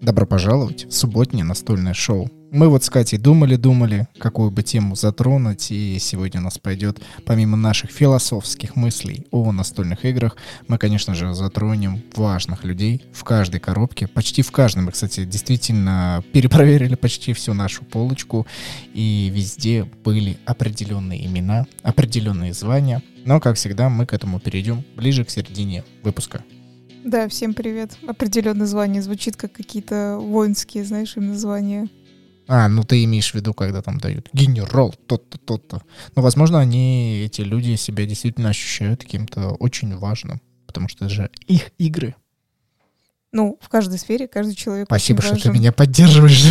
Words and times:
добро 0.00 0.26
пожаловать 0.26 0.86
в 0.86 0.92
субботнее 0.92 1.44
настольное 1.44 1.94
шоу. 1.94 2.30
Мы 2.50 2.68
вот 2.68 2.82
с 2.82 2.90
Катей 2.90 3.16
думали-думали, 3.16 4.08
какую 4.18 4.50
бы 4.50 4.64
тему 4.64 4.96
затронуть, 4.96 5.70
и 5.70 5.98
сегодня 6.00 6.40
у 6.40 6.44
нас 6.44 6.58
пойдет, 6.58 7.00
помимо 7.24 7.56
наших 7.56 7.92
философских 7.92 8.74
мыслей 8.74 9.24
о 9.30 9.52
настольных 9.52 10.04
играх, 10.04 10.36
мы, 10.66 10.76
конечно 10.76 11.14
же, 11.14 11.32
затронем 11.32 12.02
важных 12.16 12.64
людей 12.64 13.04
в 13.12 13.22
каждой 13.22 13.60
коробке, 13.60 14.08
почти 14.08 14.42
в 14.42 14.50
каждом. 14.50 14.86
Мы, 14.86 14.92
кстати, 14.92 15.24
действительно 15.24 16.24
перепроверили 16.32 16.96
почти 16.96 17.34
всю 17.34 17.54
нашу 17.54 17.84
полочку, 17.84 18.48
и 18.94 19.30
везде 19.32 19.84
были 19.84 20.36
определенные 20.44 21.24
имена, 21.24 21.66
определенные 21.84 22.52
звания. 22.52 23.00
Но, 23.24 23.38
как 23.38 23.56
всегда, 23.56 23.88
мы 23.88 24.06
к 24.06 24.12
этому 24.12 24.40
перейдем 24.40 24.82
ближе 24.96 25.24
к 25.24 25.30
середине 25.30 25.84
выпуска. 26.02 26.42
Да, 27.04 27.28
всем 27.28 27.54
привет. 27.54 27.96
Определенное 28.06 28.66
звание 28.66 29.00
звучит 29.00 29.36
как 29.36 29.52
какие-то 29.52 30.18
воинские, 30.20 30.84
знаешь, 30.84 31.16
им 31.16 31.28
названия. 31.28 31.88
А, 32.46 32.68
ну 32.68 32.82
ты 32.82 33.04
имеешь 33.04 33.30
в 33.30 33.34
виду, 33.34 33.54
когда 33.54 33.80
там 33.80 33.98
дают 33.98 34.28
генерал, 34.32 34.94
тот-то, 35.06 35.38
тот-то. 35.38 35.82
Ну, 36.14 36.22
возможно, 36.22 36.58
они, 36.58 37.22
эти 37.24 37.40
люди, 37.40 37.76
себя 37.76 38.04
действительно 38.04 38.50
ощущают 38.50 39.02
каким-то 39.02 39.50
очень 39.50 39.96
важным, 39.96 40.42
потому 40.66 40.88
что 40.88 41.06
это 41.06 41.14
же 41.14 41.30
их 41.46 41.70
игры. 41.78 42.16
Ну, 43.32 43.58
в 43.60 43.68
каждой 43.68 43.98
сфере 43.98 44.26
каждый 44.26 44.54
человек 44.54 44.86
Спасибо, 44.88 45.22
что 45.22 45.36
ты 45.36 45.50
меня 45.50 45.72
поддерживаешь. 45.72 46.44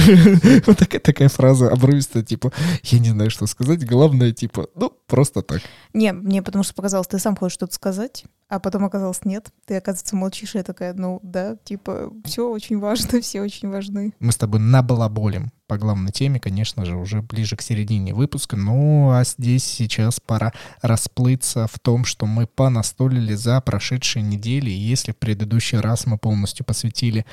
Вот 0.65 0.77
такая, 0.77 1.01
такая 1.01 1.29
фраза 1.29 1.69
обрывистая, 1.69 2.23
типа, 2.23 2.51
я 2.83 2.99
не 2.99 3.09
знаю, 3.09 3.29
что 3.29 3.47
сказать, 3.47 3.85
главное, 3.85 4.31
типа, 4.31 4.67
ну, 4.75 4.93
просто 5.07 5.41
так. 5.41 5.61
Не, 5.93 6.13
мне 6.13 6.41
потому 6.41 6.63
что 6.63 6.73
показалось, 6.73 7.07
ты 7.07 7.19
сам 7.19 7.35
хочешь 7.35 7.55
что-то 7.55 7.73
сказать, 7.73 8.25
а 8.47 8.59
потом 8.59 8.85
оказалось 8.85 9.25
нет. 9.25 9.49
Ты, 9.65 9.75
оказывается, 9.75 10.15
молчишь, 10.15 10.55
и 10.55 10.59
я 10.59 10.63
такая, 10.63 10.93
ну 10.93 11.19
да, 11.23 11.57
типа, 11.63 12.11
все 12.23 12.49
очень 12.49 12.79
важно, 12.79 13.21
все 13.21 13.41
очень 13.41 13.69
важны. 13.69 14.13
Мы 14.19 14.31
с 14.31 14.37
тобой 14.37 14.59
набалаболим 14.59 15.51
по 15.69 15.77
главной 15.77 16.11
теме, 16.11 16.39
конечно 16.39 16.83
же, 16.83 16.97
уже 16.97 17.21
ближе 17.21 17.55
к 17.55 17.61
середине 17.61 18.13
выпуска. 18.13 18.57
Ну, 18.57 19.11
а 19.11 19.23
здесь 19.23 19.63
сейчас 19.63 20.19
пора 20.19 20.51
расплыться 20.81 21.67
в 21.67 21.77
том, 21.77 22.05
что 22.05 22.25
мы 22.25 22.47
понастолили 22.47 23.35
за 23.35 23.61
прошедшие 23.61 24.23
недели. 24.23 24.71
Если 24.71 25.11
в 25.11 25.17
предыдущий 25.17 25.77
раз 25.77 26.07
мы 26.07 26.17
полностью 26.17 26.65
посвятили 26.65 27.23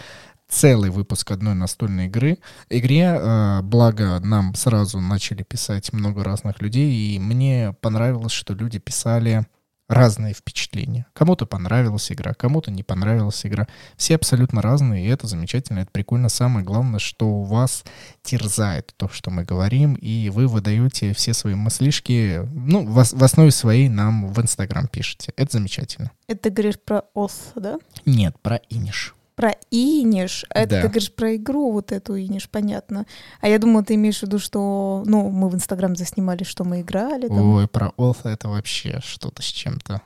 целый 0.48 0.90
выпуск 0.90 1.30
одной 1.30 1.54
настольной 1.54 2.06
игры. 2.06 2.38
Игре, 2.68 3.18
э, 3.18 3.62
благо, 3.62 4.20
нам 4.20 4.54
сразу 4.54 5.00
начали 5.00 5.42
писать 5.42 5.92
много 5.94 6.22
разных 6.22 6.60
людей, 6.60 7.16
и 7.16 7.18
мне 7.18 7.74
понравилось, 7.80 8.32
что 8.32 8.52
люди 8.52 8.78
писали 8.78 9.46
разные 9.88 10.34
впечатления. 10.34 11.06
Кому-то 11.12 11.46
понравилась 11.46 12.10
игра, 12.10 12.34
кому-то 12.34 12.70
не 12.70 12.82
понравилась 12.82 13.44
игра. 13.46 13.66
Все 13.96 14.16
абсолютно 14.16 14.62
разные, 14.62 15.06
и 15.06 15.08
это 15.08 15.26
замечательно, 15.26 15.80
это 15.80 15.90
прикольно. 15.90 16.28
Самое 16.28 16.64
главное, 16.64 16.98
что 16.98 17.28
у 17.28 17.42
вас 17.44 17.84
терзает 18.22 18.94
то, 18.96 19.08
что 19.08 19.30
мы 19.30 19.44
говорим, 19.44 19.94
и 19.94 20.28
вы 20.30 20.46
выдаете 20.46 21.12
все 21.12 21.34
свои 21.34 21.54
мыслишки, 21.54 22.42
ну, 22.52 22.84
в, 22.86 22.94
в 22.94 23.24
основе 23.24 23.50
своей 23.50 23.88
нам 23.88 24.28
в 24.32 24.40
Инстаграм 24.40 24.88
пишете. 24.88 25.32
Это 25.36 25.52
замечательно. 25.52 26.10
Это 26.26 26.42
ты 26.42 26.50
говоришь 26.50 26.80
про 26.84 27.02
ОС, 27.14 27.52
да? 27.54 27.78
Нет, 28.04 28.36
про 28.40 28.56
иниш. 28.68 29.15
Про 29.36 29.54
Иниш. 29.70 30.46
Это 30.50 30.70
Да. 30.76 30.82
ты 30.82 30.88
говоришь 30.88 31.12
про 31.14 31.36
игру 31.36 31.70
вот 31.70 31.92
эту 31.92 32.18
Иниш, 32.18 32.48
понятно. 32.48 33.06
А 33.40 33.48
я 33.48 33.58
думала, 33.58 33.84
ты 33.84 33.94
имеешь 33.94 34.18
в 34.20 34.22
виду, 34.22 34.38
что, 34.38 35.02
ну, 35.06 35.28
мы 35.30 35.48
в 35.50 35.54
Инстаграм 35.54 35.94
заснимали, 35.94 36.42
что 36.42 36.64
мы 36.64 36.80
играли. 36.80 37.28
там. 37.28 37.54
Ой, 37.54 37.68
про 37.68 37.92
Олфа 37.96 38.30
это 38.30 38.48
вообще 38.48 39.00
что-то 39.04 39.42
с 39.42 39.46
чем-то. 39.46 40.00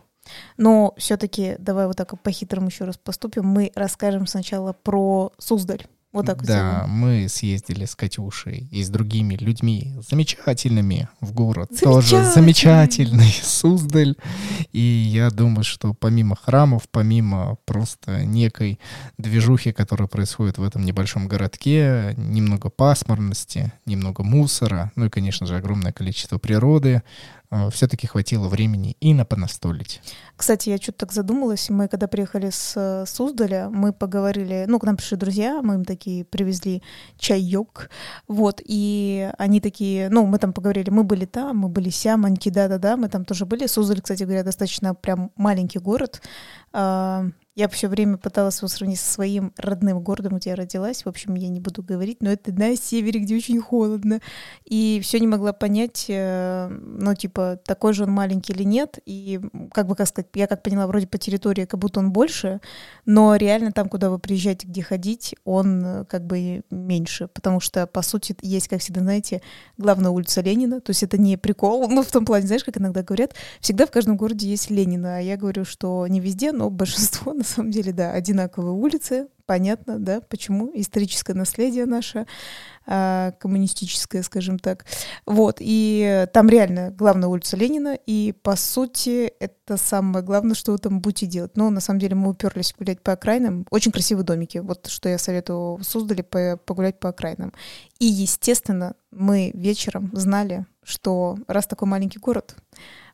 Но 0.56 0.94
все-таки 0.96 1.56
давай 1.58 1.86
вот 1.86 1.96
так 1.96 2.20
по-хитрому 2.22 2.68
еще 2.68 2.84
раз 2.84 2.96
поступим. 2.98 3.46
Мы 3.46 3.72
расскажем 3.74 4.26
сначала 4.26 4.72
про 4.72 5.32
Суздаль. 5.38 5.86
Вот 6.12 6.26
так 6.26 6.38
вот 6.38 6.46
Да, 6.46 6.70
сделаем. 6.72 6.90
мы 6.90 7.28
съездили 7.28 7.84
с 7.84 7.94
Катюшей 7.94 8.66
и 8.72 8.82
с 8.82 8.88
другими 8.88 9.34
людьми 9.36 9.94
замечательными 10.08 11.08
в 11.20 11.32
город. 11.32 11.70
Тоже 11.80 12.24
замечательный 12.24 13.30
Суздаль. 13.42 14.16
И 14.72 14.80
я 14.80 15.30
думаю, 15.30 15.62
что 15.62 15.94
помимо 15.94 16.34
храмов, 16.34 16.88
помимо 16.90 17.58
просто 17.64 18.24
некой 18.24 18.80
движухи, 19.18 19.70
которая 19.70 20.08
происходит 20.08 20.58
в 20.58 20.64
этом 20.64 20.84
небольшом 20.84 21.28
городке, 21.28 22.14
немного 22.16 22.70
пасмурности, 22.70 23.72
немного 23.86 24.24
мусора, 24.24 24.90
ну 24.96 25.04
и, 25.04 25.10
конечно 25.10 25.46
же, 25.46 25.56
огромное 25.56 25.92
количество 25.92 26.38
природы, 26.38 27.02
все-таки 27.70 28.06
хватило 28.06 28.48
времени 28.48 28.96
и 29.00 29.12
на 29.14 29.24
понастолить. 29.24 30.00
Кстати, 30.36 30.70
я 30.70 30.78
что-то 30.78 30.98
так 30.98 31.12
задумалась. 31.12 31.68
Мы 31.68 31.88
когда 31.88 32.06
приехали 32.06 32.50
с 32.50 32.74
э, 32.76 33.04
Суздаля, 33.06 33.68
мы 33.68 33.92
поговорили, 33.92 34.64
ну, 34.68 34.78
к 34.78 34.84
нам 34.84 34.96
пришли 34.96 35.16
друзья, 35.16 35.60
мы 35.62 35.74
им 35.74 35.84
такие 35.84 36.24
привезли 36.24 36.82
чаек, 37.18 37.90
вот, 38.28 38.60
и 38.64 39.30
они 39.38 39.60
такие, 39.60 40.08
ну, 40.08 40.26
мы 40.26 40.38
там 40.38 40.52
поговорили, 40.52 40.90
мы 40.90 41.04
были 41.04 41.24
там, 41.24 41.58
мы 41.58 41.68
были 41.68 41.90
сям, 41.90 42.24
они 42.24 42.36
да-да-да, 42.44 42.96
мы 42.96 43.08
там 43.08 43.24
тоже 43.24 43.46
были. 43.46 43.66
Суздаль, 43.66 44.00
кстати 44.00 44.22
говоря, 44.22 44.44
достаточно 44.44 44.94
прям 44.94 45.30
маленький 45.36 45.78
город. 45.78 46.22
Я 47.56 47.68
все 47.68 47.88
время 47.88 48.16
пыталась 48.16 48.58
его 48.58 48.68
сравнить 48.68 49.00
со 49.00 49.12
своим 49.12 49.52
родным 49.56 50.00
городом, 50.00 50.38
где 50.38 50.50
я 50.50 50.56
родилась. 50.56 51.04
В 51.04 51.08
общем, 51.08 51.34
я 51.34 51.48
не 51.48 51.58
буду 51.58 51.82
говорить, 51.82 52.22
но 52.22 52.30
это 52.30 52.52
на 52.52 52.76
севере, 52.76 53.18
где 53.18 53.34
очень 53.34 53.60
холодно. 53.60 54.20
И 54.64 55.00
все 55.02 55.18
не 55.18 55.26
могла 55.26 55.52
понять, 55.52 56.06
э, 56.08 56.68
ну, 56.68 57.12
типа, 57.16 57.58
такой 57.64 57.92
же 57.92 58.04
он 58.04 58.12
маленький 58.12 58.52
или 58.52 58.62
нет. 58.62 59.00
И, 59.04 59.40
как 59.72 59.88
бы, 59.88 59.96
как 59.96 60.06
сказать, 60.06 60.28
я 60.34 60.46
как 60.46 60.62
поняла, 60.62 60.86
вроде 60.86 61.08
по 61.08 61.18
территории, 61.18 61.64
как 61.64 61.80
будто 61.80 61.98
он 61.98 62.12
больше, 62.12 62.60
но 63.04 63.34
реально 63.34 63.72
там, 63.72 63.88
куда 63.88 64.10
вы 64.10 64.20
приезжаете, 64.20 64.68
где 64.68 64.82
ходить, 64.82 65.34
он 65.44 65.84
э, 65.84 66.04
как 66.04 66.24
бы 66.26 66.62
меньше. 66.70 67.26
Потому 67.26 67.58
что, 67.58 67.88
по 67.88 68.02
сути, 68.02 68.36
есть, 68.42 68.68
как 68.68 68.80
всегда, 68.80 69.00
знаете, 69.00 69.42
главная 69.76 70.12
улица 70.12 70.40
Ленина. 70.40 70.80
То 70.80 70.90
есть 70.90 71.02
это 71.02 71.18
не 71.18 71.36
прикол, 71.36 71.88
ну, 71.88 72.04
в 72.04 72.12
том 72.12 72.24
плане, 72.24 72.46
знаешь, 72.46 72.62
как 72.62 72.78
иногда 72.78 73.02
говорят, 73.02 73.34
всегда 73.60 73.86
в 73.86 73.90
каждом 73.90 74.16
городе 74.16 74.48
есть 74.48 74.70
Ленина. 74.70 75.16
А 75.16 75.20
я 75.20 75.36
говорю, 75.36 75.64
что 75.64 76.06
не 76.06 76.20
везде, 76.20 76.52
но 76.52 76.70
большинство, 76.80 77.39
на 77.40 77.44
самом 77.44 77.70
деле, 77.70 77.92
да, 77.92 78.12
одинаковые 78.12 78.72
улицы. 78.72 79.28
Понятно, 79.46 79.98
да, 79.98 80.20
почему. 80.20 80.70
Историческое 80.74 81.32
наследие 81.32 81.86
наше, 81.86 82.26
а, 82.86 83.32
коммунистическое, 83.40 84.22
скажем 84.22 84.58
так. 84.58 84.84
Вот, 85.24 85.56
и 85.58 86.26
там 86.34 86.50
реально 86.50 86.90
главная 86.90 87.28
улица 87.28 87.56
Ленина, 87.56 87.98
и, 88.06 88.32
по 88.42 88.56
сути, 88.56 89.32
это 89.40 89.78
самое 89.78 90.22
главное, 90.22 90.54
что 90.54 90.72
вы 90.72 90.78
там 90.78 91.00
будете 91.00 91.26
делать. 91.26 91.56
Но, 91.56 91.70
на 91.70 91.80
самом 91.80 91.98
деле, 91.98 92.14
мы 92.14 92.28
уперлись 92.28 92.74
гулять 92.78 93.00
по 93.00 93.12
окраинам. 93.12 93.66
Очень 93.70 93.90
красивые 93.90 94.24
домики. 94.24 94.58
Вот 94.58 94.86
что 94.86 95.08
я 95.08 95.16
советую 95.16 95.80
по- 96.30 96.58
погулять 96.58 97.00
по 97.00 97.08
окраинам. 97.08 97.54
И, 97.98 98.04
естественно, 98.04 98.94
мы 99.10 99.50
вечером 99.54 100.10
знали, 100.12 100.66
что 100.82 101.38
раз 101.48 101.66
такой 101.66 101.88
маленький 101.88 102.18
город, 102.18 102.54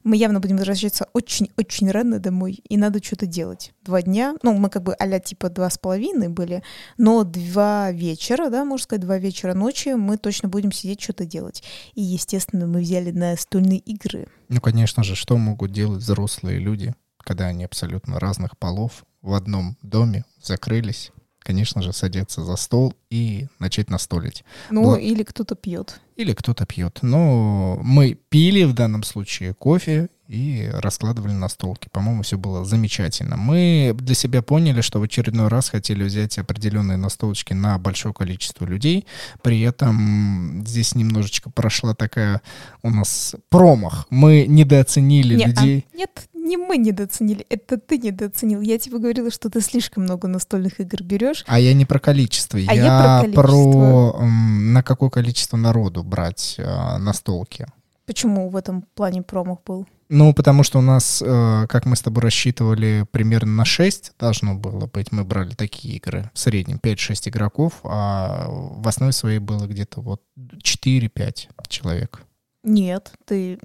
мы 0.06 0.16
явно 0.16 0.38
будем 0.38 0.56
возвращаться 0.56 1.08
очень-очень 1.12 1.90
рано 1.90 2.20
домой, 2.20 2.62
и 2.68 2.76
надо 2.76 3.02
что-то 3.02 3.26
делать. 3.26 3.72
Два 3.82 4.02
дня, 4.02 4.36
ну, 4.44 4.54
мы 4.54 4.70
как 4.70 4.84
бы 4.84 4.94
а 4.94 5.18
типа 5.18 5.50
два 5.50 5.68
с 5.68 5.78
половиной 5.78 6.28
были, 6.28 6.62
но 6.96 7.24
два 7.24 7.90
вечера, 7.90 8.48
да, 8.48 8.64
можно 8.64 8.84
сказать, 8.84 9.02
два 9.02 9.18
вечера 9.18 9.52
ночи 9.52 9.88
мы 9.90 10.16
точно 10.16 10.48
будем 10.48 10.70
сидеть, 10.70 11.00
что-то 11.00 11.26
делать. 11.26 11.64
И, 11.94 12.02
естественно, 12.02 12.68
мы 12.68 12.80
взяли 12.80 13.10
настольные 13.10 13.78
игры. 13.80 14.28
Ну, 14.48 14.60
конечно 14.60 15.02
же, 15.02 15.16
что 15.16 15.36
могут 15.36 15.72
делать 15.72 16.02
взрослые 16.02 16.60
люди, 16.60 16.94
когда 17.18 17.46
они 17.46 17.64
абсолютно 17.64 18.20
разных 18.20 18.56
полов 18.58 19.04
в 19.22 19.34
одном 19.34 19.76
доме 19.82 20.24
закрылись? 20.40 21.10
Конечно 21.46 21.80
же, 21.80 21.92
садятся 21.92 22.42
за 22.42 22.56
стол 22.56 22.92
и 23.08 23.46
начать 23.60 23.88
настолить. 23.88 24.44
Ну, 24.68 24.82
Бла- 24.96 25.00
или 25.00 25.22
кто-то 25.22 25.54
пьет. 25.54 26.00
Или 26.16 26.32
кто-то 26.32 26.66
пьет. 26.66 26.98
Но 27.02 27.78
мы 27.84 28.18
пили 28.30 28.64
в 28.64 28.72
данном 28.72 29.04
случае 29.04 29.54
кофе 29.54 30.08
и 30.26 30.68
раскладывали 30.72 31.30
на 31.30 31.48
столки. 31.48 31.88
По-моему, 31.92 32.24
все 32.24 32.36
было 32.36 32.64
замечательно. 32.64 33.36
Мы 33.36 33.92
для 33.96 34.16
себя 34.16 34.42
поняли, 34.42 34.80
что 34.80 34.98
в 34.98 35.04
очередной 35.04 35.46
раз 35.46 35.68
хотели 35.68 36.02
взять 36.02 36.36
определенные 36.36 36.96
настолочки 36.96 37.52
на 37.52 37.78
большое 37.78 38.12
количество 38.12 38.64
людей. 38.64 39.06
При 39.42 39.60
этом 39.60 40.64
здесь 40.66 40.96
немножечко 40.96 41.48
прошла 41.48 41.94
такая 41.94 42.40
у 42.82 42.90
нас 42.90 43.36
промах. 43.50 44.06
Мы 44.10 44.46
недооценили 44.48 45.36
Не, 45.36 45.44
а, 45.44 45.46
людей. 45.46 45.86
нет, 45.94 46.10
не 46.46 46.56
мы 46.56 46.78
недооценили, 46.78 47.44
это 47.50 47.78
ты 47.78 47.98
недооценил. 47.98 48.60
Я 48.60 48.78
тебе 48.78 48.98
говорила, 48.98 49.30
что 49.30 49.50
ты 49.50 49.60
слишком 49.60 50.04
много 50.04 50.28
настольных 50.28 50.80
игр 50.80 51.02
берешь. 51.02 51.44
А 51.46 51.58
я 51.58 51.74
не 51.74 51.84
про 51.84 51.98
количество, 51.98 52.56
я, 52.56 52.70
А 52.70 52.74
я 52.74 53.32
про 53.32 53.42
про 53.42 54.16
м, 54.20 54.72
на 54.72 54.82
какое 54.82 55.10
количество 55.10 55.56
народу 55.56 56.02
брать 56.02 56.56
а, 56.58 56.98
настолки. 56.98 57.66
Почему 58.06 58.48
в 58.48 58.56
этом 58.56 58.84
плане 58.94 59.22
промах 59.22 59.58
был? 59.66 59.86
Ну, 60.08 60.32
потому 60.32 60.62
что 60.62 60.78
у 60.78 60.82
нас, 60.82 61.20
э, 61.24 61.66
как 61.68 61.84
мы 61.84 61.96
с 61.96 62.00
тобой 62.00 62.22
рассчитывали, 62.22 63.04
примерно 63.10 63.52
на 63.52 63.64
6 63.64 64.12
должно 64.18 64.54
было 64.54 64.86
быть. 64.86 65.10
Мы 65.10 65.24
брали 65.24 65.54
такие 65.54 65.96
игры, 65.96 66.30
в 66.32 66.38
среднем 66.38 66.78
5-6 66.78 67.28
игроков, 67.28 67.80
а 67.82 68.46
в 68.48 68.86
основе 68.86 69.10
своей 69.10 69.40
было 69.40 69.66
где-то 69.66 70.00
вот 70.00 70.22
4-5 70.62 71.48
человек. 71.68 72.22
Нет, 72.66 73.12
ты, 73.24 73.60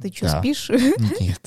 ты 0.00 0.12
что, 0.14 0.26
Да. 0.26 0.38
спишь? 0.38 0.70
Нет. 1.20 1.40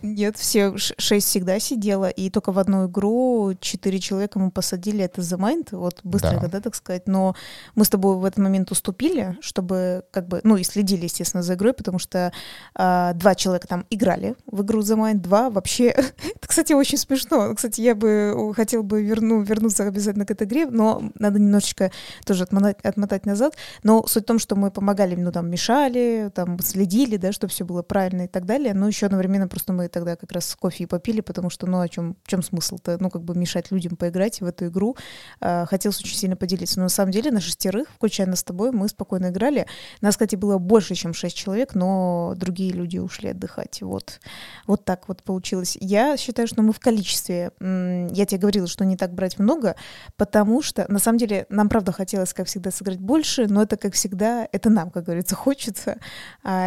Нет, 0.00 0.38
все 0.38 0.72
шесть 0.76 1.28
всегда 1.28 1.58
сидела, 1.60 2.08
и 2.08 2.30
только 2.30 2.50
в 2.50 2.58
одну 2.58 2.86
игру 2.86 3.52
четыре 3.60 3.98
человека 4.00 4.38
мы 4.38 4.50
посадили, 4.50 5.04
это 5.04 5.20
The 5.20 5.38
Mind, 5.38 5.76
вот 5.76 6.00
быстренько, 6.02 6.46
Да. 6.46 6.48
да, 6.48 6.60
так 6.62 6.74
сказать, 6.74 7.06
но 7.06 7.36
мы 7.74 7.84
с 7.84 7.90
тобой 7.90 8.16
в 8.16 8.24
этот 8.24 8.38
момент 8.38 8.70
уступили, 8.70 9.36
чтобы 9.42 10.04
как 10.10 10.28
бы, 10.28 10.40
ну 10.44 10.56
и 10.56 10.64
следили, 10.64 11.04
естественно, 11.04 11.42
за 11.42 11.54
игрой, 11.54 11.74
потому 11.74 11.98
что 11.98 12.32
а, 12.74 13.12
два 13.12 13.34
человека 13.34 13.68
там 13.68 13.84
играли 13.90 14.34
в 14.46 14.62
игру 14.62 14.80
The 14.80 14.96
Mind, 14.96 15.18
два 15.18 15.50
вообще, 15.50 15.88
это, 15.88 16.48
кстати, 16.48 16.72
очень 16.72 16.96
смешно, 16.96 17.54
кстати, 17.54 17.82
я 17.82 17.94
бы 17.94 18.52
хотел 18.56 18.82
бы 18.82 19.02
верну, 19.02 19.42
вернуться 19.42 19.84
обязательно 19.86 20.24
к 20.24 20.30
этой 20.30 20.46
игре, 20.46 20.64
но 20.64 21.10
надо 21.18 21.38
немножечко 21.38 21.90
тоже 22.24 22.44
отмотать, 22.44 22.80
отмотать 22.82 23.26
назад, 23.26 23.56
но 23.82 24.06
суть 24.06 24.22
в 24.24 24.26
том, 24.26 24.38
что 24.38 24.56
мы 24.56 24.70
помогали, 24.70 25.16
ну 25.16 25.30
там 25.32 25.50
мешали, 25.50 26.30
там 26.34 26.45
следили, 26.60 27.16
да, 27.16 27.32
чтобы 27.32 27.50
все 27.50 27.64
было 27.64 27.82
правильно 27.82 28.22
и 28.22 28.28
так 28.28 28.46
далее. 28.46 28.74
Но 28.74 28.86
еще 28.86 29.06
одновременно 29.06 29.48
просто 29.48 29.72
мы 29.72 29.88
тогда 29.88 30.16
как 30.16 30.32
раз 30.32 30.54
кофе 30.56 30.84
и 30.84 30.86
попили, 30.86 31.20
потому 31.20 31.50
что, 31.50 31.66
ну, 31.66 31.80
о 31.80 31.88
чем, 31.88 32.16
в 32.24 32.28
чем 32.28 32.42
смысл-то? 32.42 32.98
Ну, 33.00 33.10
как 33.10 33.22
бы 33.22 33.34
мешать 33.34 33.70
людям 33.70 33.96
поиграть 33.96 34.40
в 34.40 34.44
эту 34.44 34.66
игру. 34.66 34.96
А, 35.40 35.66
хотелось 35.66 36.00
очень 36.00 36.16
сильно 36.16 36.36
поделиться. 36.36 36.78
Но 36.78 36.84
на 36.84 36.88
самом 36.88 37.12
деле 37.12 37.30
на 37.30 37.40
шестерых, 37.40 37.88
включая 37.90 38.26
нас 38.26 38.40
с 38.40 38.44
тобой, 38.44 38.72
мы 38.72 38.88
спокойно 38.88 39.30
играли. 39.30 39.66
Нас, 40.00 40.14
кстати, 40.14 40.36
было 40.36 40.58
больше, 40.58 40.94
чем 40.94 41.14
шесть 41.14 41.36
человек, 41.36 41.74
но 41.74 42.34
другие 42.36 42.72
люди 42.72 42.98
ушли 42.98 43.30
отдыхать. 43.30 43.82
Вот, 43.82 44.20
вот 44.66 44.84
так 44.84 45.08
вот 45.08 45.22
получилось. 45.22 45.76
Я 45.80 46.16
считаю, 46.16 46.48
что 46.48 46.62
мы 46.62 46.72
в 46.72 46.80
количестве, 46.80 47.50
я 47.60 48.26
тебе 48.26 48.38
говорила, 48.38 48.66
что 48.66 48.84
не 48.84 48.96
так 48.96 49.12
брать 49.14 49.38
много, 49.38 49.76
потому 50.16 50.62
что, 50.62 50.86
на 50.88 50.98
самом 50.98 51.18
деле, 51.18 51.46
нам, 51.48 51.68
правда, 51.68 51.92
хотелось, 51.92 52.32
как 52.32 52.46
всегда, 52.46 52.70
сыграть 52.70 52.98
больше, 52.98 53.46
но 53.48 53.62
это, 53.62 53.76
как 53.76 53.94
всегда, 53.94 54.48
это 54.52 54.70
нам, 54.70 54.90
как 54.90 55.04
говорится, 55.04 55.34
хочется, 55.34 55.98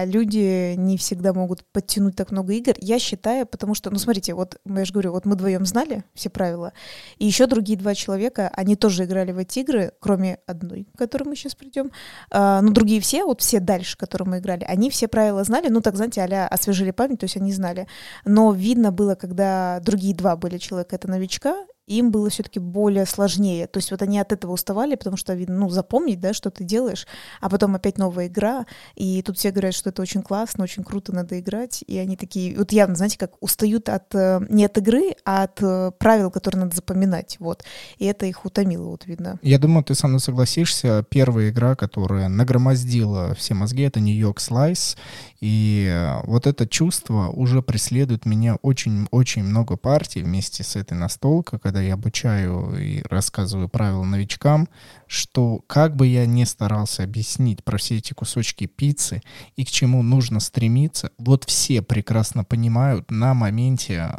люди 0.05 0.75
не 0.75 0.97
всегда 0.97 1.33
могут 1.33 1.63
подтянуть 1.71 2.15
так 2.15 2.31
много 2.31 2.53
игр. 2.53 2.73
Я 2.79 2.99
считаю, 2.99 3.45
потому 3.45 3.75
что, 3.75 3.89
ну, 3.89 3.97
смотрите, 3.97 4.33
вот 4.33 4.59
я 4.65 4.85
же 4.85 4.91
говорю, 4.91 5.11
вот 5.11 5.25
мы 5.25 5.35
вдвоем 5.35 5.65
знали 5.65 6.03
все 6.13 6.29
правила, 6.29 6.73
и 7.17 7.25
еще 7.25 7.47
другие 7.47 7.77
два 7.77 7.95
человека, 7.95 8.49
они 8.53 8.75
тоже 8.75 9.05
играли 9.05 9.31
в 9.31 9.37
эти 9.37 9.59
игры, 9.59 9.93
кроме 9.99 10.39
одной, 10.45 10.87
к 10.95 10.97
которой 10.97 11.23
мы 11.23 11.35
сейчас 11.35 11.55
придем. 11.55 11.91
А, 12.31 12.61
ну, 12.61 12.71
другие 12.71 12.99
все, 12.99 13.23
вот 13.23 13.41
все 13.41 13.59
дальше, 13.59 13.97
которые 13.97 14.27
мы 14.27 14.37
играли, 14.39 14.63
они 14.65 14.89
все 14.89 15.07
правила 15.07 15.43
знали, 15.43 15.69
ну, 15.69 15.81
так, 15.81 15.95
знаете, 15.95 16.21
а 16.21 16.47
освежили 16.47 16.91
память, 16.91 17.19
то 17.19 17.25
есть 17.25 17.37
они 17.37 17.53
знали. 17.53 17.87
Но 18.25 18.51
видно 18.51 18.91
было, 18.91 19.15
когда 19.15 19.79
другие 19.79 20.15
два 20.15 20.35
были 20.35 20.57
человека, 20.57 20.95
это 20.95 21.09
новичка, 21.09 21.65
им 21.89 22.11
было 22.11 22.29
все-таки 22.29 22.59
более 22.59 23.05
сложнее. 23.05 23.67
То 23.67 23.77
есть 23.79 23.91
вот 23.91 24.01
они 24.01 24.19
от 24.19 24.31
этого 24.31 24.53
уставали, 24.53 24.95
потому 24.95 25.17
что, 25.17 25.35
ну, 25.35 25.69
запомнить, 25.69 26.19
да, 26.19 26.33
что 26.33 26.51
ты 26.51 26.63
делаешь, 26.63 27.07
а 27.41 27.49
потом 27.49 27.75
опять 27.75 27.97
новая 27.97 28.27
игра, 28.27 28.65
и 28.95 29.21
тут 29.23 29.37
все 29.37 29.51
говорят, 29.51 29.73
что 29.73 29.89
это 29.89 30.01
очень 30.01 30.21
классно, 30.21 30.63
очень 30.63 30.83
круто, 30.83 31.13
надо 31.13 31.39
играть, 31.39 31.83
и 31.87 31.97
они 31.97 32.15
такие, 32.15 32.55
вот 32.55 32.71
явно, 32.71 32.95
знаете, 32.95 33.17
как 33.17 33.31
устают 33.41 33.89
от, 33.89 34.13
э, 34.13 34.39
не 34.49 34.65
от 34.65 34.77
игры, 34.77 35.15
а 35.25 35.43
от 35.43 35.61
э, 35.61 35.91
правил, 35.97 36.29
которые 36.31 36.63
надо 36.63 36.75
запоминать, 36.75 37.37
вот. 37.39 37.63
И 37.97 38.05
это 38.05 38.25
их 38.25 38.45
утомило, 38.45 38.89
вот 38.89 39.05
видно. 39.07 39.39
Я 39.41 39.57
думаю, 39.57 39.83
ты 39.83 39.95
со 39.95 40.07
мной 40.07 40.19
согласишься. 40.19 41.03
Первая 41.09 41.49
игра, 41.49 41.75
которая 41.75 42.29
нагромоздила 42.29 43.33
все 43.35 43.53
мозги, 43.55 43.83
это 43.83 43.99
Нью-Йорк 43.99 44.39
Слайс. 44.39 44.95
И 45.41 45.87
э, 45.89 46.21
вот 46.25 46.45
это 46.45 46.67
чувство 46.67 47.29
уже 47.29 47.61
преследует 47.61 48.25
меня 48.25 48.57
очень-очень 48.61 49.43
много 49.43 49.77
партий 49.77 50.21
вместе 50.21 50.63
с 50.63 50.75
этой 50.75 50.93
настолкой, 50.93 51.59
когда 51.59 51.78
я 51.79 51.95
обучаю 51.95 52.77
и 52.77 53.01
рассказываю 53.09 53.69
правила 53.69 54.03
новичкам, 54.03 54.67
что 55.07 55.63
как 55.67 55.95
бы 55.95 56.07
я 56.07 56.25
ни 56.25 56.43
старался 56.43 57.03
объяснить 57.03 57.63
про 57.63 57.77
все 57.77 57.97
эти 57.97 58.13
кусочки 58.13 58.65
пиццы 58.65 59.21
и 59.55 59.65
к 59.65 59.69
чему 59.69 60.03
нужно 60.03 60.39
стремиться, 60.39 61.11
вот 61.17 61.45
все 61.45 61.81
прекрасно 61.81 62.43
понимают 62.43 63.09
на 63.11 63.33
моменте, 63.33 64.09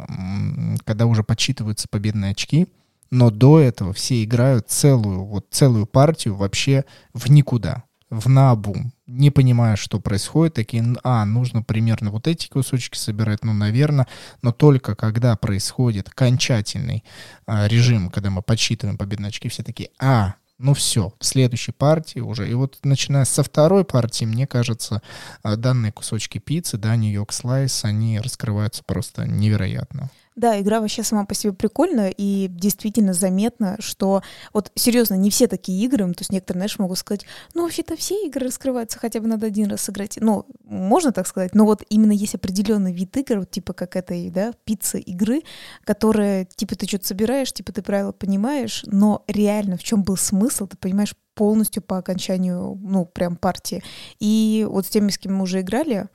когда 0.85 1.05
уже 1.05 1.23
подсчитываются 1.23 1.87
победные 1.89 2.31
очки, 2.31 2.67
но 3.09 3.29
до 3.29 3.59
этого 3.59 3.93
все 3.93 4.23
играют 4.23 4.69
целую, 4.69 5.25
вот 5.25 5.47
целую 5.51 5.85
партию 5.85 6.35
вообще 6.35 6.85
в 7.13 7.29
никуда, 7.29 7.83
в 8.11 8.27
наобум, 8.27 8.91
не 9.07 9.31
понимая, 9.31 9.77
что 9.77 9.99
происходит, 9.99 10.53
такие, 10.53 10.83
«Н- 10.83 10.99
а, 11.03 11.23
нужно 11.25 11.63
примерно 11.63 12.11
вот 12.11 12.27
эти 12.27 12.49
кусочки 12.49 12.97
собирать, 12.97 13.43
ну, 13.43 13.53
наверное, 13.53 14.05
но 14.41 14.51
только 14.51 14.95
когда 14.95 15.35
происходит 15.37 16.09
окончательный 16.09 17.05
а, 17.47 17.67
режим, 17.67 18.09
когда 18.09 18.29
мы 18.29 18.41
подсчитываем 18.41 18.97
победные 18.97 19.29
очки, 19.29 19.47
все 19.47 19.63
такие, 19.63 19.91
а, 19.97 20.35
ну 20.57 20.73
все, 20.73 21.13
в 21.19 21.25
следующей 21.25 21.71
партии 21.71 22.19
уже. 22.19 22.51
И 22.51 22.53
вот 22.53 22.79
начиная 22.83 23.23
со 23.23 23.43
второй 23.43 23.85
партии, 23.85 24.25
мне 24.25 24.45
кажется, 24.45 25.01
а, 25.41 25.55
данные 25.55 25.93
кусочки 25.93 26.37
пиццы, 26.37 26.77
да, 26.77 26.97
Нью-Йорк 26.97 27.31
Слайс, 27.31 27.85
они 27.85 28.19
раскрываются 28.19 28.83
просто 28.85 29.25
невероятно. 29.25 30.09
Да, 30.41 30.59
игра 30.59 30.81
вообще 30.81 31.03
сама 31.03 31.23
по 31.23 31.35
себе 31.35 31.53
прикольная, 31.53 32.09
и 32.09 32.47
действительно 32.49 33.13
заметно, 33.13 33.75
что 33.77 34.23
вот 34.53 34.71
серьезно, 34.73 35.13
не 35.13 35.29
все 35.29 35.47
такие 35.47 35.85
игры, 35.85 36.03
то 36.15 36.21
есть 36.21 36.31
некоторые, 36.31 36.61
знаешь, 36.61 36.79
могут 36.79 36.97
сказать, 36.97 37.27
ну 37.53 37.61
вообще-то 37.61 37.95
все 37.95 38.25
игры 38.25 38.47
раскрываются, 38.47 38.97
хотя 38.97 39.19
бы 39.19 39.27
надо 39.27 39.45
один 39.45 39.69
раз 39.69 39.81
сыграть. 39.81 40.17
Ну, 40.19 40.47
можно 40.63 41.11
так 41.11 41.27
сказать, 41.27 41.53
но 41.53 41.65
вот 41.65 41.83
именно 41.89 42.11
есть 42.11 42.33
определенный 42.33 42.91
вид 42.91 43.15
игр, 43.17 43.37
вот 43.41 43.51
типа 43.51 43.73
как 43.73 43.95
этой, 43.95 44.31
да, 44.31 44.53
пиццы 44.63 44.99
игры, 44.99 45.43
которые, 45.83 46.47
типа, 46.55 46.75
ты 46.75 46.87
что-то 46.87 47.05
собираешь, 47.05 47.53
типа, 47.53 47.71
ты 47.71 47.83
правила 47.83 48.11
понимаешь, 48.11 48.83
но 48.87 49.23
реально 49.27 49.77
в 49.77 49.83
чем 49.83 50.01
был 50.01 50.17
смысл, 50.17 50.65
ты 50.65 50.75
понимаешь 50.75 51.13
полностью 51.35 51.83
по 51.83 51.99
окончанию, 51.99 52.79
ну, 52.81 53.05
прям 53.05 53.35
партии. 53.35 53.83
И 54.19 54.65
вот 54.67 54.87
с 54.87 54.89
теми, 54.89 55.09
с 55.09 55.19
кем 55.19 55.35
мы 55.35 55.43
уже 55.43 55.61
играли, 55.61 56.07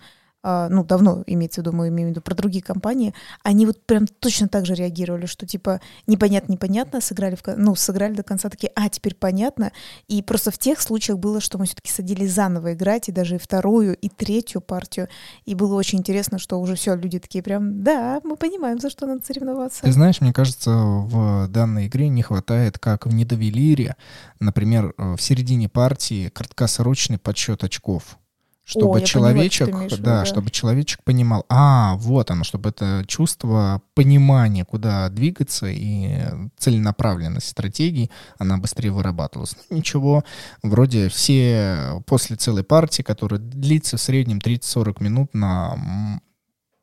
ну, 0.70 0.84
давно 0.84 1.24
имеется 1.26 1.60
в 1.60 1.64
виду, 1.64 1.76
мы 1.76 1.88
имеем 1.88 2.08
в 2.08 2.10
виду 2.12 2.20
про 2.20 2.34
другие 2.34 2.62
компании, 2.62 3.14
они 3.42 3.66
вот 3.66 3.84
прям 3.84 4.06
точно 4.06 4.48
так 4.48 4.64
же 4.64 4.74
реагировали, 4.74 5.26
что 5.26 5.46
типа 5.46 5.80
непонятно-непонятно, 6.06 7.00
сыграли, 7.00 7.34
в, 7.34 7.42
ну, 7.56 7.74
сыграли 7.74 8.14
до 8.14 8.22
конца, 8.22 8.48
такие, 8.48 8.70
а, 8.76 8.88
теперь 8.88 9.14
понятно. 9.14 9.72
И 10.08 10.22
просто 10.22 10.50
в 10.50 10.58
тех 10.58 10.80
случаях 10.80 11.18
было, 11.18 11.40
что 11.40 11.58
мы 11.58 11.66
все-таки 11.66 11.90
садились 11.90 12.32
заново 12.32 12.74
играть, 12.74 13.08
и 13.08 13.12
даже 13.12 13.36
и 13.36 13.38
вторую, 13.38 13.96
и 13.96 14.08
третью 14.08 14.60
партию. 14.60 15.08
И 15.46 15.54
было 15.54 15.74
очень 15.74 15.98
интересно, 15.98 16.38
что 16.38 16.60
уже 16.60 16.76
все, 16.76 16.94
люди 16.94 17.18
такие 17.18 17.42
прям, 17.42 17.82
да, 17.82 18.20
мы 18.22 18.36
понимаем, 18.36 18.78
за 18.78 18.90
что 18.90 19.06
надо 19.06 19.24
соревноваться. 19.24 19.82
Ты 19.82 19.92
знаешь, 19.92 20.20
мне 20.20 20.32
кажется, 20.32 20.70
в 20.70 21.48
данной 21.48 21.88
игре 21.88 22.08
не 22.08 22.22
хватает, 22.22 22.78
как 22.78 23.06
в 23.06 23.12
недовелире, 23.12 23.96
например, 24.40 24.94
э, 24.96 25.14
в 25.16 25.20
середине 25.20 25.68
партии 25.68 26.28
краткосрочный 26.28 27.18
подсчет 27.18 27.64
очков. 27.64 28.18
Чтобы 28.66 28.94
поняла, 28.94 29.06
человечек, 29.06 29.68
что 29.68 29.76
в 29.76 29.82
виду, 29.84 29.96
да, 29.98 30.18
да. 30.18 30.24
чтобы 30.24 30.50
человечек 30.50 31.00
понимал, 31.04 31.46
а, 31.48 31.94
вот 31.98 32.32
оно, 32.32 32.42
чтобы 32.42 32.70
это 32.70 33.04
чувство 33.06 33.80
понимания, 33.94 34.64
куда 34.64 35.08
двигаться 35.08 35.66
и 35.68 36.24
целенаправленность 36.58 37.46
стратегии, 37.46 38.10
она 38.38 38.58
быстрее 38.58 38.90
вырабатывалась. 38.90 39.56
Ну, 39.70 39.76
ничего, 39.76 40.24
вроде 40.64 41.08
все 41.08 42.02
после 42.06 42.34
целой 42.34 42.64
партии, 42.64 43.02
которая 43.02 43.38
длится 43.38 43.98
в 43.98 44.00
среднем 44.00 44.38
30-40 44.38 45.00
минут 45.00 45.32
на 45.32 46.20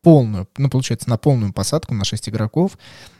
полную, 0.02 0.48
ну, 0.58 0.70
получается, 0.70 1.10
на 1.10 1.18
полную 1.18 1.52
посадку 1.52 1.94
на 1.94 2.06
6 2.06 2.30
игроков, 2.30 2.78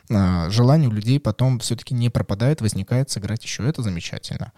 желание 0.10 0.90
у 0.90 0.92
людей 0.92 1.20
потом 1.20 1.60
все-таки 1.60 1.94
не 1.94 2.10
пропадает, 2.10 2.62
возникает 2.62 3.10
сыграть 3.10 3.44
еще. 3.44 3.68
Это 3.68 3.82
замечательно. 3.82 4.52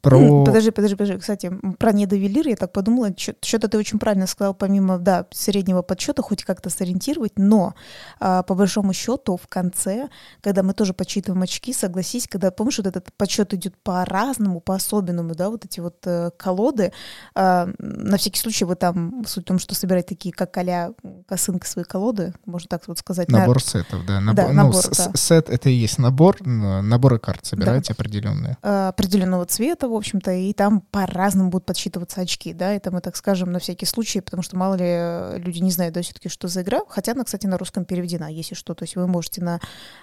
Про... 0.00 0.44
Подожди, 0.44 0.70
подожди, 0.70 0.94
подожди. 0.96 1.18
Кстати, 1.18 1.52
про 1.78 1.92
недовелир 1.92 2.48
я 2.48 2.56
так 2.56 2.72
подумала. 2.72 3.14
Что-то 3.16 3.68
ты 3.68 3.78
очень 3.78 3.98
правильно 3.98 4.26
сказал, 4.26 4.54
помимо, 4.54 4.98
да, 4.98 5.26
среднего 5.30 5.82
подсчета, 5.82 6.22
хоть 6.22 6.44
как-то 6.44 6.70
сориентировать, 6.70 7.32
но 7.36 7.74
а, 8.18 8.42
по 8.42 8.54
большому 8.54 8.92
счету 8.92 9.36
в 9.36 9.48
конце, 9.48 10.08
когда 10.42 10.62
мы 10.62 10.74
тоже 10.74 10.92
подсчитываем 10.92 11.42
очки, 11.42 11.72
согласись, 11.72 12.28
когда, 12.28 12.50
помнишь, 12.50 12.78
вот 12.78 12.86
этот 12.86 13.12
подсчет 13.14 13.54
идет 13.54 13.76
по-разному, 13.82 14.60
по-особенному, 14.60 15.34
да, 15.34 15.50
вот 15.50 15.64
эти 15.64 15.80
вот 15.80 15.96
э, 16.04 16.30
колоды, 16.36 16.92
а, 17.34 17.68
на 17.78 18.16
всякий 18.18 18.38
случай 18.38 18.64
вы 18.64 18.76
там, 18.76 19.24
суть 19.26 19.44
в 19.44 19.46
том, 19.46 19.58
что 19.58 19.74
собирать 19.74 20.06
такие, 20.06 20.32
как 20.32 20.56
а 20.56 20.92
косынка 21.26 21.66
свои 21.66 21.84
колоды, 21.84 22.34
можно 22.44 22.68
так 22.68 22.86
вот 22.86 22.98
сказать. 22.98 23.28
на- 23.28 23.40
Набор 23.40 23.62
сетов, 23.62 24.04
да. 24.06 24.20
Набор, 24.20 24.34
Да, 24.34 24.48
ну, 24.48 24.54
набор. 24.54 24.89
Да. 24.96 25.10
Сет— 25.14 25.48
это 25.50 25.68
и 25.68 25.72
есть 25.72 25.98
набор, 25.98 26.36
наборы 26.44 27.18
карт 27.18 27.44
собираете 27.46 27.88
да. 27.88 27.94
определенные. 27.94 28.56
Определенного 28.62 29.46
цвета, 29.46 29.88
в 29.88 29.94
общем-то, 29.94 30.32
и 30.32 30.52
там 30.52 30.80
по-разному 30.80 31.50
будут 31.50 31.66
подсчитываться 31.66 32.20
очки, 32.20 32.52
да, 32.52 32.72
это 32.72 32.90
мы 32.90 33.00
так 33.00 33.16
скажем 33.16 33.52
на 33.52 33.58
всякий 33.58 33.86
случай, 33.86 34.20
потому 34.20 34.42
что 34.42 34.56
мало 34.56 34.74
ли 34.74 35.38
люди 35.42 35.58
не 35.58 35.70
знают, 35.70 35.94
да, 35.94 36.02
все-таки, 36.02 36.28
что 36.28 36.48
за 36.48 36.62
игра, 36.62 36.80
хотя 36.88 37.12
она, 37.12 37.24
кстати, 37.24 37.46
на 37.46 37.58
русском 37.58 37.84
переведена, 37.84 38.30
если 38.30 38.54
что, 38.54 38.74
то 38.74 38.84
есть 38.84 38.96
вы 38.96 39.06
можете 39.06 39.42
на 39.42 39.60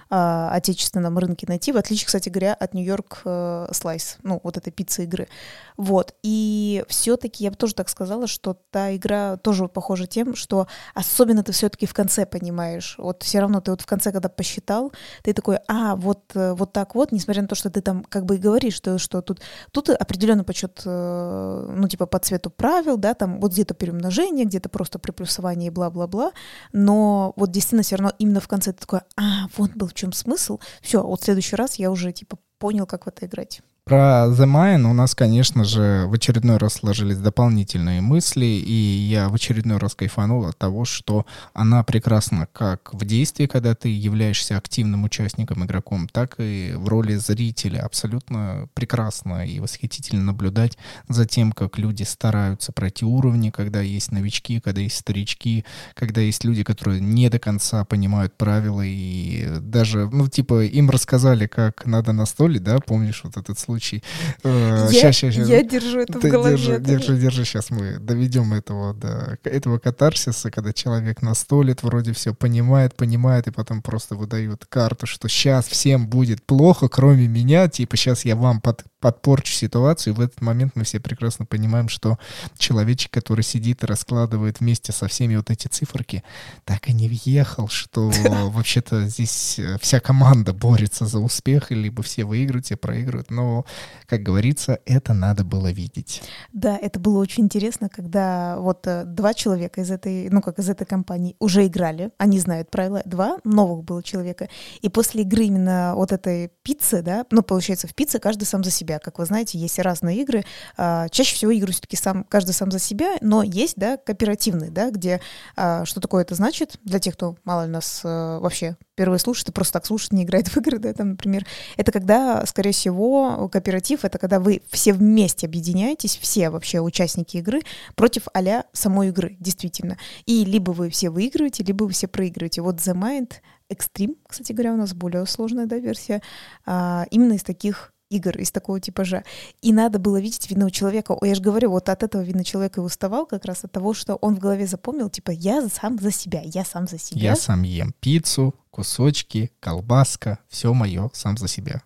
а, 0.09 0.51
отечественном 0.51 1.17
рынке 1.17 1.45
найти, 1.47 1.71
в 1.71 1.77
отличие, 1.77 2.05
кстати 2.05 2.29
говоря, 2.29 2.53
от 2.53 2.73
Нью-Йорк 2.73 3.21
э, 3.25 3.67
Слайс, 3.71 4.17
ну, 4.23 4.39
вот 4.43 4.57
этой 4.57 4.71
пиццы 4.71 5.03
игры. 5.03 5.27
Вот, 5.75 6.15
и 6.23 6.83
все-таки 6.87 7.43
я 7.43 7.51
бы 7.51 7.57
тоже 7.57 7.75
так 7.75 7.89
сказала, 7.89 8.27
что 8.27 8.57
та 8.71 8.95
игра 8.95 9.37
тоже 9.37 9.67
похожа 9.67 10.07
тем, 10.07 10.35
что 10.35 10.67
особенно 10.93 11.43
ты 11.43 11.51
все-таки 11.51 11.85
в 11.85 11.93
конце 11.93 12.25
понимаешь, 12.25 12.95
вот 12.97 13.23
все 13.23 13.39
равно 13.39 13.61
ты 13.61 13.71
вот 13.71 13.81
в 13.81 13.85
конце, 13.85 14.11
когда 14.11 14.29
посчитал, 14.29 14.76
ты 15.23 15.33
такой, 15.33 15.59
а, 15.67 15.95
вот, 15.95 16.31
э, 16.35 16.53
вот 16.53 16.73
так 16.73 16.95
вот, 16.95 17.11
несмотря 17.11 17.41
на 17.41 17.47
то, 17.47 17.55
что 17.55 17.69
ты 17.69 17.81
там 17.81 18.03
как 18.03 18.25
бы 18.25 18.35
и 18.35 18.39
говоришь, 18.39 18.75
что, 18.75 18.97
что 18.97 19.21
тут, 19.21 19.41
тут 19.71 19.89
определенный 19.89 20.43
подсчет, 20.43 20.81
э, 20.85 21.73
ну, 21.75 21.87
типа 21.87 22.05
по 22.05 22.19
цвету 22.19 22.49
правил, 22.49 22.97
да, 22.97 23.13
там 23.13 23.39
вот 23.39 23.51
где-то 23.51 23.73
перемножение, 23.73 24.45
где-то 24.45 24.69
просто 24.69 24.99
приплюсование 24.99 25.67
и 25.67 25.71
бла-бла-бла, 25.71 26.31
но 26.73 27.33
вот 27.35 27.51
действительно 27.51 27.83
все 27.83 27.95
равно 27.97 28.13
именно 28.19 28.39
в 28.39 28.47
конце 28.47 28.73
ты 28.73 28.79
такой, 28.79 28.99
а, 29.17 29.47
вот 29.57 29.71
был 29.71 29.87
в 29.87 29.93
чем 29.93 30.13
смысл, 30.13 30.59
все, 30.81 31.03
вот 31.03 31.21
в 31.21 31.25
следующий 31.25 31.55
раз 31.55 31.75
я 31.75 31.91
уже, 31.91 32.11
типа, 32.11 32.37
понял, 32.59 32.85
как 32.85 33.05
в 33.05 33.09
это 33.09 33.25
играть. 33.25 33.61
Про 33.87 34.27
The 34.27 34.45
Mine 34.45 34.83
у 34.83 34.91
нас, 34.91 35.15
конечно 35.15 35.63
же, 35.63 36.07
в 36.07 36.13
очередной 36.13 36.57
раз 36.57 36.73
сложились 36.73 37.19
дополнительные 37.19 38.01
мысли, 38.01 38.45
и 38.45 38.73
я 38.73 39.29
в 39.29 39.35
очередной 39.35 39.77
раз 39.77 39.95
кайфанул 39.95 40.45
от 40.45 40.57
того, 40.57 40.83
что 40.83 41.25
она 41.53 41.83
прекрасна 41.83 42.49
как 42.51 42.93
в 42.93 43.05
действии, 43.05 43.45
когда 43.45 43.75
ты 43.75 43.87
являешься 43.87 44.57
активным 44.57 45.05
участником, 45.05 45.63
игроком, 45.63 46.09
так 46.09 46.35
и 46.37 46.73
в 46.75 46.89
роли 46.89 47.15
зрителя. 47.15 47.79
Абсолютно 47.79 48.67
прекрасно 48.73 49.45
и 49.47 49.61
восхитительно 49.61 50.21
наблюдать 50.21 50.77
за 51.07 51.25
тем, 51.25 51.53
как 51.53 51.77
люди 51.77 52.03
стараются 52.03 52.73
пройти 52.73 53.05
уровни, 53.05 53.51
когда 53.51 53.79
есть 53.79 54.11
новички, 54.11 54.59
когда 54.59 54.81
есть 54.81 54.97
старички, 54.97 55.63
когда 55.93 56.19
есть 56.19 56.43
люди, 56.43 56.65
которые 56.65 56.99
не 56.99 57.29
до 57.29 57.39
конца 57.39 57.85
понимают 57.85 58.35
правила, 58.35 58.81
и 58.83 59.47
даже, 59.61 60.09
ну, 60.11 60.27
типа, 60.27 60.65
им 60.65 60.89
рассказали, 60.89 61.47
как 61.47 61.85
надо 61.85 62.11
на 62.11 62.25
столе, 62.25 62.59
да, 62.59 62.79
помнишь 62.79 63.21
вот 63.23 63.37
этот 63.37 63.57
случай, 63.57 63.76
случай. 63.77 64.03
Я, 64.43 64.91
щас, 64.91 65.15
щас, 65.15 65.33
щас. 65.33 65.47
я 65.47 65.63
держу 65.63 65.99
это 65.99 66.19
Ты 66.19 66.27
в 66.27 66.31
голове. 66.31 66.57
Держи, 66.57 66.79
держи, 66.79 67.17
держи, 67.17 67.45
сейчас 67.45 67.69
мы 67.69 67.99
доведем 67.99 68.53
этого 68.53 68.93
до 68.93 69.37
этого 69.43 69.79
катарсиса, 69.79 70.51
когда 70.51 70.73
человек 70.73 71.21
настолит, 71.21 71.83
вроде 71.83 72.11
все 72.11 72.33
понимает, 72.33 72.95
понимает, 72.95 73.47
и 73.47 73.51
потом 73.51 73.81
просто 73.81 74.15
выдают 74.15 74.65
карту, 74.65 75.05
что 75.05 75.27
сейчас 75.27 75.67
всем 75.67 76.07
будет 76.07 76.45
плохо, 76.45 76.87
кроме 76.87 77.27
меня, 77.27 77.67
типа 77.67 77.97
сейчас 77.97 78.25
я 78.25 78.35
вам 78.35 78.61
под, 78.61 78.83
подпорчу 78.99 79.53
ситуацию, 79.53 80.13
и 80.13 80.17
в 80.17 80.21
этот 80.21 80.41
момент 80.41 80.73
мы 80.75 80.83
все 80.83 80.99
прекрасно 80.99 81.45
понимаем, 81.45 81.89
что 81.89 82.17
человечек, 82.57 83.11
который 83.11 83.43
сидит 83.43 83.83
и 83.83 83.85
раскладывает 83.85 84.59
вместе 84.59 84.91
со 84.91 85.07
всеми 85.07 85.35
вот 85.35 85.51
эти 85.51 85.67
циферки, 85.67 86.23
так 86.65 86.89
и 86.89 86.93
не 86.93 87.07
въехал, 87.07 87.67
что 87.67 88.11
вообще-то 88.49 89.07
здесь 89.07 89.59
э, 89.59 89.77
вся 89.79 89.99
команда 89.99 90.53
борется 90.53 91.05
за 91.05 91.19
успех, 91.19 91.71
либо 91.71 92.01
все 92.01 92.25
выигрывают, 92.25 92.65
все 92.65 92.75
проигрывают, 92.75 93.29
но 93.29 93.65
как 94.05 94.21
говорится, 94.21 94.79
это 94.85 95.13
надо 95.13 95.43
было 95.43 95.71
видеть. 95.71 96.21
Да, 96.53 96.77
это 96.77 96.99
было 96.99 97.19
очень 97.19 97.43
интересно, 97.43 97.89
когда 97.89 98.57
вот 98.59 98.87
э, 98.87 99.03
два 99.05 99.33
человека 99.33 99.81
из 99.81 99.91
этой, 99.91 100.29
ну 100.29 100.41
как 100.41 100.59
из 100.59 100.69
этой 100.69 100.85
компании 100.85 101.35
уже 101.39 101.67
играли, 101.67 102.11
они 102.17 102.39
знают 102.39 102.71
правила, 102.71 103.01
два 103.05 103.37
новых 103.43 103.83
было 103.83 104.01
человека, 104.01 104.49
и 104.81 104.89
после 104.89 105.23
игры 105.23 105.43
именно 105.43 105.93
вот 105.95 106.11
этой 106.11 106.51
пиццы, 106.63 107.01
да, 107.01 107.25
ну 107.31 107.41
получается 107.41 107.87
в 107.87 107.93
пицце 107.93 108.19
каждый 108.19 108.45
сам 108.45 108.63
за 108.63 108.71
себя, 108.71 108.99
как 108.99 109.19
вы 109.19 109.25
знаете, 109.25 109.57
есть 109.57 109.77
разные 109.79 110.21
игры, 110.21 110.45
а, 110.77 111.09
чаще 111.09 111.35
всего 111.35 111.51
игры 111.51 111.71
все-таки 111.73 111.97
сам, 111.97 112.23
каждый 112.23 112.51
сам 112.51 112.71
за 112.71 112.79
себя, 112.79 113.15
но 113.21 113.43
есть, 113.43 113.75
да, 113.75 113.97
кооперативные, 113.97 114.71
да, 114.71 114.89
где, 114.89 115.21
а, 115.55 115.85
что 115.85 115.99
такое 115.99 116.23
это 116.23 116.35
значит, 116.35 116.79
для 116.83 116.99
тех, 116.99 117.15
кто 117.15 117.35
мало 117.43 117.65
ли 117.65 117.71
нас 117.71 118.01
а, 118.03 118.39
вообще 118.39 118.77
первые 118.97 119.19
слушают 119.19 119.49
и 119.49 119.51
просто 119.53 119.73
так 119.73 119.85
слушают, 119.85 120.11
не 120.11 120.23
играет 120.23 120.47
в 120.53 120.57
игры, 120.57 120.79
да, 120.79 120.91
там, 120.93 121.11
например, 121.11 121.45
это 121.77 121.93
когда, 121.93 122.45
скорее 122.45 122.73
всего, 122.73 123.47
кооператив— 123.47 123.99
это 124.03 124.17
когда 124.17 124.41
вы 124.41 124.61
все 124.69 124.91
вместе 124.91 125.47
объединяетесь, 125.47 126.17
все 126.17 126.49
вообще 126.49 126.81
участники 126.81 127.37
игры, 127.37 127.61
против 127.95 128.27
а 128.33 128.63
самой 128.73 129.09
игры, 129.09 129.37
действительно. 129.39 129.97
И 130.25 130.43
либо 130.43 130.71
вы 130.71 130.89
все 130.89 131.09
выигрываете, 131.09 131.63
либо 131.63 131.85
вы 131.85 131.91
все 131.91 132.07
проигрываете. 132.07 132.61
Вот 132.61 132.75
The 132.77 132.93
Mind 132.93 133.33
Extreme, 133.71 134.15
кстати 134.27 134.53
говоря, 134.53 134.73
у 134.73 134.77
нас 134.77 134.93
более 134.93 135.25
сложная 135.25 135.65
да, 135.65 135.77
версия, 135.77 136.21
а, 136.65 137.05
именно 137.11 137.33
из 137.33 137.43
таких 137.43 137.93
игр 138.09 138.37
из 138.37 138.51
такого 138.51 138.79
типажа. 138.79 139.23
И 139.61 139.73
надо 139.73 139.99
было 139.99 140.19
видеть 140.19 140.49
видно 140.49 140.65
у 140.65 140.69
человека. 140.69 141.17
Я 141.21 141.35
же 141.35 141.41
говорю, 141.41 141.71
вот 141.71 141.89
от 141.89 142.03
этого 142.03 142.21
видно 142.21 142.43
человек 142.43 142.77
и 142.77 142.81
уставал 142.81 143.25
как 143.25 143.45
раз 143.45 143.63
от 143.63 143.71
того, 143.71 143.93
что 143.93 144.15
он 144.15 144.35
в 144.35 144.39
голове 144.39 144.65
запомнил, 144.65 145.09
типа, 145.09 145.31
я 145.31 145.67
сам 145.67 145.97
за 145.99 146.11
себя, 146.11 146.41
я 146.43 146.63
сам 146.63 146.87
за 146.87 146.97
себя. 146.97 147.21
Я 147.21 147.35
сам 147.35 147.63
ем 147.63 147.93
пиццу, 147.99 148.55
кусочки, 148.77 149.51
колбаска, 149.59 150.37
все 150.49 150.71
мое, 150.71 151.09
сам 151.11 151.35
за 151.35 151.47
себя. 151.47 151.81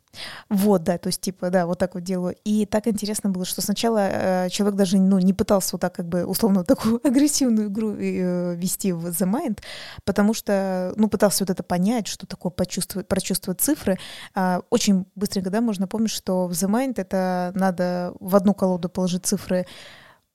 Вот, 0.49 0.83
да, 0.83 0.97
то 0.97 1.07
есть, 1.07 1.21
типа, 1.21 1.49
да, 1.49 1.65
вот 1.65 1.79
так 1.79 1.95
вот 1.95 2.03
делаю. 2.03 2.35
И 2.43 2.65
так 2.65 2.85
интересно 2.85 3.29
было, 3.29 3.45
что 3.45 3.61
сначала 3.61 4.09
э, 4.11 4.49
человек 4.49 4.75
даже, 4.75 4.97
ну, 4.97 5.17
не 5.19 5.31
пытался 5.31 5.69
вот 5.71 5.79
так, 5.79 5.95
как 5.95 6.09
бы, 6.09 6.25
условно, 6.25 6.65
такую 6.65 6.99
агрессивную 7.07 7.69
игру 7.69 7.95
э, 7.95 8.55
вести 8.57 8.91
в 8.91 9.07
The 9.07 9.25
Mind, 9.25 9.59
потому 10.03 10.33
что, 10.33 10.91
ну, 10.97 11.07
пытался 11.07 11.45
вот 11.45 11.49
это 11.49 11.63
понять, 11.63 12.07
что 12.07 12.27
такое 12.27 12.51
почувствовать, 12.51 13.07
прочувствовать 13.07 13.61
цифры. 13.61 13.97
А, 14.35 14.59
очень 14.69 15.05
быстренько, 15.15 15.49
да, 15.49 15.61
можно 15.61 15.87
помнить, 15.87 16.11
что 16.11 16.45
в 16.47 16.51
The 16.51 16.67
Mind 16.67 16.95
это 16.97 17.53
надо 17.55 18.13
в 18.19 18.35
одну 18.35 18.53
колоду 18.53 18.89
положить 18.89 19.25
цифры 19.25 19.65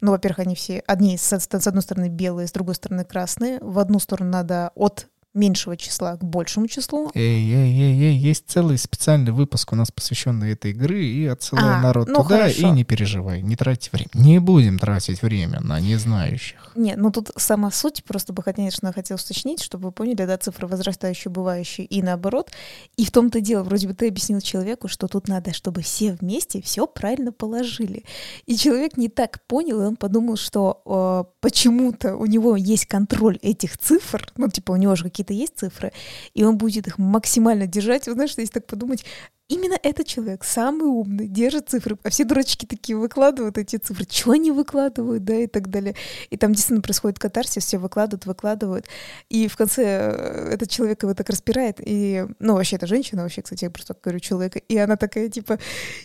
ну, 0.02 0.10
во-первых, 0.10 0.40
они 0.40 0.54
все, 0.54 0.82
одни 0.86 1.16
с, 1.16 1.32
с 1.32 1.66
одной 1.66 1.82
стороны 1.82 2.08
белые, 2.08 2.46
с 2.46 2.52
другой 2.52 2.74
стороны 2.74 3.04
красные. 3.04 3.58
В 3.60 3.78
одну 3.78 3.98
сторону 3.98 4.30
надо 4.30 4.70
от 4.74 5.08
меньшего 5.36 5.76
числа 5.76 6.16
к 6.16 6.24
большему 6.24 6.66
числу. 6.66 7.10
Эй, 7.14 7.52
эй, 7.52 7.80
эй, 7.80 8.02
эй, 8.02 8.16
есть 8.16 8.44
целый 8.48 8.78
специальный 8.78 9.32
выпуск 9.32 9.72
у 9.72 9.76
нас, 9.76 9.90
посвященный 9.92 10.52
этой 10.52 10.72
игры, 10.72 11.04
и 11.04 11.26
отсылаю 11.26 11.76
а, 11.76 11.80
народ 11.80 12.08
ну 12.08 12.22
туда, 12.22 12.38
хорошо. 12.38 12.68
и 12.68 12.70
не 12.70 12.84
переживай, 12.84 13.42
не 13.42 13.56
тратить 13.56 13.92
время. 13.92 14.10
Не 14.14 14.38
будем 14.38 14.78
тратить 14.78 15.22
время 15.22 15.60
на 15.60 15.78
незнающих. 15.80 16.72
Не, 16.74 16.96
ну 16.96 17.10
тут 17.10 17.30
сама 17.36 17.70
суть, 17.70 18.02
просто 18.04 18.32
бы, 18.32 18.42
конечно, 18.42 18.92
хотел 18.92 19.16
уточнить, 19.16 19.62
чтобы 19.62 19.86
вы 19.86 19.92
поняли, 19.92 20.24
да, 20.24 20.36
цифры 20.38 20.66
возрастающие, 20.66 21.30
бывающие 21.30 21.86
и 21.86 22.02
наоборот. 22.02 22.50
И 22.96 23.04
в 23.04 23.10
том-то 23.10 23.40
дело, 23.40 23.62
вроде 23.62 23.88
бы 23.88 23.94
ты 23.94 24.08
объяснил 24.08 24.40
человеку, 24.40 24.88
что 24.88 25.06
тут 25.08 25.28
надо, 25.28 25.52
чтобы 25.52 25.82
все 25.82 26.12
вместе 26.12 26.62
все 26.62 26.86
правильно 26.86 27.32
положили. 27.32 28.04
И 28.46 28.56
человек 28.56 28.96
не 28.96 29.08
так 29.08 29.40
понял, 29.46 29.82
и 29.82 29.84
он 29.84 29.96
подумал, 29.96 30.36
что 30.36 30.82
э, 30.86 31.24
почему-то 31.40 32.16
у 32.16 32.26
него 32.26 32.56
есть 32.56 32.86
контроль 32.86 33.38
этих 33.42 33.78
цифр, 33.78 34.30
ну, 34.36 34.48
типа, 34.48 34.72
у 34.72 34.76
него 34.76 34.96
же 34.96 35.04
какие-то 35.04 35.25
какие-то 35.26 35.34
есть 35.34 35.58
цифры, 35.58 35.92
и 36.34 36.44
он 36.44 36.56
будет 36.56 36.86
их 36.86 36.98
максимально 36.98 37.66
держать. 37.66 38.06
Вы 38.06 38.14
знаете, 38.14 38.34
если 38.38 38.54
так 38.54 38.66
подумать, 38.66 39.04
именно 39.48 39.78
этот 39.82 40.06
человек, 40.06 40.44
самый 40.44 40.88
умный, 40.88 41.28
держит 41.28 41.68
цифры, 41.68 41.96
а 42.02 42.10
все 42.10 42.24
дурачки 42.24 42.66
такие 42.66 42.96
выкладывают 42.96 43.58
эти 43.58 43.76
цифры, 43.76 44.04
чего 44.04 44.32
они 44.32 44.50
выкладывают, 44.50 45.24
да, 45.24 45.36
и 45.36 45.46
так 45.46 45.70
далее. 45.70 45.94
И 46.30 46.36
там 46.36 46.52
действительно 46.52 46.82
происходит 46.82 47.18
катарсис, 47.18 47.64
все 47.64 47.78
выкладывают, 47.78 48.26
выкладывают, 48.26 48.86
и 49.28 49.46
в 49.46 49.56
конце 49.56 49.84
э, 49.84 50.50
этот 50.54 50.70
человек 50.70 51.02
его 51.02 51.14
так 51.14 51.28
распирает, 51.28 51.80
и, 51.80 52.26
ну, 52.40 52.54
вообще, 52.54 52.76
это 52.76 52.86
женщина, 52.86 53.22
вообще, 53.22 53.42
кстати, 53.42 53.64
я 53.64 53.70
просто 53.70 53.96
говорю 54.02 54.18
человека, 54.18 54.58
и 54.58 54.76
она 54.76 54.96
такая, 54.96 55.28
типа, 55.28 55.58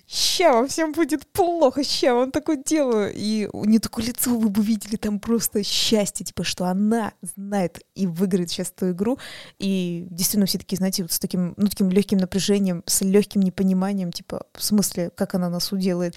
ща 0.07 0.53
вам 0.53 0.67
всем 0.67 0.91
будет 0.91 1.25
плохо, 1.27 1.83
ща 1.83 2.13
вам 2.13 2.31
такое 2.31 2.57
делаю, 2.57 3.11
и 3.15 3.49
у 3.53 3.65
нее 3.65 3.79
такое 3.79 4.05
лицо, 4.05 4.37
вы 4.37 4.49
бы 4.49 4.61
видели, 4.61 4.97
там 4.97 5.19
просто 5.19 5.63
счастье, 5.63 6.25
типа, 6.25 6.43
что 6.43 6.65
она 6.65 7.13
знает 7.35 7.79
и 7.95 8.05
выиграет 8.05 8.51
сейчас 8.51 8.71
эту 8.75 8.91
игру, 8.91 9.17
и 9.57 10.05
действительно 10.11 10.45
все 10.45 10.59
такие, 10.59 10.77
знаете, 10.77 11.01
вот 11.01 11.11
с 11.11 11.19
таким, 11.19 11.55
ну, 11.57 11.67
таким 11.67 11.89
легким 11.89 12.19
напряжением, 12.19 12.83
с 12.85 13.01
легким 13.01 13.30
легким 13.31 13.41
непониманием, 13.41 14.11
типа, 14.11 14.45
в 14.53 14.63
смысле, 14.63 15.11
как 15.15 15.35
она 15.35 15.49
нас 15.49 15.71
уделает. 15.71 16.15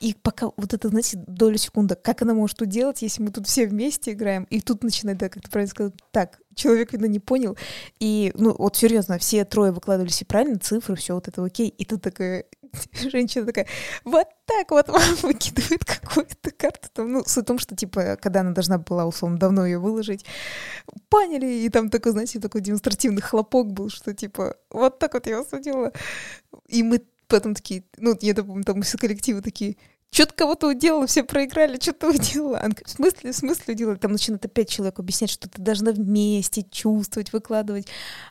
И 0.00 0.14
пока 0.14 0.50
вот 0.56 0.72
это, 0.72 0.88
знаете, 0.88 1.22
долю 1.26 1.58
секунды, 1.58 1.94
как 1.94 2.22
она 2.22 2.34
может 2.34 2.60
уделать, 2.62 3.02
если 3.02 3.22
мы 3.22 3.30
тут 3.30 3.46
все 3.46 3.66
вместе 3.66 4.12
играем, 4.12 4.46
и 4.50 4.60
тут 4.60 4.82
начинает, 4.82 5.18
да, 5.18 5.28
как 5.28 5.42
ты 5.42 5.50
правильно 5.50 5.70
сказал, 5.70 5.92
так, 6.10 6.40
человек, 6.54 6.92
видно, 6.92 7.06
не 7.06 7.20
понял. 7.20 7.56
И, 8.00 8.32
ну, 8.36 8.54
вот 8.56 8.76
серьезно, 8.76 9.18
все 9.18 9.44
трое 9.44 9.72
выкладывали 9.72 10.10
все 10.10 10.24
правильно, 10.24 10.58
цифры, 10.58 10.96
все 10.96 11.14
вот 11.14 11.28
это 11.28 11.44
окей. 11.44 11.68
И 11.68 11.84
тут 11.84 12.02
такая 12.02 12.44
женщина 12.92 13.46
такая, 13.46 13.66
вот 14.04 14.26
так 14.46 14.70
вот 14.70 14.88
вам 14.88 15.14
выкидывает 15.22 15.84
какую-то 15.84 16.50
карту. 16.50 16.88
Там, 16.92 17.12
ну, 17.12 17.24
суть 17.26 17.44
в 17.44 17.46
том, 17.46 17.58
что, 17.58 17.76
типа, 17.76 18.16
когда 18.20 18.40
она 18.40 18.52
должна 18.52 18.78
была, 18.78 19.06
условно, 19.06 19.38
давно 19.38 19.66
ее 19.66 19.78
выложить, 19.78 20.24
поняли, 21.08 21.46
и 21.46 21.68
там 21.68 21.90
такой, 21.90 22.12
знаете, 22.12 22.40
такой 22.40 22.60
демонстративный 22.60 23.22
хлопок 23.22 23.72
был, 23.72 23.90
что, 23.90 24.14
типа, 24.14 24.56
вот 24.70 24.98
так 24.98 25.14
вот 25.14 25.26
я 25.26 25.38
вас 25.38 25.50
судила. 25.50 25.92
И 26.68 26.82
мы 26.82 27.02
потом 27.28 27.54
такие, 27.54 27.84
ну, 27.98 28.16
я 28.20 28.34
помню, 28.34 28.64
там 28.64 28.82
все 28.82 28.98
коллективы 28.98 29.42
такие, 29.42 29.76
что-то 30.12 30.34
кого-то 30.34 30.68
уделала, 30.68 31.06
все 31.06 31.24
проиграли, 31.24 31.80
что-то 31.80 32.10
уделала. 32.10 32.58
Она 32.58 32.68
говорит, 32.68 32.86
в 32.86 32.90
смысле, 32.90 33.32
в 33.32 33.34
смысле 33.34 33.72
уделала? 33.72 33.96
Там 33.96 34.12
начинает 34.12 34.44
опять 34.44 34.68
человек 34.68 34.98
объяснять, 34.98 35.30
что 35.30 35.48
ты 35.48 35.60
должна 35.62 35.92
вместе 35.92 36.64
чувствовать, 36.70 37.32
выкладывать. 37.32 37.86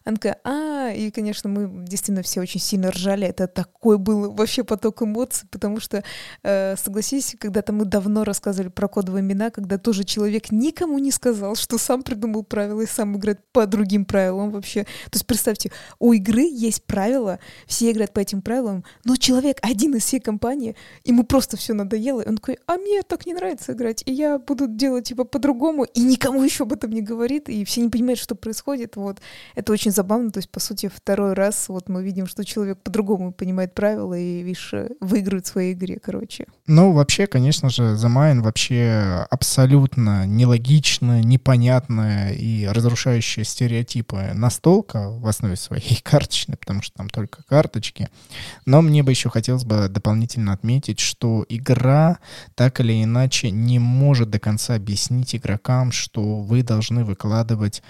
Она 0.05 0.17
такая, 0.17 0.39
а, 0.43 0.91
и, 0.91 1.09
конечно, 1.09 1.49
мы 1.49 1.83
действительно 1.87 2.21
все 2.21 2.39
очень 2.39 2.59
сильно 2.59 2.91
ржали. 2.91 3.27
Это 3.27 3.47
такой 3.47 3.97
был 3.97 4.31
вообще 4.31 4.63
поток 4.63 5.01
эмоций, 5.01 5.47
потому 5.49 5.79
что, 5.79 6.03
э, 6.43 6.75
согласись, 6.77 7.35
когда-то 7.39 7.73
мы 7.73 7.85
давно 7.85 8.25
рассказывали 8.25 8.69
про 8.69 8.87
кодовые 8.87 9.23
имена, 9.23 9.49
когда 9.49 9.79
тоже 9.79 10.03
человек 10.03 10.51
никому 10.51 10.99
не 10.99 11.09
сказал, 11.09 11.55
что 11.55 11.79
сам 11.79 12.03
придумал 12.03 12.43
правила 12.43 12.81
и 12.81 12.85
сам 12.85 13.17
играет 13.17 13.39
по 13.51 13.65
другим 13.65 14.05
правилам 14.05 14.51
вообще. 14.51 14.83
То 14.83 15.15
есть 15.15 15.25
представьте, 15.25 15.71
у 15.97 16.13
игры 16.13 16.43
есть 16.43 16.83
правила, 16.83 17.39
все 17.65 17.89
играют 17.89 18.13
по 18.13 18.19
этим 18.19 18.43
правилам, 18.43 18.83
но 19.03 19.15
человек 19.15 19.57
один 19.63 19.95
из 19.95 20.03
всей 20.03 20.19
компании, 20.19 20.75
ему 21.03 21.23
просто 21.23 21.57
все 21.57 21.70
надоело, 21.73 22.21
и 22.21 22.27
он 22.27 22.37
такой, 22.37 22.57
а 22.67 22.77
мне 22.77 23.01
так 23.03 23.25
не 23.25 23.33
нравится 23.33 23.73
играть, 23.73 24.03
и 24.05 24.11
я 24.11 24.37
буду 24.37 24.67
делать 24.67 25.05
типа 25.05 25.23
по-другому, 25.23 25.83
и 25.83 26.01
никому 26.01 26.43
еще 26.43 26.63
об 26.63 26.73
этом 26.73 26.91
не 26.91 27.01
говорит, 27.01 27.49
и 27.49 27.63
все 27.65 27.81
не 27.81 27.89
понимают, 27.89 28.19
что 28.19 28.35
происходит, 28.35 28.95
вот. 28.95 29.19
Это 29.55 29.71
очень 29.71 29.91
забавно, 29.91 30.31
то 30.31 30.37
есть, 30.37 30.49
по 30.49 30.59
сути, 30.59 30.91
второй 30.93 31.33
раз 31.33 31.69
вот 31.69 31.89
мы 31.89 32.03
видим, 32.03 32.27
что 32.27 32.43
человек 32.43 32.79
по-другому 32.79 33.31
понимает 33.31 33.73
правила 33.73 34.17
и, 34.17 34.41
видишь, 34.41 34.73
выигрывает 34.99 35.45
в 35.45 35.49
своей 35.49 35.73
игре, 35.73 35.99
короче. 36.01 36.45
Ну, 36.67 36.91
вообще, 36.91 37.27
конечно 37.27 37.69
же, 37.69 37.83
The 37.83 38.07
Mine 38.07 38.41
вообще 38.41 39.25
абсолютно 39.29 40.25
нелогичная, 40.25 41.21
непонятная 41.23 42.33
и 42.33 42.65
разрушающая 42.65 43.43
стереотипы 43.43 44.31
настолка 44.33 45.09
в 45.09 45.27
основе 45.27 45.55
своей 45.55 46.01
карточной, 46.03 46.57
потому 46.57 46.81
что 46.81 46.97
там 46.97 47.09
только 47.09 47.43
карточки. 47.43 48.09
Но 48.65 48.81
мне 48.81 49.03
бы 49.03 49.11
еще 49.11 49.29
хотелось 49.29 49.63
бы 49.63 49.87
дополнительно 49.89 50.53
отметить, 50.53 50.99
что 50.99 51.45
игра 51.61 52.19
так 52.55 52.79
или 52.79 53.03
иначе 53.03 53.51
не 53.51 53.79
может 53.79 54.29
до 54.29 54.39
конца 54.39 54.75
объяснить 54.75 55.35
игрокам, 55.35 55.91
что 55.91 56.41
вы 56.41 56.63
должны 56.63 57.05
выкладывать 57.05 57.81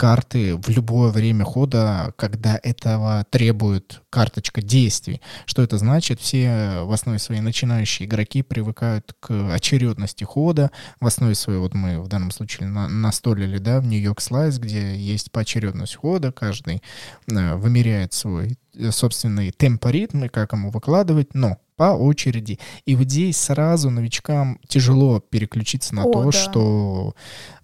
карты 0.00 0.56
в 0.56 0.70
любое 0.70 1.10
время 1.10 1.44
хода, 1.44 2.14
когда 2.16 2.58
этого 2.62 3.26
требует 3.28 4.00
карточка 4.08 4.62
действий. 4.62 5.20
Что 5.44 5.60
это 5.60 5.76
значит? 5.76 6.22
Все 6.22 6.80
в 6.84 6.92
основе 6.92 7.18
своей 7.18 7.42
начинающие 7.42 8.08
игроки 8.08 8.42
привыкают 8.42 9.14
к 9.20 9.52
очередности 9.52 10.24
хода. 10.24 10.70
В 11.00 11.06
основе 11.06 11.34
своей, 11.34 11.58
вот 11.58 11.74
мы 11.74 12.00
в 12.00 12.08
данном 12.08 12.30
случае 12.30 12.68
на, 12.68 12.88
настолили, 12.88 13.58
да, 13.58 13.78
в 13.80 13.86
Нью-Йорк 13.86 14.22
Слайс, 14.22 14.58
где 14.58 14.96
есть 14.96 15.30
поочередность 15.30 15.96
хода, 15.96 16.32
каждый 16.32 16.82
э, 17.30 17.54
вымеряет 17.56 18.14
свой 18.14 18.56
э, 18.74 18.90
собственный 18.92 19.50
темпоритм 19.50 20.24
и 20.24 20.28
как 20.28 20.54
ему 20.54 20.70
выкладывать, 20.70 21.34
но 21.34 21.58
по 21.80 21.94
очереди. 21.94 22.58
И 22.84 22.94
вот 22.94 23.06
здесь 23.06 23.38
сразу 23.38 23.88
новичкам 23.88 24.58
тяжело 24.68 25.18
переключиться 25.18 25.94
на 25.94 26.04
О, 26.04 26.12
то, 26.12 26.24
да. 26.24 26.32
что 26.32 27.14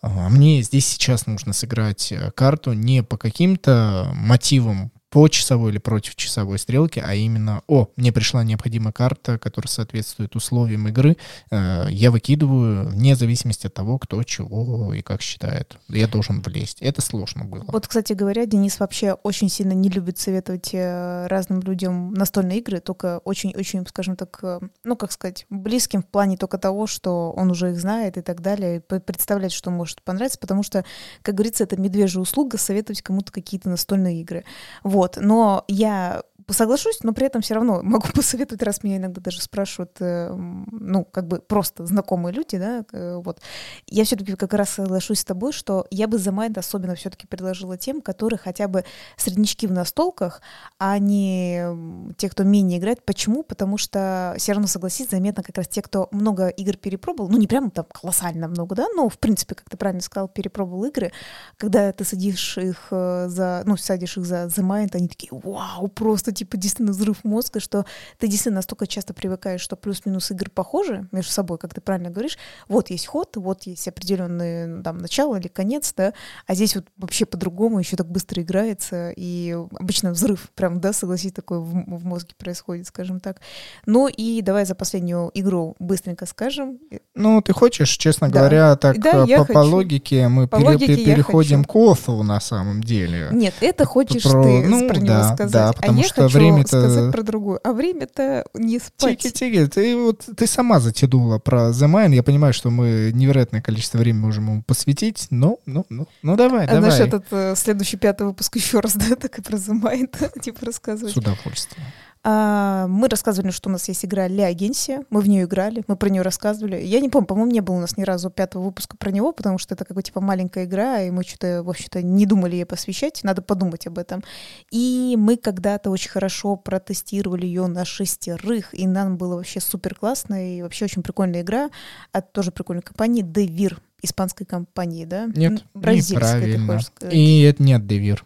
а, 0.01 0.31
мне 0.31 0.63
здесь 0.63 0.87
сейчас 0.87 1.27
нужно 1.27 1.53
сыграть 1.53 2.13
э, 2.13 2.31
карту 2.31 2.73
не 2.73 3.03
по 3.03 3.19
каким-то 3.19 4.11
мотивам 4.15 4.91
по 5.17 5.29
часовой 5.29 5.71
или 5.71 5.79
против 5.79 6.15
часовой 6.15 6.59
стрелки, 6.59 7.03
а 7.03 7.15
именно, 7.15 7.63
о, 7.69 7.89
мне 7.97 8.13
пришла 8.13 8.45
необходимая 8.45 8.93
карта, 8.93 9.39
которая 9.39 9.71
соответствует 9.71 10.37
условиям 10.37 10.89
игры, 10.89 11.17
э, 11.51 11.87
я 11.89 12.11
выкидываю 12.11 12.91
вне 12.91 13.17
зависимости 13.17 13.67
от 13.67 13.73
того, 13.73 13.99
кто 13.99 14.23
чего 14.25 14.93
и 14.93 15.01
как 15.01 15.23
считает. 15.23 15.79
Я 15.89 16.07
должен 16.07 16.43
влезть. 16.43 16.83
Это 16.83 17.01
сложно 17.01 17.47
было. 17.47 17.65
Вот, 17.69 17.87
кстати 17.87 18.13
говоря, 18.13 18.45
Денис 18.45 18.79
вообще 18.79 19.15
очень 19.15 19.49
сильно 19.49 19.73
не 19.73 19.89
любит 19.89 20.19
советовать 20.19 20.75
э, 20.75 21.27
разным 21.29 21.63
людям 21.63 22.13
настольные 22.13 22.59
игры, 22.59 22.81
только 22.81 23.23
очень-очень, 23.25 23.87
скажем 23.87 24.17
так, 24.17 24.39
э, 24.43 24.61
ну, 24.85 24.97
как 24.97 25.13
сказать, 25.13 25.47
близким 25.49 26.03
в 26.03 26.07
плане 26.09 26.37
только 26.37 26.59
того, 26.59 26.87
что 26.87 27.33
он 27.35 27.51
уже 27.51 27.71
их 27.71 27.81
знает 27.81 28.19
и 28.19 28.21
так 28.21 28.43
далее, 28.43 28.83
представлять, 28.83 29.53
что 29.53 29.71
может 29.71 30.03
понравиться, 30.03 30.39
потому 30.39 30.63
что, 30.63 30.85
как 31.23 31.37
говорится, 31.37 31.65
это 31.65 31.81
медвежья 31.81 32.21
услуга 32.21 32.59
советовать 32.59 33.01
кому-то 33.01 33.33
какие-то 33.33 33.71
настольные 33.71 34.21
игры. 34.21 34.45
Вот. 34.83 35.06
Вот, 35.07 35.19
но 35.21 35.65
я 35.69 36.25
соглашусь, 36.53 37.01
но 37.03 37.13
при 37.13 37.27
этом 37.27 37.43
все 37.43 37.55
равно 37.55 37.81
могу 37.83 38.07
посоветовать, 38.15 38.63
раз 38.63 38.83
меня 38.83 38.99
иногда 38.99 39.21
даже 39.21 39.41
спрашивают, 39.41 39.97
э, 40.01 40.33
ну, 40.33 41.05
как 41.05 41.27
бы 41.27 41.41
просто 41.41 41.87
знакомые 41.87 42.33
люди, 42.33 42.59
да, 42.59 42.85
э, 42.93 43.17
вот. 43.17 43.41
Я 43.87 44.05
все-таки 44.05 44.37
как 44.37 44.55
раз 44.55 44.71
соглашусь 44.71 45.21
с 45.21 45.25
тобой, 45.25 45.53
что 45.53 45.87
я 45.91 46.07
бы 46.07 46.19
за 46.19 46.33
Майнд 46.33 46.59
особенно 46.59 46.95
все-таки 46.95 47.27
предложила 47.27 47.77
тем, 47.77 48.01
которые 48.01 48.39
хотя 48.39 48.69
бы 48.69 48.85
среднячки 49.17 49.67
в 49.67 49.73
настолках, 49.73 50.41
а 50.79 50.99
не 50.99 52.15
те, 52.17 52.29
кто 52.29 52.45
менее 52.45 52.79
играет. 52.79 53.05
Почему? 53.05 53.43
Потому 53.43 53.79
что 53.79 54.35
все 54.39 54.53
равно 54.53 54.69
согласись, 54.69 55.11
заметно 55.11 55.43
как 55.43 55.57
раз 55.57 55.69
те, 55.69 55.83
кто 55.83 56.09
много 56.11 56.49
игр 56.49 56.77
перепробовал, 56.77 57.31
ну, 57.31 57.39
не 57.39 57.47
прям 57.47 57.71
там 57.71 57.87
колоссально 57.93 58.49
много, 58.49 58.75
да, 58.75 58.87
но, 58.95 59.09
в 59.09 59.19
принципе, 59.19 59.55
как 59.55 59.69
ты 59.69 59.77
правильно 59.77 60.03
сказал, 60.03 60.29
перепробовал 60.29 60.85
игры, 60.85 61.13
когда 61.57 61.93
ты 61.93 62.05
садишь 62.05 62.59
их 62.59 62.89
э, 62.91 63.27
за, 63.29 63.63
ну, 63.67 63.77
садишь 63.77 64.17
их 64.17 64.27
за 64.27 64.45
The 64.45 64.63
Mind, 64.63 64.91
они 64.93 65.09
такие, 65.09 65.31
вау, 65.33 65.89
просто 65.89 66.33
типа 66.37 66.57
действительно 66.57 66.93
взрыв 66.93 67.25
мозга, 67.25 67.61
что 67.61 67.85
ты 68.19 68.29
действительно 68.29 68.57
настолько 68.57 68.87
часто 68.87 69.15
привыкаешь, 69.15 69.61
что 69.61 69.77
плюс-минус 69.77 70.31
игры 70.31 70.51
похожи 70.51 71.09
между 71.13 71.33
собой, 71.33 71.59
как 71.59 71.75
ты 71.75 71.81
правильно 71.81 72.11
говоришь. 72.11 72.39
Вот 72.69 72.91
есть 72.91 73.07
ход, 73.07 73.37
вот 73.37 73.65
есть 73.65 73.89
определенный 73.89 74.83
там 74.83 74.99
начало 74.99 75.37
или 75.37 75.49
конец, 75.49 75.93
да, 75.97 76.13
а 76.47 76.55
здесь 76.55 76.77
вот 76.77 76.87
вообще 76.97 77.27
по-другому 77.27 77.79
еще 77.79 77.97
так 77.97 78.09
быстро 78.09 78.43
играется, 78.43 79.11
и 79.17 79.57
обычно 79.79 80.13
взрыв, 80.13 80.51
прям, 80.55 80.81
да, 80.81 80.93
согласись, 80.93 81.33
такой 81.33 81.59
в, 81.59 81.71
в 81.71 82.05
мозге 82.05 82.35
происходит, 82.37 82.87
скажем 82.87 83.21
так. 83.21 83.41
Ну 83.87 84.09
и 84.09 84.43
давай 84.43 84.67
за 84.67 84.75
последнюю 84.75 85.31
игру 85.35 85.75
быстренько 85.79 86.27
скажем. 86.27 86.79
Ну, 87.15 87.41
ты 87.41 87.53
хочешь, 87.53 87.91
честно 87.91 88.29
да. 88.29 88.39
говоря, 88.39 88.77
так 88.77 88.99
да, 89.01 89.27
по, 89.27 89.45
по 89.45 89.59
логике 89.59 90.29
мы 90.29 90.47
по 90.47 90.59
пере, 90.59 90.69
логике 90.69 91.05
переходим 91.05 91.65
к 91.65 91.75
Офу 91.75 92.23
на 92.23 92.41
самом 92.41 92.83
деле. 92.83 93.29
Нет, 93.33 93.55
это 93.61 93.85
хочешь 93.85 94.23
про, 94.23 94.43
ты 94.43 94.67
ну, 94.67 94.89
про 94.89 94.97
него 94.97 95.07
да, 95.07 95.35
сказать. 95.35 95.53
Да, 95.53 95.73
потому 95.73 96.01
а 96.01 96.05
что 96.05 96.26
хочу 96.29 96.39
время-то... 96.39 96.69
сказать 96.69 97.13
про 97.13 97.23
другую. 97.23 97.61
А 97.63 97.73
время-то 97.73 98.45
не 98.55 98.79
спать. 98.79 99.19
Тики-тики, 99.19 99.67
ты 99.67 99.97
вот 99.97 100.25
ты 100.37 100.47
сама 100.47 100.81
затянула 100.81 101.39
про 101.39 101.71
The 101.71 101.89
Mind. 101.89 102.15
Я 102.15 102.23
понимаю, 102.23 102.53
что 102.53 102.71
мы 102.71 103.11
невероятное 103.15 103.63
количество 103.63 103.99
времени 103.99 104.23
можем 104.23 104.49
ему 104.49 104.63
посвятить, 104.63 105.27
но, 105.31 105.59
ну, 105.67 105.87
ну, 105.89 106.07
ну 106.23 106.37
давай, 106.37 106.67
а, 106.67 106.75
давай. 106.75 106.91
Знаешь, 106.91 107.09
этот 107.09 107.25
э, 107.31 107.55
следующий 107.57 107.97
пятый 107.97 108.27
выпуск 108.27 108.57
еще 108.57 108.81
раз, 108.81 108.95
да, 108.97 109.17
так 109.17 109.39
и 109.39 109.43
про 109.43 109.57
The 109.57 109.81
Mind, 109.81 110.41
типа 110.41 110.67
рассказывать. 110.67 111.15
С 111.15 111.17
удовольствием. 111.17 111.87
А, 112.29 112.89
мы 112.89 113.07
рассказывали, 113.09 113.53
что 113.53 113.69
у 113.69 113.73
нас 113.73 113.87
есть 113.87 114.05
игра 114.05 114.27
Ля 114.27 114.47
Агенсия. 114.47 115.05
Мы 115.11 115.21
в 115.21 115.29
нее 115.29 115.45
играли, 115.45 115.85
мы 115.87 115.95
про 115.95 116.09
нее 116.09 116.23
рассказывали. 116.23 116.77
Я 116.83 116.99
не 116.99 117.09
помню, 117.09 117.29
по-моему, 117.29 117.53
не 117.53 117.61
было 117.61 117.77
у 117.77 117.79
нас 117.79 117.97
ни 117.97 118.03
разу 118.03 118.31
пятого 118.31 118.65
выпуска 118.65 118.97
про 118.97 119.13
него, 119.13 119.31
потому 119.31 119.59
что 119.59 119.75
это 119.75 119.85
какая 119.85 120.03
типа 120.03 120.21
маленькая 120.21 120.65
игра, 120.65 121.03
и 121.03 121.11
мы 121.11 121.23
что-то, 121.23 121.63
в 121.63 121.71
общем-то, 121.71 122.03
не 122.03 122.27
думали 122.27 122.57
ей 122.57 122.67
посвящать. 122.67 123.21
Надо 123.23 123.43
подумать 123.43 123.87
об 123.87 123.97
этом. 123.99 124.25
И 124.73 125.15
мы 125.17 125.37
когда-то 125.37 125.89
очень 125.91 126.11
хорошо 126.11 126.57
протестировали 126.57 127.47
ее 127.47 127.69
на 127.69 127.85
шестерых, 127.85 128.77
и 128.77 128.89
нам 128.89 129.19
было 129.19 129.37
вообще 129.37 129.61
супер 129.61 129.95
классно, 129.95 130.57
и 130.57 130.63
вообще 130.63 130.87
очень 130.87 131.05
прикольная 131.05 131.43
игра 131.43 131.71
от 132.11 132.33
тоже 132.33 132.51
прикольной 132.51 132.83
компании 132.83 133.23
Devir, 133.23 133.79
испанской 134.03 134.47
компании, 134.47 135.05
да? 135.05 135.27
Нет, 135.33 135.63
Бразильской, 135.75 136.55
неправильно. 136.55 136.83
И 137.13 137.43
это 137.43 137.63
нет 137.63 137.87
Девир. 137.87 138.25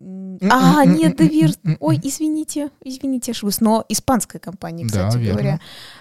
А, 0.00 0.84
нет, 0.84 1.16
Девир. 1.16 1.50
Ой, 1.80 1.98
извините, 2.02 2.70
извините, 2.84 3.32
ошиблась. 3.32 3.60
Но 3.60 3.84
испанская 3.88 4.40
компания, 4.40 4.86
кстати 4.86 5.16
да, 5.16 5.30
говоря. 5.30 5.60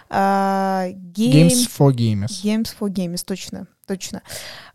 А, 0.10 0.88
game... 0.90 1.48
Games 1.48 1.70
for 1.78 1.92
Gamers. 1.94 2.44
Games 2.44 2.70
for 2.80 2.90
Gamers, 2.90 3.24
точно, 3.26 3.68
точно. 3.86 4.22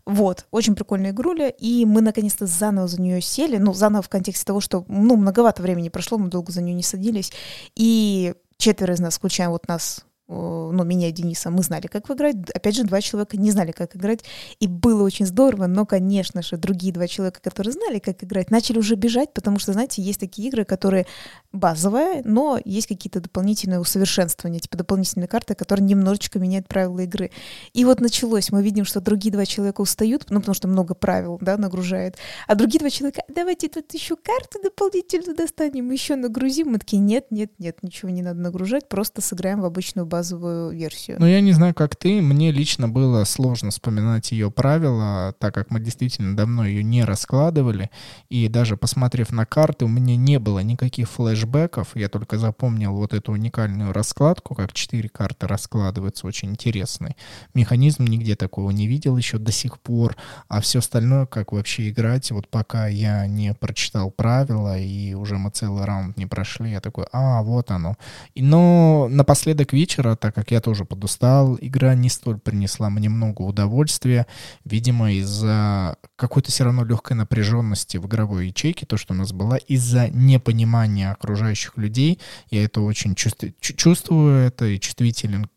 Вот, 0.05 0.45
очень 0.51 0.75
прикольная 0.75 1.11
игруля, 1.11 1.49
и 1.49 1.85
мы 1.85 2.01
наконец-то 2.01 2.45
заново 2.45 2.87
за 2.87 3.01
нее 3.01 3.21
сели, 3.21 3.57
ну, 3.57 3.73
заново 3.73 4.03
в 4.03 4.09
контексте 4.09 4.45
того, 4.45 4.59
что, 4.59 4.85
ну, 4.87 5.15
многовато 5.15 5.61
времени 5.61 5.89
прошло, 5.89 6.17
мы 6.17 6.29
долго 6.29 6.51
за 6.51 6.61
нее 6.61 6.75
не 6.75 6.83
садились, 6.83 7.31
и 7.75 8.33
четверо 8.57 8.93
из 8.93 8.99
нас, 8.99 9.15
включая 9.15 9.49
вот 9.49 9.67
нас, 9.67 10.05
ну, 10.27 10.83
меня 10.83 11.09
и 11.09 11.11
Дениса, 11.11 11.49
мы 11.49 11.63
знали, 11.63 11.87
как 11.87 12.09
играть. 12.09 12.35
Опять 12.53 12.75
же, 12.75 12.83
два 12.83 13.01
человека 13.01 13.37
не 13.37 13.51
знали, 13.51 13.71
как 13.71 13.95
играть. 13.95 14.23
И 14.59 14.67
было 14.67 15.03
очень 15.03 15.25
здорово, 15.25 15.67
но, 15.67 15.85
конечно 15.85 16.41
же, 16.41 16.57
другие 16.57 16.93
два 16.93 17.07
человека, 17.07 17.41
которые 17.41 17.73
знали, 17.73 17.99
как 17.99 18.23
играть, 18.23 18.49
начали 18.49 18.79
уже 18.79 18.95
бежать, 18.95 19.33
потому 19.33 19.59
что, 19.59 19.73
знаете, 19.73 20.01
есть 20.01 20.19
такие 20.19 20.47
игры, 20.47 20.65
которые 20.65 21.05
базовые, 21.51 22.21
но 22.23 22.59
есть 22.63 22.87
какие-то 22.87 23.19
дополнительные 23.19 23.79
усовершенствования, 23.79 24.59
типа 24.59 24.77
дополнительные 24.77 25.27
карты, 25.27 25.55
которые 25.55 25.85
немножечко 25.85 26.39
меняют 26.39 26.67
правила 26.67 27.01
игры. 27.01 27.31
И 27.73 27.83
вот 27.85 27.99
началось. 27.99 28.51
Мы 28.51 28.63
видим, 28.63 28.85
что 28.85 29.01
другие 29.01 29.31
два 29.31 29.45
человека 29.45 29.81
устают, 29.81 30.25
ну, 30.29 30.39
потому 30.39 30.55
что 30.55 30.67
много 30.67 30.95
правил, 30.95 31.37
да, 31.41 31.57
нагружает. 31.57 32.17
А 32.47 32.55
другие 32.55 32.79
два 32.79 32.89
человека, 32.89 33.23
давайте 33.27 33.67
тут 33.67 33.93
еще 33.93 34.15
карту 34.15 34.59
дополнительно 34.63 35.35
достанем, 35.35 35.91
еще 35.91 36.15
нагрузим. 36.15 36.69
Мы 36.71 36.79
такие, 36.79 37.01
нет, 37.01 37.27
нет, 37.29 37.51
нет, 37.59 37.83
ничего 37.83 38.09
не 38.09 38.21
надо 38.21 38.39
нагружать, 38.39 38.87
просто 38.87 39.21
сыграем 39.21 39.61
в 39.61 39.65
обычную 39.65 40.05
базовую 40.13 40.69
версию. 40.69 41.17
Ну, 41.19 41.25
я 41.25 41.41
не 41.41 41.53
знаю, 41.53 41.73
как 41.73 41.95
ты. 41.95 42.21
Мне 42.21 42.51
лично 42.51 42.87
было 42.87 43.23
сложно 43.23 43.71
вспоминать 43.71 44.31
ее 44.31 44.51
правила, 44.51 45.33
так 45.39 45.55
как 45.55 45.71
мы 45.71 45.79
действительно 45.79 46.37
давно 46.37 46.67
ее 46.67 46.83
не 46.83 47.03
раскладывали. 47.03 47.89
И 48.29 48.47
даже 48.47 48.77
посмотрев 48.77 49.31
на 49.31 49.47
карты, 49.47 49.85
у 49.85 49.87
меня 49.87 50.15
не 50.15 50.37
было 50.37 50.59
никаких 50.59 51.09
флешбеков. 51.09 51.95
Я 51.95 52.09
только 52.09 52.37
запомнил 52.37 52.93
вот 52.93 53.11
эту 53.11 53.31
уникальную 53.31 53.91
раскладку, 53.91 54.53
как 54.53 54.73
четыре 54.73 55.09
карты 55.09 55.47
раскладываются, 55.47 56.27
очень 56.27 56.51
интересный. 56.51 57.17
Механизм 57.55 58.03
нигде 58.05 58.35
такого 58.35 58.69
не 58.69 58.85
видел 58.85 59.17
еще 59.17 59.39
до 59.39 59.51
сих 59.51 59.79
пор. 59.79 60.15
А 60.47 60.61
все 60.61 60.77
остальное, 60.77 61.25
как 61.25 61.53
вообще 61.53 61.89
играть, 61.89 62.29
вот 62.29 62.47
пока 62.49 62.85
я 62.85 63.25
не 63.25 63.55
прочитал 63.55 64.11
правила 64.11 64.77
и 64.77 65.15
уже 65.15 65.39
мы 65.39 65.49
целый 65.49 65.85
раунд 65.85 66.17
не 66.17 66.27
прошли, 66.27 66.69
я 66.69 66.81
такой, 66.81 67.07
а, 67.11 67.41
вот 67.41 67.71
оно. 67.71 67.95
Но 68.35 69.07
напоследок 69.09 69.73
вечера, 70.03 70.15
так 70.15 70.35
как 70.35 70.51
я 70.51 70.61
тоже 70.61 70.85
подустал, 70.85 71.57
игра 71.59 71.95
не 71.95 72.09
столь 72.09 72.39
принесла 72.39 72.89
мне 72.89 73.09
много 73.09 73.41
удовольствия. 73.41 74.27
Видимо, 74.65 75.11
из-за 75.13 75.95
какой-то 76.15 76.51
все 76.51 76.65
равно 76.65 76.83
легкой 76.83 77.13
напряженности 77.13 77.97
в 77.97 78.05
игровой 78.07 78.47
ячейке, 78.47 78.85
то, 78.85 78.97
что 78.97 79.13
у 79.13 79.17
нас 79.17 79.31
была, 79.31 79.57
из-за 79.57 80.09
непонимания 80.09 81.11
окружающих 81.11 81.77
людей. 81.77 82.19
Я 82.49 82.63
это 82.63 82.81
очень 82.81 83.15
чувствую, 83.15 83.53
чувствую 83.59 84.45
это 84.45 84.65
и 84.65 84.79
чувствителен 84.79 85.47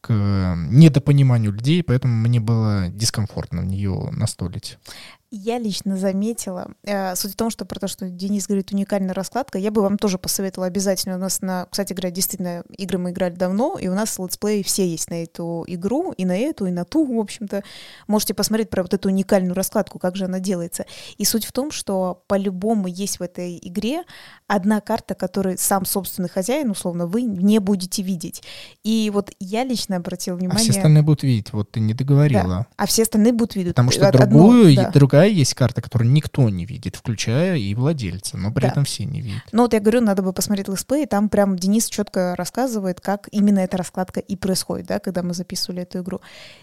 к 0.00 0.12
недопониманию 0.68 1.52
людей, 1.52 1.84
поэтому 1.84 2.14
мне 2.14 2.40
было 2.40 2.88
дискомфортно 2.88 3.62
в 3.62 3.66
нее 3.66 4.08
настолить. 4.10 4.78
Я 5.32 5.58
лично 5.58 5.96
заметила, 5.96 6.72
э, 6.82 7.14
суть 7.14 7.34
в 7.34 7.36
том, 7.36 7.50
что 7.50 7.64
про 7.64 7.78
то, 7.78 7.86
что 7.86 8.08
Денис 8.08 8.48
говорит 8.48 8.72
уникальная 8.72 9.14
раскладка, 9.14 9.58
я 9.58 9.70
бы 9.70 9.80
вам 9.80 9.96
тоже 9.96 10.18
посоветовала 10.18 10.66
обязательно. 10.66 11.14
У 11.14 11.18
нас 11.18 11.40
на, 11.40 11.66
кстати 11.70 11.92
говоря, 11.92 12.10
действительно, 12.10 12.64
игры 12.76 12.98
мы 12.98 13.10
играли 13.10 13.34
давно, 13.36 13.78
и 13.78 13.86
у 13.86 13.94
нас 13.94 14.18
летсплеи 14.18 14.62
все 14.62 14.88
есть 14.88 15.08
на 15.08 15.22
эту 15.22 15.64
игру, 15.68 16.10
и 16.10 16.24
на 16.24 16.36
эту, 16.36 16.66
и 16.66 16.72
на 16.72 16.84
ту, 16.84 17.04
в 17.04 17.16
общем-то. 17.16 17.62
Можете 18.08 18.34
посмотреть 18.34 18.70
про 18.70 18.82
вот 18.82 18.92
эту 18.92 19.08
уникальную 19.08 19.54
раскладку, 19.54 20.00
как 20.00 20.16
же 20.16 20.24
она 20.24 20.40
делается. 20.40 20.84
И 21.16 21.24
суть 21.24 21.44
в 21.44 21.52
том, 21.52 21.70
что 21.70 22.24
по-любому 22.26 22.88
есть 22.88 23.20
в 23.20 23.22
этой 23.22 23.56
игре 23.62 24.02
одна 24.48 24.80
карта, 24.80 25.14
которую 25.14 25.58
сам 25.58 25.84
собственный 25.84 26.28
хозяин, 26.28 26.70
условно, 26.70 27.06
вы 27.06 27.22
не 27.22 27.60
будете 27.60 28.02
видеть. 28.02 28.42
И 28.82 29.12
вот 29.14 29.30
я 29.38 29.62
лично 29.62 29.96
обратила 29.96 30.34
внимание... 30.34 30.58
А 30.58 30.72
все 30.72 30.72
остальные 30.72 31.04
будут 31.04 31.22
видеть, 31.22 31.52
вот 31.52 31.70
ты 31.70 31.78
не 31.78 31.94
договорила. 31.94 32.42
Да, 32.42 32.66
а 32.76 32.86
все 32.86 33.02
остальные 33.02 33.32
будут 33.32 33.54
видеть. 33.54 33.74
Потому 33.74 33.92
что 33.92 34.10
другую, 34.10 34.72
Одно, 34.72 34.82
да. 34.82 34.90
другая 34.90 35.19
другая 35.20 35.38
есть 35.38 35.54
карта, 35.54 35.82
которую 35.82 36.10
никто 36.10 36.48
не 36.48 36.64
видит, 36.64 36.96
включая 36.96 37.56
и 37.56 37.74
владельца, 37.74 38.38
но 38.38 38.52
при 38.52 38.62
да. 38.62 38.68
этом 38.68 38.84
все 38.84 39.04
не 39.04 39.20
видят. 39.20 39.42
Ну 39.52 39.62
вот 39.62 39.74
я 39.74 39.80
говорю, 39.80 40.00
надо 40.00 40.22
бы 40.22 40.32
посмотреть 40.32 40.68
летсплей, 40.68 41.06
там 41.06 41.28
прям 41.28 41.58
Денис 41.58 41.88
четко 41.88 42.34
рассказывает, 42.36 43.00
как 43.00 43.28
именно 43.30 43.58
эта 43.58 43.76
раскладка 43.76 44.20
и 44.20 44.36
происходит, 44.36 44.86
да, 44.86 44.98
когда 44.98 45.22
мы 45.22 45.34
записывали 45.34 45.82
эту 45.82 46.00
игру. 46.00 46.20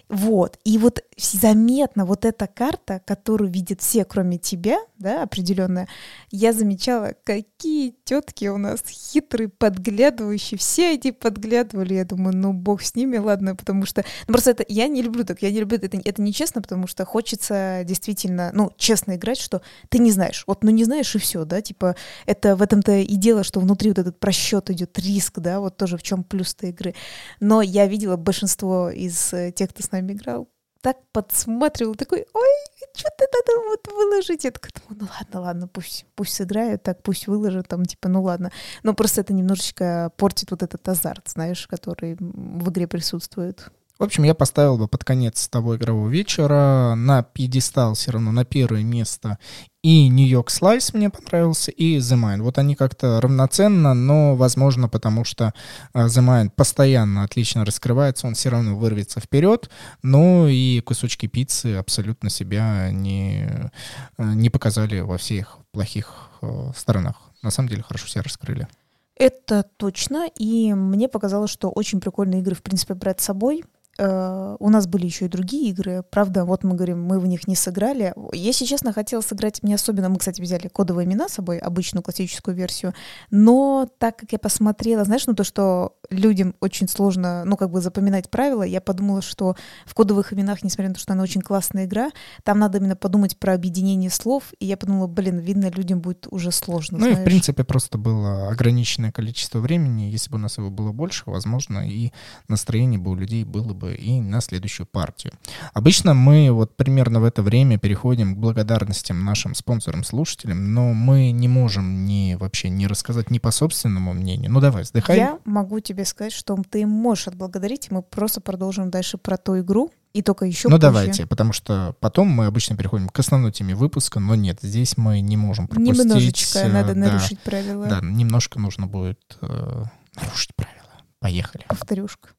Вот. 0.08 0.58
И 0.64 0.76
вот 0.78 1.00
заметно 1.16 2.04
вот 2.04 2.24
эта 2.24 2.46
карта, 2.48 3.00
которую 3.06 3.50
видят 3.50 3.80
все, 3.80 4.04
кроме 4.04 4.38
тебя, 4.38 4.78
да, 4.98 5.22
определенная, 5.22 5.88
я 6.30 6.52
замечала, 6.52 7.14
какие 7.24 7.94
тетки 8.04 8.46
у 8.46 8.58
нас 8.58 8.80
хитрые, 8.88 9.48
подглядывающие. 9.48 10.58
Все 10.58 10.94
эти 10.94 11.12
подглядывали, 11.12 11.94
я 11.94 12.04
думаю, 12.04 12.36
ну 12.36 12.52
бог 12.52 12.82
с 12.82 12.96
ними, 12.96 13.18
ладно, 13.18 13.54
потому 13.54 13.86
что... 13.86 14.04
Ну 14.26 14.32
просто 14.32 14.50
это... 14.50 14.64
Я 14.68 14.88
не 14.88 15.02
люблю 15.02 15.24
так, 15.24 15.42
я 15.42 15.50
не 15.52 15.60
люблю 15.60 15.78
это, 15.80 15.96
это 15.96 16.22
нечестно, 16.22 16.60
потому 16.60 16.88
что 16.88 17.04
хочется 17.04 17.82
действительно 17.84 18.47
ну, 18.52 18.72
честно 18.76 19.16
играть, 19.16 19.38
что 19.38 19.62
ты 19.88 19.98
не 19.98 20.10
знаешь. 20.10 20.44
Вот, 20.46 20.64
ну, 20.64 20.70
не 20.70 20.84
знаешь, 20.84 21.14
и 21.14 21.18
все, 21.18 21.44
да, 21.44 21.60
типа, 21.60 21.96
это 22.26 22.56
в 22.56 22.62
этом-то 22.62 22.92
и 22.92 23.16
дело, 23.16 23.44
что 23.44 23.60
внутри 23.60 23.90
вот 23.90 23.98
этот 23.98 24.18
просчет 24.18 24.70
идет, 24.70 24.98
риск, 24.98 25.38
да, 25.38 25.60
вот 25.60 25.76
тоже 25.76 25.96
в 25.96 26.02
чем 26.02 26.24
плюс 26.24 26.54
этой 26.54 26.70
игры. 26.70 26.94
Но 27.40 27.62
я 27.62 27.86
видела 27.86 28.16
большинство 28.16 28.90
из 28.90 29.32
э, 29.32 29.52
тех, 29.52 29.70
кто 29.70 29.82
с 29.82 29.92
нами 29.92 30.12
играл, 30.12 30.48
так 30.80 30.96
подсматривал, 31.12 31.94
такой, 31.94 32.26
ой, 32.32 32.50
что-то 32.94 33.26
надо 33.32 33.68
вот 33.68 33.86
выложить. 33.88 34.44
Я 34.44 34.50
такая 34.50 34.72
думаю, 34.74 35.02
ну 35.02 35.08
ладно, 35.18 35.40
ладно, 35.40 35.68
пусть, 35.68 36.06
пусть 36.14 36.34
сыграют, 36.34 36.82
так 36.82 37.02
пусть 37.02 37.26
выложат, 37.26 37.68
там, 37.68 37.84
типа, 37.84 38.08
ну 38.08 38.22
ладно. 38.22 38.52
Но 38.82 38.94
просто 38.94 39.20
это 39.22 39.32
немножечко 39.32 40.12
портит 40.16 40.50
вот 40.50 40.62
этот 40.62 40.86
азарт, 40.88 41.28
знаешь, 41.28 41.66
который 41.66 42.16
в 42.18 42.70
игре 42.70 42.86
присутствует. 42.86 43.70
В 43.98 44.04
общем, 44.04 44.22
я 44.22 44.34
поставил 44.34 44.78
бы 44.78 44.86
под 44.86 45.04
конец 45.04 45.48
того 45.48 45.76
игрового 45.76 46.08
вечера 46.08 46.94
на 46.96 47.22
пьедестал 47.22 47.94
все 47.94 48.12
равно 48.12 48.32
на 48.32 48.44
первое 48.44 48.84
место 48.84 49.38
и 49.82 50.08
York 50.08 50.48
Slice 50.48 50.90
мне 50.92 51.08
понравился, 51.08 51.70
и 51.70 51.98
The 51.98 52.16
Mind. 52.16 52.42
Вот 52.42 52.58
они 52.58 52.74
как-то 52.74 53.20
равноценно, 53.20 53.94
но, 53.94 54.34
возможно, 54.34 54.88
потому 54.88 55.24
что 55.24 55.54
э, 55.94 56.06
The 56.06 56.22
Mind 56.22 56.50
постоянно 56.50 57.22
отлично 57.22 57.64
раскрывается, 57.64 58.26
он 58.26 58.34
все 58.34 58.50
равно 58.50 58.76
вырвется 58.76 59.20
вперед, 59.20 59.70
но 60.02 60.48
и 60.48 60.80
кусочки 60.80 61.26
пиццы 61.26 61.76
абсолютно 61.76 62.28
себя 62.28 62.90
не, 62.90 63.70
э, 64.18 64.24
не 64.34 64.50
показали 64.50 65.00
во 65.00 65.16
всех 65.16 65.58
плохих 65.72 66.28
э, 66.42 66.72
сторонах. 66.76 67.16
На 67.42 67.50
самом 67.50 67.68
деле 67.68 67.82
хорошо 67.82 68.08
себя 68.08 68.22
раскрыли. 68.22 68.66
Это 69.14 69.64
точно, 69.76 70.28
и 70.36 70.74
мне 70.74 71.08
показалось, 71.08 71.50
что 71.50 71.70
очень 71.70 72.00
прикольные 72.00 72.40
игры, 72.40 72.54
в 72.54 72.62
принципе, 72.62 72.94
брать 72.94 73.20
с 73.20 73.24
собой. 73.24 73.64
Э, 73.98 74.56
у 74.60 74.70
нас 74.70 74.86
были 74.86 75.06
еще 75.06 75.26
и 75.26 75.28
другие 75.28 75.70
игры. 75.70 76.04
Правда, 76.08 76.44
вот 76.44 76.62
мы 76.62 76.74
говорим, 76.74 77.02
мы 77.02 77.18
в 77.18 77.26
них 77.26 77.48
не 77.48 77.56
сыграли. 77.56 78.14
Если 78.32 78.64
честно, 78.64 78.92
хотела 78.92 79.20
сыграть 79.20 79.62
мне 79.62 79.74
особенно. 79.74 80.08
Мы, 80.08 80.18
кстати, 80.18 80.40
взяли 80.40 80.68
кодовые 80.68 81.04
имена 81.04 81.28
с 81.28 81.32
собой, 81.32 81.58
обычную 81.58 82.02
классическую 82.02 82.54
версию. 82.56 82.94
Но 83.30 83.88
так 83.98 84.16
как 84.16 84.32
я 84.32 84.38
посмотрела, 84.38 85.04
знаешь, 85.04 85.26
ну 85.26 85.34
то, 85.34 85.42
что 85.42 85.96
людям 86.10 86.54
очень 86.60 86.88
сложно, 86.88 87.44
ну, 87.44 87.56
как 87.56 87.70
бы 87.70 87.80
запоминать 87.80 88.30
правила, 88.30 88.62
я 88.62 88.80
подумала, 88.80 89.20
что 89.20 89.56
в 89.84 89.94
кодовых 89.94 90.32
именах, 90.32 90.62
несмотря 90.62 90.88
на 90.88 90.94
то, 90.94 91.00
что 91.00 91.12
она 91.12 91.22
очень 91.24 91.40
классная 91.40 91.84
игра, 91.84 92.10
там 92.44 92.60
надо 92.60 92.78
именно 92.78 92.96
подумать 92.96 93.36
про 93.36 93.54
объединение 93.54 94.10
слов. 94.10 94.52
И 94.60 94.66
я 94.66 94.76
подумала, 94.76 95.08
блин, 95.08 95.38
видно, 95.38 95.70
людям 95.70 96.00
будет 96.00 96.28
уже 96.30 96.52
сложно. 96.52 96.98
Ну 96.98 97.04
знаешь. 97.04 97.18
и, 97.18 97.20
в 97.20 97.24
принципе, 97.24 97.64
просто 97.64 97.98
было 97.98 98.48
ограниченное 98.48 99.10
количество 99.10 99.58
времени. 99.58 100.02
Если 100.02 100.30
бы 100.30 100.36
у 100.36 100.40
нас 100.40 100.56
его 100.58 100.70
было 100.70 100.92
больше, 100.92 101.24
возможно, 101.26 101.88
и 101.88 102.12
настроение 102.46 103.00
бы 103.00 103.10
у 103.10 103.14
людей 103.16 103.44
было 103.44 103.74
бы 103.74 103.87
и 103.94 104.20
на 104.20 104.40
следующую 104.40 104.86
партию. 104.86 105.32
Обычно 105.72 106.14
мы 106.14 106.50
вот 106.50 106.76
примерно 106.76 107.20
в 107.20 107.24
это 107.24 107.42
время 107.42 107.78
переходим 107.78 108.34
к 108.34 108.38
благодарностям 108.38 109.24
нашим 109.24 109.54
спонсорам-слушателям, 109.54 110.74
но 110.74 110.92
мы 110.92 111.30
не 111.30 111.48
можем 111.48 112.04
ни 112.04 112.34
вообще 112.34 112.68
не 112.68 112.86
рассказать 112.86 113.30
ни 113.30 113.38
по 113.38 113.50
собственному 113.50 114.12
мнению. 114.12 114.50
Ну 114.50 114.60
давай, 114.60 114.82
вздыхай. 114.82 115.16
Я 115.16 115.38
могу 115.44 115.80
тебе 115.80 116.04
сказать, 116.04 116.32
что 116.32 116.56
ты 116.68 116.86
можешь 116.86 117.28
отблагодарить, 117.28 117.88
и 117.90 117.94
мы 117.94 118.02
просто 118.02 118.40
продолжим 118.40 118.90
дальше 118.90 119.18
про 119.18 119.36
ту 119.36 119.58
игру, 119.60 119.90
и 120.14 120.22
только 120.22 120.46
еще 120.46 120.68
Ну 120.68 120.76
позже. 120.76 120.80
давайте, 120.80 121.26
потому 121.26 121.52
что 121.52 121.94
потом 122.00 122.28
мы 122.28 122.46
обычно 122.46 122.76
переходим 122.76 123.08
к 123.08 123.18
основной 123.18 123.52
теме 123.52 123.74
выпуска, 123.74 124.20
но 124.20 124.34
нет, 124.34 124.58
здесь 124.62 124.96
мы 124.96 125.20
не 125.20 125.36
можем 125.36 125.68
пропустить. 125.68 126.04
Немножечко 126.04 126.66
надо 126.68 126.94
да, 126.94 127.00
нарушить 127.00 127.40
правила. 127.40 127.86
Да, 127.86 128.00
немножко 128.02 128.58
нужно 128.58 128.86
будет 128.86 129.20
э, 129.40 129.84
нарушить 130.16 130.54
правила. 130.56 130.78
Поехали. 131.20 131.64
Повторюшка. 131.68 132.30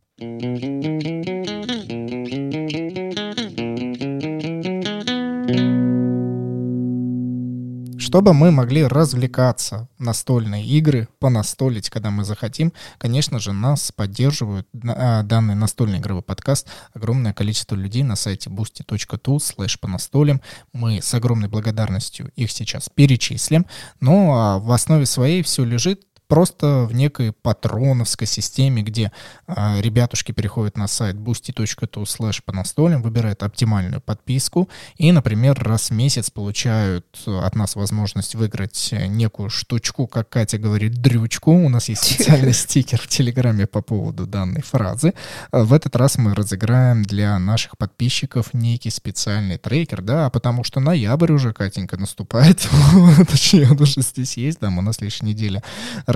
Чтобы 8.09 8.33
мы 8.33 8.51
могли 8.51 8.83
развлекаться, 8.83 9.87
настольные 9.97 10.65
игры, 10.65 11.07
понастолить, 11.19 11.89
когда 11.89 12.09
мы 12.09 12.25
захотим, 12.25 12.73
конечно 12.97 13.39
же, 13.39 13.53
нас 13.53 13.93
поддерживают 13.93 14.67
а, 14.83 15.23
данный 15.23 15.55
настольный 15.55 15.99
игровой 15.99 16.23
подкаст 16.23 16.67
огромное 16.93 17.31
количество 17.31 17.75
людей 17.75 18.03
на 18.03 18.17
сайте 18.17 18.49
boosty.tu 18.49 19.37
slash 19.37 19.79
понастолим. 19.79 20.41
Мы 20.73 21.01
с 21.01 21.13
огромной 21.13 21.47
благодарностью 21.47 22.31
их 22.35 22.51
сейчас 22.51 22.89
перечислим, 22.93 23.65
но 24.01 24.33
а, 24.33 24.59
в 24.59 24.71
основе 24.73 25.05
своей 25.05 25.43
все 25.43 25.63
лежит 25.63 26.08
просто 26.29 26.85
в 26.85 26.93
некой 26.93 27.33
патроновской 27.33 28.27
системе, 28.27 28.83
где 28.83 29.11
э, 29.47 29.81
ребятушки 29.81 30.31
переходят 30.31 30.77
на 30.77 30.87
сайт 30.87 31.15
boosty.tu 31.15 32.03
slash 32.03 32.41
по 32.45 32.53
настолям, 32.53 33.01
выбирают 33.01 33.43
оптимальную 33.43 33.99
подписку 33.99 34.69
и, 34.95 35.11
например, 35.11 35.61
раз 35.61 35.89
в 35.89 35.93
месяц 35.93 36.29
получают 36.29 37.05
от 37.25 37.55
нас 37.55 37.75
возможность 37.75 38.35
выиграть 38.35 38.93
некую 39.07 39.49
штучку, 39.49 40.07
как 40.07 40.29
Катя 40.29 40.59
говорит, 40.59 40.93
дрючку. 41.01 41.51
У 41.51 41.67
нас 41.67 41.89
есть 41.89 42.03
специальный 42.03 42.53
стикер 42.53 43.01
в 43.01 43.07
Телеграме 43.07 43.65
по 43.65 43.81
поводу 43.81 44.27
данной 44.27 44.61
фразы. 44.61 45.13
А, 45.51 45.63
в 45.63 45.73
этот 45.73 45.95
раз 45.95 46.19
мы 46.19 46.35
разыграем 46.35 47.03
для 47.03 47.39
наших 47.39 47.77
подписчиков 47.77 48.53
некий 48.53 48.91
специальный 48.91 49.57
трекер, 49.57 50.03
да, 50.03 50.29
потому 50.29 50.63
что 50.63 50.79
ноябрь 50.79 51.31
уже, 51.31 51.53
Катенька, 51.53 51.97
наступает. 51.97 52.69
Точнее, 53.29 53.71
он 53.71 53.81
уже 53.81 54.01
здесь 54.01 54.37
есть, 54.37 54.59
да, 54.59 54.67
у 54.67 54.81
нас 54.81 55.01
лишь 55.01 55.23
неделя 55.23 55.63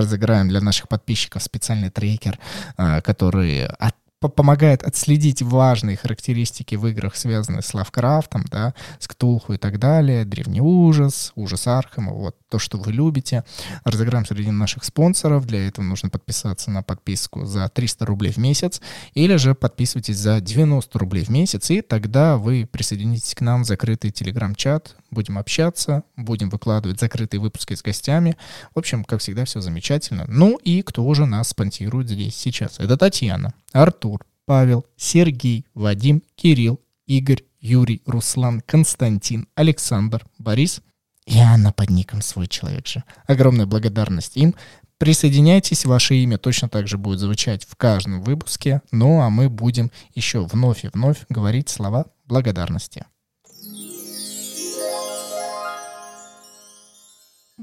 разыграем 0.04 0.48
для 0.48 0.60
наших 0.60 0.88
подписчиков 0.88 1.42
специальный 1.42 1.90
трекер, 1.90 2.38
а, 2.76 3.00
который 3.00 3.66
от 3.66 3.94
помогает 4.28 4.82
отследить 4.82 5.42
важные 5.42 5.96
характеристики 5.96 6.76
в 6.76 6.86
играх, 6.86 7.16
связанные 7.16 7.62
с 7.62 7.74
Лавкрафтом, 7.74 8.44
да, 8.50 8.74
с 8.98 9.08
Ктулху 9.08 9.54
и 9.54 9.58
так 9.58 9.78
далее, 9.78 10.24
Древний 10.24 10.60
ужас, 10.60 11.32
ужас 11.34 11.66
Архема, 11.66 12.12
вот 12.12 12.36
то, 12.48 12.58
что 12.58 12.78
вы 12.78 12.92
любите. 12.92 13.44
Разыграем 13.84 14.24
среди 14.24 14.50
наших 14.50 14.84
спонсоров. 14.84 15.44
Для 15.46 15.66
этого 15.66 15.84
нужно 15.84 16.08
подписаться 16.08 16.70
на 16.70 16.82
подписку 16.82 17.44
за 17.44 17.68
300 17.68 18.06
рублей 18.06 18.32
в 18.32 18.36
месяц 18.36 18.80
или 19.14 19.36
же 19.36 19.54
подписывайтесь 19.54 20.16
за 20.16 20.40
90 20.40 20.98
рублей 20.98 21.24
в 21.24 21.30
месяц, 21.30 21.70
и 21.70 21.80
тогда 21.80 22.36
вы 22.36 22.68
присоединитесь 22.70 23.34
к 23.34 23.40
нам 23.40 23.64
в 23.64 23.66
закрытый 23.66 24.10
телеграм-чат, 24.10 24.96
будем 25.14 25.38
общаться, 25.38 26.02
будем 26.16 26.50
выкладывать 26.50 27.00
закрытые 27.00 27.40
выпуски 27.40 27.74
с 27.74 27.82
гостями. 27.82 28.36
В 28.74 28.78
общем, 28.78 29.04
как 29.04 29.20
всегда, 29.20 29.46
все 29.46 29.60
замечательно. 29.60 30.26
Ну 30.28 30.56
и 30.56 30.82
кто 30.82 31.12
же 31.14 31.24
нас 31.24 31.48
спонсирует 31.48 32.10
здесь 32.10 32.36
сейчас? 32.36 32.78
Это 32.78 32.98
Татьяна, 32.98 33.54
Артур, 33.72 34.26
Павел, 34.44 34.84
Сергей, 34.96 35.64
Вадим, 35.74 36.22
Кирилл, 36.34 36.80
Игорь, 37.06 37.44
Юрий, 37.60 38.02
Руслан, 38.04 38.60
Константин, 38.60 39.48
Александр, 39.54 40.26
Борис 40.38 40.82
и 41.26 41.38
Анна 41.38 41.72
под 41.72 41.90
ником 41.90 42.20
«Свой 42.20 42.46
человек 42.46 42.86
же». 42.86 43.04
Огромная 43.26 43.66
благодарность 43.66 44.36
им. 44.36 44.54
Присоединяйтесь, 44.98 45.84
ваше 45.84 46.14
имя 46.16 46.38
точно 46.38 46.68
так 46.68 46.86
же 46.88 46.98
будет 46.98 47.18
звучать 47.18 47.64
в 47.64 47.76
каждом 47.76 48.22
выпуске, 48.22 48.80
ну 48.90 49.20
а 49.20 49.28
мы 49.28 49.48
будем 49.48 49.90
еще 50.14 50.44
вновь 50.44 50.84
и 50.84 50.88
вновь 50.88 51.24
говорить 51.28 51.68
слова 51.68 52.06
благодарности. 52.26 53.04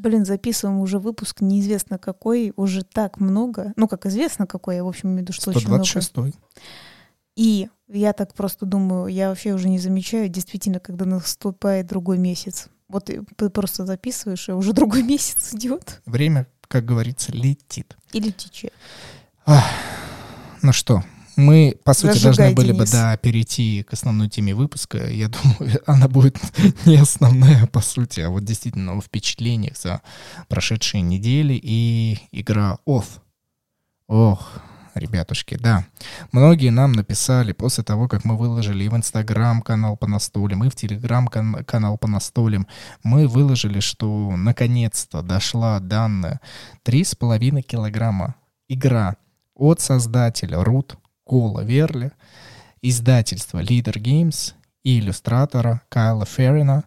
Блин, 0.01 0.25
записываем 0.25 0.79
уже 0.79 0.97
выпуск, 0.97 1.41
неизвестно 1.41 1.99
какой, 1.99 2.53
уже 2.55 2.83
так 2.83 3.19
много. 3.19 3.71
Ну, 3.75 3.87
как 3.87 4.07
известно 4.07 4.47
какой, 4.47 4.77
я, 4.77 4.83
в 4.83 4.87
общем, 4.87 5.09
имею 5.09 5.19
в 5.19 5.21
виду, 5.21 5.33
что 5.33 5.51
126 5.51 6.17
очень 6.17 6.21
много. 6.23 6.37
И 7.35 7.69
я 7.87 8.13
так 8.13 8.33
просто 8.33 8.65
думаю, 8.65 9.13
я 9.13 9.29
вообще 9.29 9.53
уже 9.53 9.69
не 9.69 9.77
замечаю, 9.77 10.27
действительно, 10.27 10.79
когда 10.79 11.05
наступает 11.05 11.85
другой 11.85 12.17
месяц. 12.17 12.69
Вот 12.87 13.11
ты 13.35 13.49
просто 13.51 13.85
записываешь, 13.85 14.49
и 14.49 14.53
уже 14.53 14.73
другой 14.73 15.03
месяц 15.03 15.53
идет. 15.53 16.01
Время, 16.07 16.47
как 16.67 16.83
говорится, 16.83 17.31
летит. 17.31 17.95
Или 18.11 18.31
течет. 18.31 18.73
Ну 20.63 20.73
что, 20.73 21.03
мы, 21.41 21.77
по 21.83 21.93
сути, 21.93 22.13
Зажигай, 22.13 22.35
должны 22.35 22.55
были 22.55 22.71
Денис. 22.73 22.79
бы, 22.79 22.97
да, 22.97 23.17
перейти 23.17 23.83
к 23.83 23.93
основной 23.93 24.29
теме 24.29 24.55
выпуска. 24.55 25.07
Я 25.09 25.27
думаю, 25.59 25.81
она 25.85 26.07
будет 26.07 26.37
не 26.85 26.97
основная, 26.97 27.67
по 27.67 27.81
сути, 27.81 28.21
а 28.21 28.29
вот 28.29 28.43
действительно 28.43 28.93
о 28.93 29.01
впечатлениях 29.01 29.77
за 29.77 30.01
прошедшие 30.47 31.01
недели 31.01 31.59
и 31.61 32.19
игра 32.31 32.77
Off. 32.87 33.05
Ох, 34.07 34.61
ребятушки, 34.95 35.57
да. 35.57 35.85
Многие 36.31 36.69
нам 36.69 36.91
написали 36.93 37.53
после 37.53 37.83
того, 37.83 38.07
как 38.07 38.25
мы 38.25 38.37
выложили 38.37 38.83
и 38.83 38.89
в 38.89 38.95
Инстаграм 38.95 39.61
канал 39.61 39.97
по 39.97 40.07
настолям, 40.07 40.63
и 40.63 40.69
в 40.69 40.75
Телеграм 40.75 41.27
канал 41.27 41.97
по 41.97 42.07
настолям, 42.07 42.67
мы 43.03 43.27
выложили, 43.27 43.79
что 43.79 44.31
наконец-то 44.35 45.21
дошла 45.21 45.79
данная 45.79 46.41
3,5 46.85 47.61
килограмма 47.61 48.35
игра 48.67 49.15
от 49.55 49.81
создателя 49.81 50.63
Рут 50.63 50.97
Кола 51.31 51.61
Верли, 51.61 52.11
издательства 52.81 53.63
Leader 53.63 53.93
Games 53.93 54.51
и 54.83 54.99
иллюстратора 54.99 55.81
Кайла 55.87 56.25
Феррина. 56.25 56.83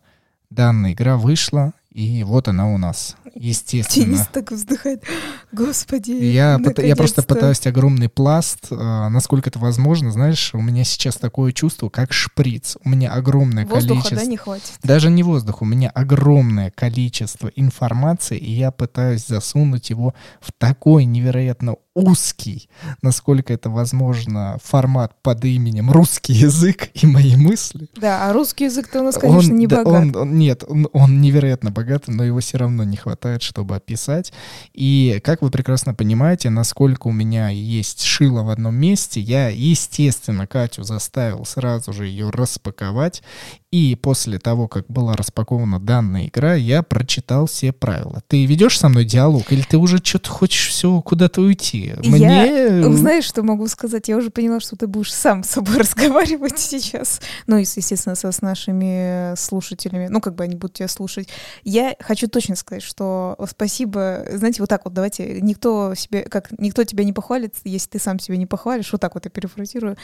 Данная 0.51 0.93
игра 0.93 1.17
вышла, 1.17 1.73
и 1.91 2.23
вот 2.25 2.49
она 2.49 2.69
у 2.69 2.77
нас, 2.77 3.17
естественно. 3.35 4.05
Денис 4.05 4.27
так 4.31 4.53
вздыхает. 4.53 5.03
Господи, 5.51 6.11
я, 6.11 6.61
я 6.77 6.95
просто 6.95 7.23
пытаюсь 7.23 7.67
огромный 7.67 8.11
пласт, 8.11 8.67
э, 8.71 8.75
насколько 8.75 9.49
это 9.49 9.59
возможно. 9.59 10.13
Знаешь, 10.13 10.53
у 10.53 10.61
меня 10.61 10.85
сейчас 10.85 11.17
такое 11.17 11.53
чувство, 11.53 11.89
как 11.89 12.13
шприц. 12.13 12.77
У 12.85 12.91
меня 12.91 13.15
огромное 13.15 13.65
Воздуха, 13.65 14.03
количество... 14.03 14.17
да, 14.19 14.25
не 14.27 14.37
хватит? 14.37 14.73
Даже 14.83 15.09
не 15.09 15.23
воздух, 15.23 15.63
у 15.63 15.65
меня 15.65 15.89
огромное 15.89 16.71
количество 16.71 17.49
информации, 17.49 18.37
и 18.37 18.53
я 18.53 18.73
пытаюсь 18.73 19.27
засунуть 19.27 19.89
его 19.89 20.13
в 20.43 20.53
такой 20.53 21.07
невероятно 21.07 21.77
узкий, 21.95 22.69
насколько 23.03 23.53
это 23.53 23.71
возможно, 23.71 24.59
формат 24.63 25.15
под 25.23 25.45
именем 25.45 25.91
русский 25.91 26.33
язык 26.33 26.91
и 26.95 27.07
мои 27.07 27.37
мысли. 27.37 27.89
Да, 27.97 28.29
а 28.29 28.33
русский 28.33 28.65
язык-то 28.65 29.01
у 29.01 29.05
нас, 29.05 29.17
конечно, 29.17 29.53
он, 29.53 29.59
не 29.59 29.67
да, 29.67 29.85
богат. 29.85 30.03
Он, 30.03 30.17
он, 30.17 30.39
нет, 30.39 30.65
он, 30.67 30.89
он 30.93 31.21
невероятно 31.21 31.71
богат, 31.71 32.09
но 32.09 32.25
его 32.25 32.41
все 32.41 32.59
равно 32.59 32.85
не 32.85 32.97
хватает, 32.97 33.43
чтобы 33.43 33.77
описать. 33.77 34.33
И 34.73 35.21
как 35.23 35.43
вы 35.43 35.51
прекрасно 35.51 35.95
понимаете, 35.95 36.51
насколько 36.51 37.07
у 37.07 37.13
меня 37.13 37.49
есть 37.49 38.03
шило 38.03 38.43
в 38.43 38.51
одном 38.51 38.75
месте, 38.75 39.21
я, 39.21 39.49
естественно, 39.49 40.47
Катю 40.47 40.83
заставил 40.83 41.45
сразу 41.45 41.93
же 41.93 42.07
ее 42.07 42.31
распаковать. 42.31 43.23
И 43.71 43.97
после 43.97 44.39
того, 44.39 44.69
как 44.69 44.87
была 44.87 45.15
распакована 45.15 45.81
данная 45.81 46.27
игра, 46.27 46.55
я 46.55 46.85
прочитал 46.85 47.47
все 47.47 47.73
правила. 47.73 48.23
Ты 48.29 48.47
ведешь 48.47 48.79
со 48.79 48.89
мной 48.89 49.05
диалог, 49.05 49.51
или 49.51 49.63
ты 49.63 49.79
уже 49.79 49.99
что-то 49.99 50.31
хочешь 50.31 50.69
все 50.69 51.03
куда-то 51.03 51.41
уйти? 51.41 51.84
Мне... 52.05 52.81
Я, 52.81 52.93
знаешь, 52.93 53.25
что 53.25 53.43
могу 53.43 53.67
сказать? 53.67 54.09
Я 54.09 54.17
уже 54.17 54.31
поняла, 54.31 54.61
что 54.61 54.77
ты 54.77 54.87
будешь 54.87 55.13
сам 55.13 55.43
с 55.43 55.51
собой 55.51 55.77
разговаривать 55.79 56.59
сейчас. 56.59 57.21
Ну, 57.47 57.57
естественно, 57.57 58.15
со, 58.15 58.33
с 58.33 58.43
нашими 58.43 59.35
слушателями. 59.37 60.09
Ну, 60.09 60.21
как 60.21 60.35
бы 60.35 60.45
они 60.45 60.57
будут 60.57 60.77
тебя 60.77 60.89
слушать. 60.89 61.29
Я 61.63 61.95
хочу 62.01 62.29
точно 62.29 62.57
сказать, 62.57 62.83
что 62.83 63.37
спасибо. 63.51 64.25
Знаете, 64.33 64.63
вот 64.63 64.69
так 64.69 64.85
вот 64.85 64.95
давайте. 64.95 65.41
Никто 65.41 65.95
себе, 65.95 66.23
как 66.23 66.51
никто 66.59 66.85
тебя 66.85 67.05
не 67.05 67.13
похвалит, 67.13 67.55
если 67.65 67.91
ты 67.91 67.99
сам 67.99 68.19
себя 68.19 68.37
не 68.37 68.47
похвалишь. 68.47 68.91
Вот 68.93 69.01
так 69.01 69.15
вот 69.15 69.25
я 69.25 69.31
перефразирую. 69.31 69.97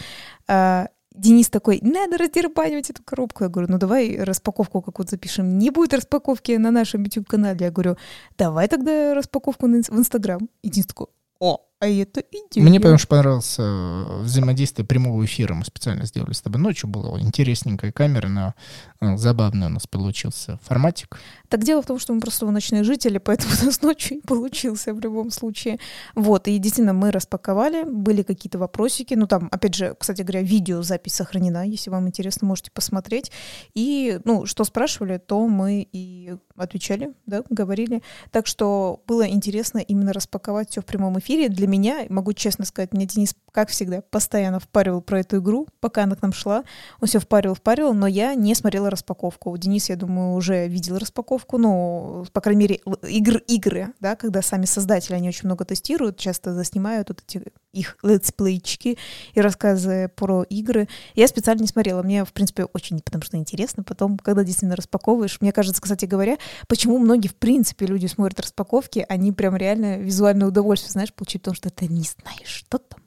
А, 0.49 0.89
Денис 1.15 1.51
такой, 1.51 1.81
надо 1.83 2.19
раздербанивать 2.19 2.91
эту 2.91 3.03
коробку. 3.03 3.45
Я 3.45 3.51
говорю, 3.51 3.71
ну 3.71 3.79
давай 3.79 4.17
распаковку 4.17 4.81
какую-то 4.81 5.11
запишем. 5.11 5.59
Не 5.59 5.71
будет 5.71 5.93
распаковки 5.93 6.53
на 6.53 6.71
нашем 6.71 7.03
YouTube-канале. 7.03 7.67
Я 7.67 7.71
говорю, 7.73 7.97
давай 8.39 8.69
тогда 8.69 9.15
распаковку 9.15 9.67
в 9.67 9.71
Инстаграм. 9.71 10.49
И 10.63 10.71
Денис 10.71 10.87
такой, 10.87 11.09
о, 11.41 11.59
а 11.81 11.89
это 11.89 12.23
идея. 12.31 12.63
Мне, 12.63 12.79
потому 12.79 12.99
что 12.99 13.09
понравилось 13.09 13.57
э, 13.59 14.21
взаимодействие 14.21 14.87
прямого 14.87 15.25
эфира. 15.25 15.55
Мы 15.55 15.65
специально 15.65 16.05
сделали 16.05 16.35
с 16.35 16.43
тобой 16.43 16.61
ночью. 16.61 16.91
Было 16.91 17.19
интересненькая 17.19 17.91
камера, 17.91 18.29
э, 18.29 18.53
забавный 19.01 19.67
у 19.67 19.71
нас 19.71 19.87
получился 19.87 20.59
форматик. 20.63 21.19
Так 21.49 21.65
дело 21.65 21.83
в 21.83 21.87
том, 21.87 21.99
что 21.99 22.13
мы 22.13 22.21
просто 22.21 22.47
ночные 22.51 22.85
жители, 22.85 23.19
поэтому 23.19 23.53
у 23.63 23.67
нас 23.67 23.81
ночью 23.83 24.19
и 24.19 24.21
получился 24.21 24.93
в 24.93 25.01
любом 25.01 25.31
случае. 25.31 25.79
Вот, 26.15 26.49
и 26.49 26.59
действительно 26.59 26.93
мы 26.93 27.11
распаковали, 27.11 27.85
были 27.85 28.23
какие-то 28.23 28.59
вопросики. 28.59 29.15
Ну 29.15 29.27
там, 29.27 29.49
опять 29.51 29.75
же, 29.75 29.97
кстати 29.99 30.23
говоря, 30.23 30.43
видеозапись 30.43 31.15
сохранена, 31.15 31.67
если 31.67 31.91
вам 31.91 32.09
интересно, 32.09 32.47
можете 32.47 32.71
посмотреть. 32.71 33.33
И, 33.75 34.21
ну, 34.25 34.47
что 34.47 34.65
спрашивали, 34.65 35.19
то 35.19 35.47
мы 35.49 35.89
и 35.93 36.35
отвечали, 36.57 37.15
да, 37.27 37.43
говорили. 37.49 38.03
Так 38.31 38.47
что 38.47 39.03
было 39.07 39.27
интересно 39.27 39.79
именно 39.79 40.13
распаковать 40.13 40.71
все 40.71 40.83
в 40.83 40.85
прямом 40.85 41.19
эфире. 41.19 41.49
Для 41.49 41.67
меня, 41.67 42.05
могу 42.11 42.33
честно 42.35 42.67
сказать, 42.67 42.93
мне 42.93 43.07
Денис, 43.07 43.35
как 43.51 43.71
всегда, 43.71 44.03
постоянно 44.03 44.61
впаривал 44.61 45.01
про 45.01 45.21
эту 45.21 45.39
игру, 45.39 45.67
пока 45.81 46.05
она 46.05 46.17
к 46.17 46.23
нам 46.23 46.33
шла. 46.33 46.65
Он 47.01 47.09
все 47.09 47.19
впаривал, 47.19 47.55
впаривал, 47.55 47.95
но 47.95 48.07
я 48.07 48.35
не 48.35 48.55
смотрела 48.55 48.90
распаковку. 48.91 49.57
Денис, 49.57 49.89
я 49.89 49.97
думаю, 49.97 50.35
уже 50.35 50.67
видел 50.69 50.99
распаковку, 50.99 51.59
ну, 51.59 52.25
по 52.33 52.41
крайней 52.41 52.61
мере, 52.61 52.81
игр, 53.09 53.39
игры, 53.47 53.89
да, 54.01 54.17
когда 54.17 54.43
сами 54.43 54.65
создатели, 54.65 55.15
они 55.15 55.29
очень 55.29 55.47
много 55.47 55.65
тестируют, 55.65 56.19
часто 56.19 56.55
заснимают 56.55 57.09
вот 57.09 57.23
эти 57.27 57.43
их 57.73 57.97
летсплейчики 58.03 58.99
и 59.35 59.41
рассказы 59.41 60.11
про 60.15 60.43
игры. 60.45 60.89
Я 61.15 61.29
специально 61.29 61.61
не 61.61 61.69
смотрела. 61.69 62.03
Мне, 62.03 62.25
в 62.25 62.33
принципе, 62.33 62.65
очень 62.65 63.01
потому 63.01 63.23
что 63.23 63.37
интересно. 63.37 63.83
Потом, 63.83 64.19
когда 64.19 64.43
действительно 64.45 64.77
распаковываешь, 64.77 65.41
мне 65.41 65.53
кажется, 65.53 65.81
кстати 65.81 66.05
говоря, 66.05 66.37
почему 66.69 66.99
многие, 66.99 67.29
в 67.29 67.37
принципе, 67.37 67.87
люди 67.87 68.07
смотрят 68.07 68.41
распаковки, 68.41 69.05
они 69.09 69.33
прям 69.33 69.57
реально 69.57 69.99
визуальное 69.99 70.49
удовольствие, 70.49 70.93
знаешь, 70.93 71.13
получают, 71.13 71.43
потому 71.43 71.55
что 71.55 71.71
ты 71.71 71.87
не 71.87 72.03
знаешь, 72.03 72.49
что 72.49 72.79
там. 72.79 73.00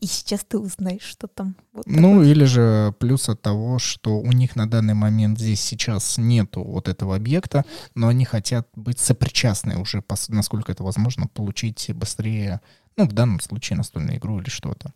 И 0.00 0.06
сейчас 0.06 0.44
ты 0.46 0.58
узнаешь, 0.58 1.02
что 1.02 1.26
там. 1.26 1.56
Вот 1.72 1.86
ну, 1.86 2.12
такое. 2.12 2.26
или 2.28 2.44
же 2.44 2.94
плюс 2.98 3.28
от 3.28 3.42
того, 3.42 3.78
что 3.78 4.18
у 4.18 4.32
них 4.32 4.56
на 4.56 4.68
данный 4.68 4.94
момент 4.94 5.38
здесь 5.38 5.60
сейчас 5.60 6.18
нету 6.18 6.62
вот 6.62 6.88
этого 6.88 7.16
объекта, 7.16 7.64
но 7.94 8.08
они 8.08 8.24
хотят 8.24 8.68
быть 8.74 8.98
сопричастны 8.98 9.78
уже, 9.78 10.02
насколько 10.28 10.72
это 10.72 10.82
возможно, 10.82 11.28
получить 11.28 11.90
быстрее 11.94 12.60
ну, 12.96 13.04
в 13.06 13.12
данном 13.12 13.40
случае 13.40 13.76
настольную 13.76 14.16
игру 14.16 14.40
или 14.40 14.48
что-то. 14.48 14.92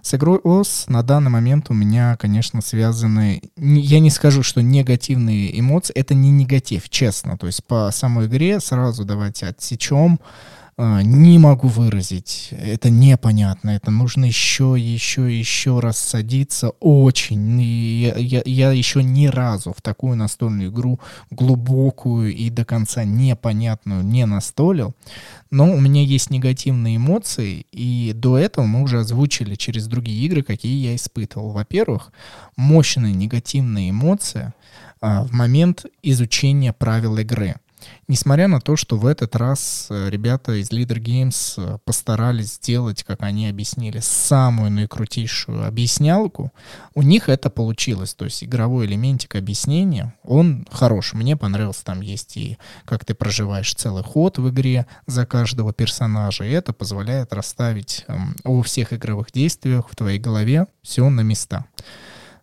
С 0.00 0.14
игрой 0.14 0.38
ОС 0.38 0.86
на 0.88 1.02
данный 1.02 1.30
момент 1.30 1.70
у 1.70 1.74
меня, 1.74 2.16
конечно, 2.16 2.62
связаны... 2.62 3.42
Я 3.56 4.00
не 4.00 4.10
скажу, 4.10 4.42
что 4.42 4.62
негативные 4.62 5.58
эмоции. 5.58 5.92
Это 5.94 6.14
не 6.14 6.30
негатив, 6.30 6.88
честно. 6.88 7.36
То 7.36 7.46
есть 7.46 7.62
по 7.64 7.90
самой 7.92 8.26
игре 8.26 8.58
сразу 8.58 9.04
давайте 9.04 9.46
отсечем 9.46 10.18
не 10.78 11.38
могу 11.38 11.68
выразить, 11.68 12.48
это 12.50 12.88
непонятно, 12.88 13.70
это 13.70 13.90
нужно 13.90 14.24
еще, 14.24 14.74
еще, 14.78 15.38
еще 15.38 15.80
раз 15.80 15.98
садиться 15.98 16.70
очень. 16.80 17.60
И 17.60 18.00
я, 18.00 18.14
я, 18.16 18.42
я 18.46 18.72
еще 18.72 19.02
ни 19.02 19.26
разу 19.26 19.74
в 19.76 19.82
такую 19.82 20.16
настольную 20.16 20.70
игру 20.70 20.98
глубокую 21.30 22.34
и 22.34 22.48
до 22.48 22.64
конца 22.64 23.04
непонятную 23.04 24.02
не 24.02 24.24
настолил, 24.24 24.94
но 25.50 25.70
у 25.70 25.78
меня 25.78 26.02
есть 26.02 26.30
негативные 26.30 26.96
эмоции, 26.96 27.66
и 27.70 28.12
до 28.14 28.38
этого 28.38 28.64
мы 28.64 28.82
уже 28.82 29.00
озвучили 29.00 29.54
через 29.54 29.86
другие 29.86 30.24
игры, 30.24 30.42
какие 30.42 30.86
я 30.86 30.96
испытывал. 30.96 31.50
Во-первых, 31.50 32.12
мощная 32.56 33.12
негативная 33.12 33.90
эмоция 33.90 34.54
а, 35.02 35.24
в 35.24 35.32
момент 35.32 35.84
изучения 36.02 36.72
правил 36.72 37.18
игры. 37.18 37.56
Несмотря 38.08 38.48
на 38.48 38.60
то, 38.60 38.76
что 38.76 38.96
в 38.96 39.06
этот 39.06 39.36
раз 39.36 39.86
э, 39.90 40.10
ребята 40.10 40.60
из 40.60 40.70
Leader 40.70 40.98
Games 40.98 41.54
э, 41.56 41.78
постарались 41.84 42.54
сделать, 42.54 43.04
как 43.04 43.22
они 43.22 43.48
объяснили, 43.48 44.00
самую 44.00 44.70
наикрутейшую 44.70 45.66
объяснялку, 45.66 46.52
у 46.94 47.02
них 47.02 47.28
это 47.28 47.50
получилось. 47.50 48.14
То 48.14 48.24
есть 48.24 48.44
игровой 48.44 48.86
элементик 48.86 49.36
объяснения, 49.36 50.14
он 50.22 50.66
хорош. 50.70 51.14
Мне 51.14 51.36
понравился, 51.36 51.84
там 51.84 52.00
есть 52.00 52.36
и 52.36 52.58
как 52.84 53.04
ты 53.04 53.14
проживаешь 53.14 53.74
целый 53.74 54.02
ход 54.02 54.38
в 54.38 54.48
игре 54.50 54.86
за 55.06 55.26
каждого 55.26 55.72
персонажа, 55.72 56.44
и 56.44 56.50
это 56.50 56.72
позволяет 56.72 57.32
расставить 57.32 58.04
эм, 58.08 58.36
о 58.44 58.62
всех 58.62 58.92
игровых 58.92 59.32
действиях 59.32 59.88
в 59.88 59.96
твоей 59.96 60.18
голове 60.18 60.66
все 60.82 61.08
на 61.08 61.20
места. 61.22 61.64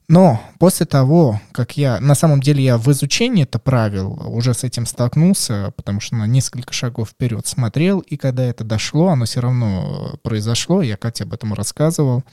Но 0.10 0.41
после 0.58 0.88
того, 0.88 1.39
как 1.52 1.78
я, 1.78 2.00
на 2.00 2.15
самом 2.15 2.41
деле 2.41 2.63
я 2.63 2.80
в 2.80 2.91
изучении 2.91 3.43
это 3.43 3.60
правил 3.60 4.19
уже 4.26 4.56
с 4.56 4.63
этим 4.63 4.88
столкнулся, 4.88 5.72
потому 5.78 6.00
что 6.00 6.15
на 6.15 6.26
несколько 6.26 6.74
шагов 6.74 7.10
вперед 7.10 7.45
смотрел, 7.45 8.00
и 8.00 8.17
когда 8.17 8.43
это 8.43 8.63
дошло, 8.63 9.10
оно 9.10 9.26
все 9.26 9.39
равно 9.39 10.15
произошло, 10.24 10.82
я 10.82 10.98
Кате 10.98 11.26
об 11.26 11.34
этом 11.34 11.54
рассказывал. 11.54 12.24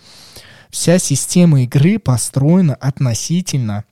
Вся 0.71 0.99
система 0.99 1.65
игры 1.65 1.99
построена 1.99 2.75
относительно 2.75 3.85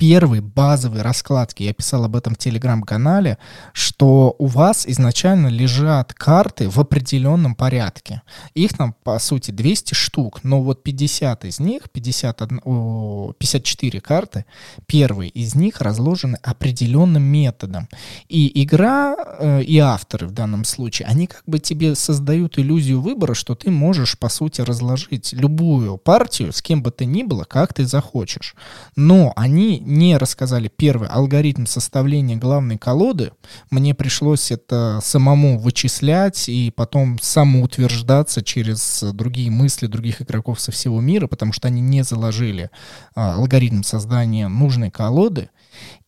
первой 0.00 0.40
базовой 0.40 1.02
раскладки, 1.02 1.62
я 1.62 1.74
писал 1.74 2.04
об 2.04 2.16
этом 2.16 2.34
в 2.34 2.38
телеграм-канале, 2.38 3.36
что 3.74 4.34
у 4.38 4.46
вас 4.46 4.86
изначально 4.86 5.48
лежат 5.48 6.14
карты 6.14 6.70
в 6.70 6.80
определенном 6.80 7.54
порядке. 7.54 8.22
Их 8.54 8.72
там, 8.72 8.94
по 9.04 9.18
сути, 9.18 9.50
200 9.50 9.92
штук, 9.92 10.40
но 10.42 10.62
вот 10.62 10.82
50 10.82 11.44
из 11.44 11.60
них, 11.60 11.90
51, 11.92 12.62
о, 12.64 13.34
54 13.38 14.00
карты, 14.00 14.46
первые 14.86 15.28
из 15.28 15.54
них 15.54 15.82
разложены 15.82 16.38
определенным 16.42 17.22
методом. 17.22 17.86
И 18.30 18.64
игра, 18.64 19.14
э, 19.38 19.62
и 19.64 19.78
авторы 19.80 20.28
в 20.28 20.32
данном 20.32 20.64
случае, 20.64 21.08
они 21.08 21.26
как 21.26 21.42
бы 21.44 21.58
тебе 21.58 21.94
создают 21.94 22.58
иллюзию 22.58 23.02
выбора, 23.02 23.34
что 23.34 23.54
ты 23.54 23.70
можешь, 23.70 24.18
по 24.18 24.30
сути, 24.30 24.62
разложить 24.62 25.34
любую 25.34 25.98
партию, 25.98 26.54
с 26.54 26.62
кем 26.62 26.82
бы 26.82 26.90
ты 26.90 27.04
ни 27.04 27.22
было, 27.22 27.44
как 27.44 27.74
ты 27.74 27.84
захочешь. 27.84 28.54
Но 28.96 29.34
они 29.36 29.78
не 29.90 30.16
рассказали 30.16 30.68
первый 30.74 31.08
алгоритм 31.08 31.66
составления 31.66 32.36
главной 32.36 32.78
колоды, 32.78 33.32
мне 33.70 33.94
пришлось 33.94 34.50
это 34.50 35.00
самому 35.02 35.58
вычислять 35.58 36.48
и 36.48 36.72
потом 36.74 37.18
самоутверждаться 37.20 38.42
через 38.42 39.02
другие 39.12 39.50
мысли 39.50 39.86
других 39.86 40.22
игроков 40.22 40.60
со 40.60 40.72
всего 40.72 41.00
мира, 41.00 41.26
потому 41.26 41.52
что 41.52 41.68
они 41.68 41.80
не 41.80 42.02
заложили 42.02 42.70
а, 43.14 43.34
алгоритм 43.34 43.82
создания 43.82 44.48
нужной 44.48 44.90
колоды. 44.90 45.50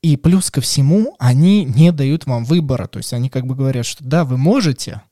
И 0.03 0.16
плюс 0.16 0.51
ко 0.51 0.61
всему, 0.61 1.14
они 1.18 1.64
не 1.64 1.92
дают 1.92 2.27
вам 2.27 2.45
выбора. 2.45 2.87
То 2.87 2.99
есть 2.99 3.12
они 3.12 3.31
как 3.31 3.47
бы 3.47 3.55
говорят, 3.55 3.87
что 3.87 4.05
да, 4.05 4.25
вы 4.25 4.37
можете, 4.37 5.03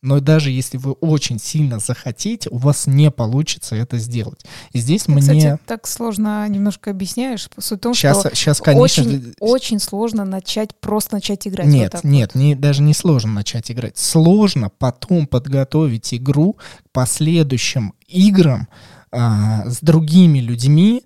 но 0.00 0.20
даже 0.20 0.50
если 0.50 0.76
вы 0.76 0.92
очень 0.92 1.40
сильно 1.40 1.80
захотите, 1.80 2.48
у 2.50 2.58
вас 2.58 2.86
не 2.86 3.10
получится 3.10 3.74
это 3.74 3.98
сделать. 3.98 4.44
И 4.72 4.78
здесь 4.78 5.04
Ты, 5.04 5.12
мне... 5.12 5.20
Кстати, 5.22 5.58
так 5.66 5.86
сложно 5.86 6.46
немножко 6.48 6.90
объясняешь. 6.90 7.48
Суть 7.58 7.80
в 7.80 7.82
том, 7.82 7.94
сейчас, 7.94 8.20
что 8.20 8.34
сейчас, 8.34 8.60
конечно... 8.60 9.02
очень, 9.02 9.34
очень 9.40 9.80
сложно 9.80 10.24
начать, 10.24 10.74
просто 10.76 11.16
начать 11.16 11.48
играть. 11.48 11.66
Нет, 11.66 11.94
вот 11.94 12.04
нет, 12.04 12.30
вот. 12.34 12.40
не, 12.40 12.54
даже 12.54 12.82
не 12.82 12.94
сложно 12.94 13.32
начать 13.32 13.70
играть. 13.72 13.98
Сложно 13.98 14.70
потом 14.70 15.26
подготовить 15.26 16.14
игру 16.14 16.54
к 16.54 16.92
последующим 16.92 17.94
играм 18.06 18.68
а, 19.10 19.68
с 19.68 19.80
другими 19.80 20.38
людьми, 20.38 21.02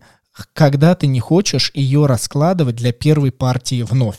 когда 0.52 0.94
ты 0.94 1.06
не 1.06 1.20
хочешь 1.20 1.70
ее 1.74 2.06
раскладывать 2.06 2.76
для 2.76 2.92
первой 2.92 3.32
партии 3.32 3.82
вновь 3.82 4.18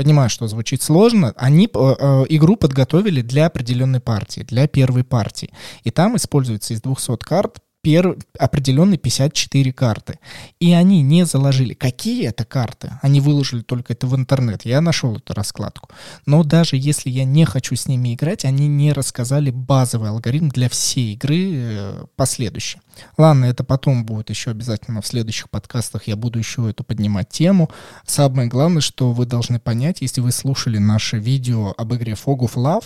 понимаю, 0.00 0.30
что 0.30 0.48
звучит 0.48 0.80
сложно, 0.80 1.34
они 1.36 1.66
э, 1.66 1.78
э, 1.78 2.24
игру 2.30 2.56
подготовили 2.56 3.20
для 3.20 3.46
определенной 3.46 4.00
партии, 4.00 4.46
для 4.48 4.66
первой 4.66 5.04
партии. 5.04 5.50
И 5.84 5.90
там 5.90 6.16
используется 6.16 6.72
из 6.72 6.80
200 6.80 7.18
карт 7.18 7.58
пер, 7.82 8.16
определенные 8.38 8.98
54 8.98 9.72
карты. 9.72 10.18
И 10.58 10.72
они 10.72 11.02
не 11.02 11.24
заложили, 11.24 11.74
какие 11.74 12.26
это 12.26 12.44
карты. 12.44 12.92
Они 13.02 13.20
выложили 13.20 13.62
только 13.62 13.92
это 13.92 14.06
в 14.06 14.16
интернет. 14.16 14.64
Я 14.64 14.80
нашел 14.80 15.16
эту 15.16 15.34
раскладку. 15.34 15.88
Но 16.26 16.42
даже 16.44 16.76
если 16.76 17.10
я 17.10 17.24
не 17.24 17.44
хочу 17.44 17.76
с 17.76 17.86
ними 17.86 18.14
играть, 18.14 18.44
они 18.44 18.68
не 18.68 18.92
рассказали 18.92 19.50
базовый 19.50 20.10
алгоритм 20.10 20.48
для 20.48 20.68
всей 20.68 21.14
игры 21.14 21.50
э, 21.52 22.04
последующий. 22.16 22.80
Ладно, 23.16 23.46
это 23.46 23.64
потом 23.64 24.04
будет 24.04 24.30
еще 24.30 24.50
обязательно 24.50 25.00
в 25.00 25.06
следующих 25.06 25.48
подкастах. 25.50 26.06
Я 26.06 26.16
буду 26.16 26.38
еще 26.38 26.68
эту 26.68 26.84
поднимать 26.84 27.28
тему. 27.30 27.70
Самое 28.06 28.48
главное, 28.48 28.82
что 28.82 29.12
вы 29.12 29.26
должны 29.26 29.58
понять, 29.58 30.00
если 30.00 30.20
вы 30.20 30.32
слушали 30.32 30.78
наше 30.78 31.18
видео 31.18 31.74
об 31.76 31.94
игре 31.94 32.12
Fog 32.12 32.40
of 32.40 32.54
Love, 32.56 32.84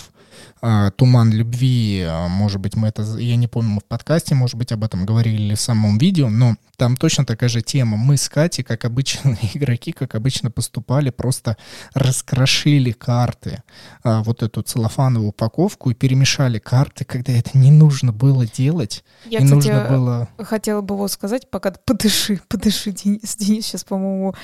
а, 0.61 0.90
Туман 0.92 1.33
любви, 1.33 2.04
а, 2.07 2.28
может 2.28 2.61
быть, 2.61 2.74
мы 2.74 2.88
это, 2.88 3.02
я 3.18 3.37
не 3.37 3.46
помню, 3.48 3.70
мы 3.70 3.80
в 3.80 3.85
подкасте, 3.85 4.35
может 4.35 4.57
быть, 4.57 4.72
об 4.72 4.83
этом 4.84 5.06
говорили 5.06 5.42
или 5.42 5.54
в 5.54 5.60
самом 5.60 5.98
видео, 5.98 6.28
но 6.28 6.56
там 6.76 6.96
точно 6.96 7.24
такая 7.24 7.48
же 7.48 7.62
тема. 7.62 7.96
Мы 7.96 8.16
с 8.16 8.28
Катей, 8.28 8.64
как 8.64 8.84
обычные 8.84 9.38
игроки, 9.54 9.92
как 9.92 10.14
обычно 10.14 10.50
поступали, 10.50 11.10
просто 11.10 11.56
раскрошили 11.94 12.92
карты, 12.92 13.62
а, 14.02 14.22
вот 14.22 14.42
эту 14.42 14.62
целлофановую 14.62 15.30
упаковку 15.30 15.90
и 15.90 15.94
перемешали 15.94 16.58
карты, 16.58 17.04
когда 17.04 17.32
это 17.32 17.56
не 17.56 17.70
нужно 17.70 18.12
было 18.12 18.46
делать. 18.46 19.04
Я, 19.24 19.40
не 19.40 19.46
кстати, 19.46 19.68
нужно 19.68 19.88
было... 19.88 20.28
хотела 20.38 20.80
бы 20.80 20.96
вот 20.96 21.10
сказать, 21.10 21.50
пока 21.50 21.72
подыши, 21.72 22.40
подыши, 22.48 22.92
Денис. 22.92 23.36
Денис 23.36 23.66
сейчас, 23.66 23.84
по-моему, 23.84 24.34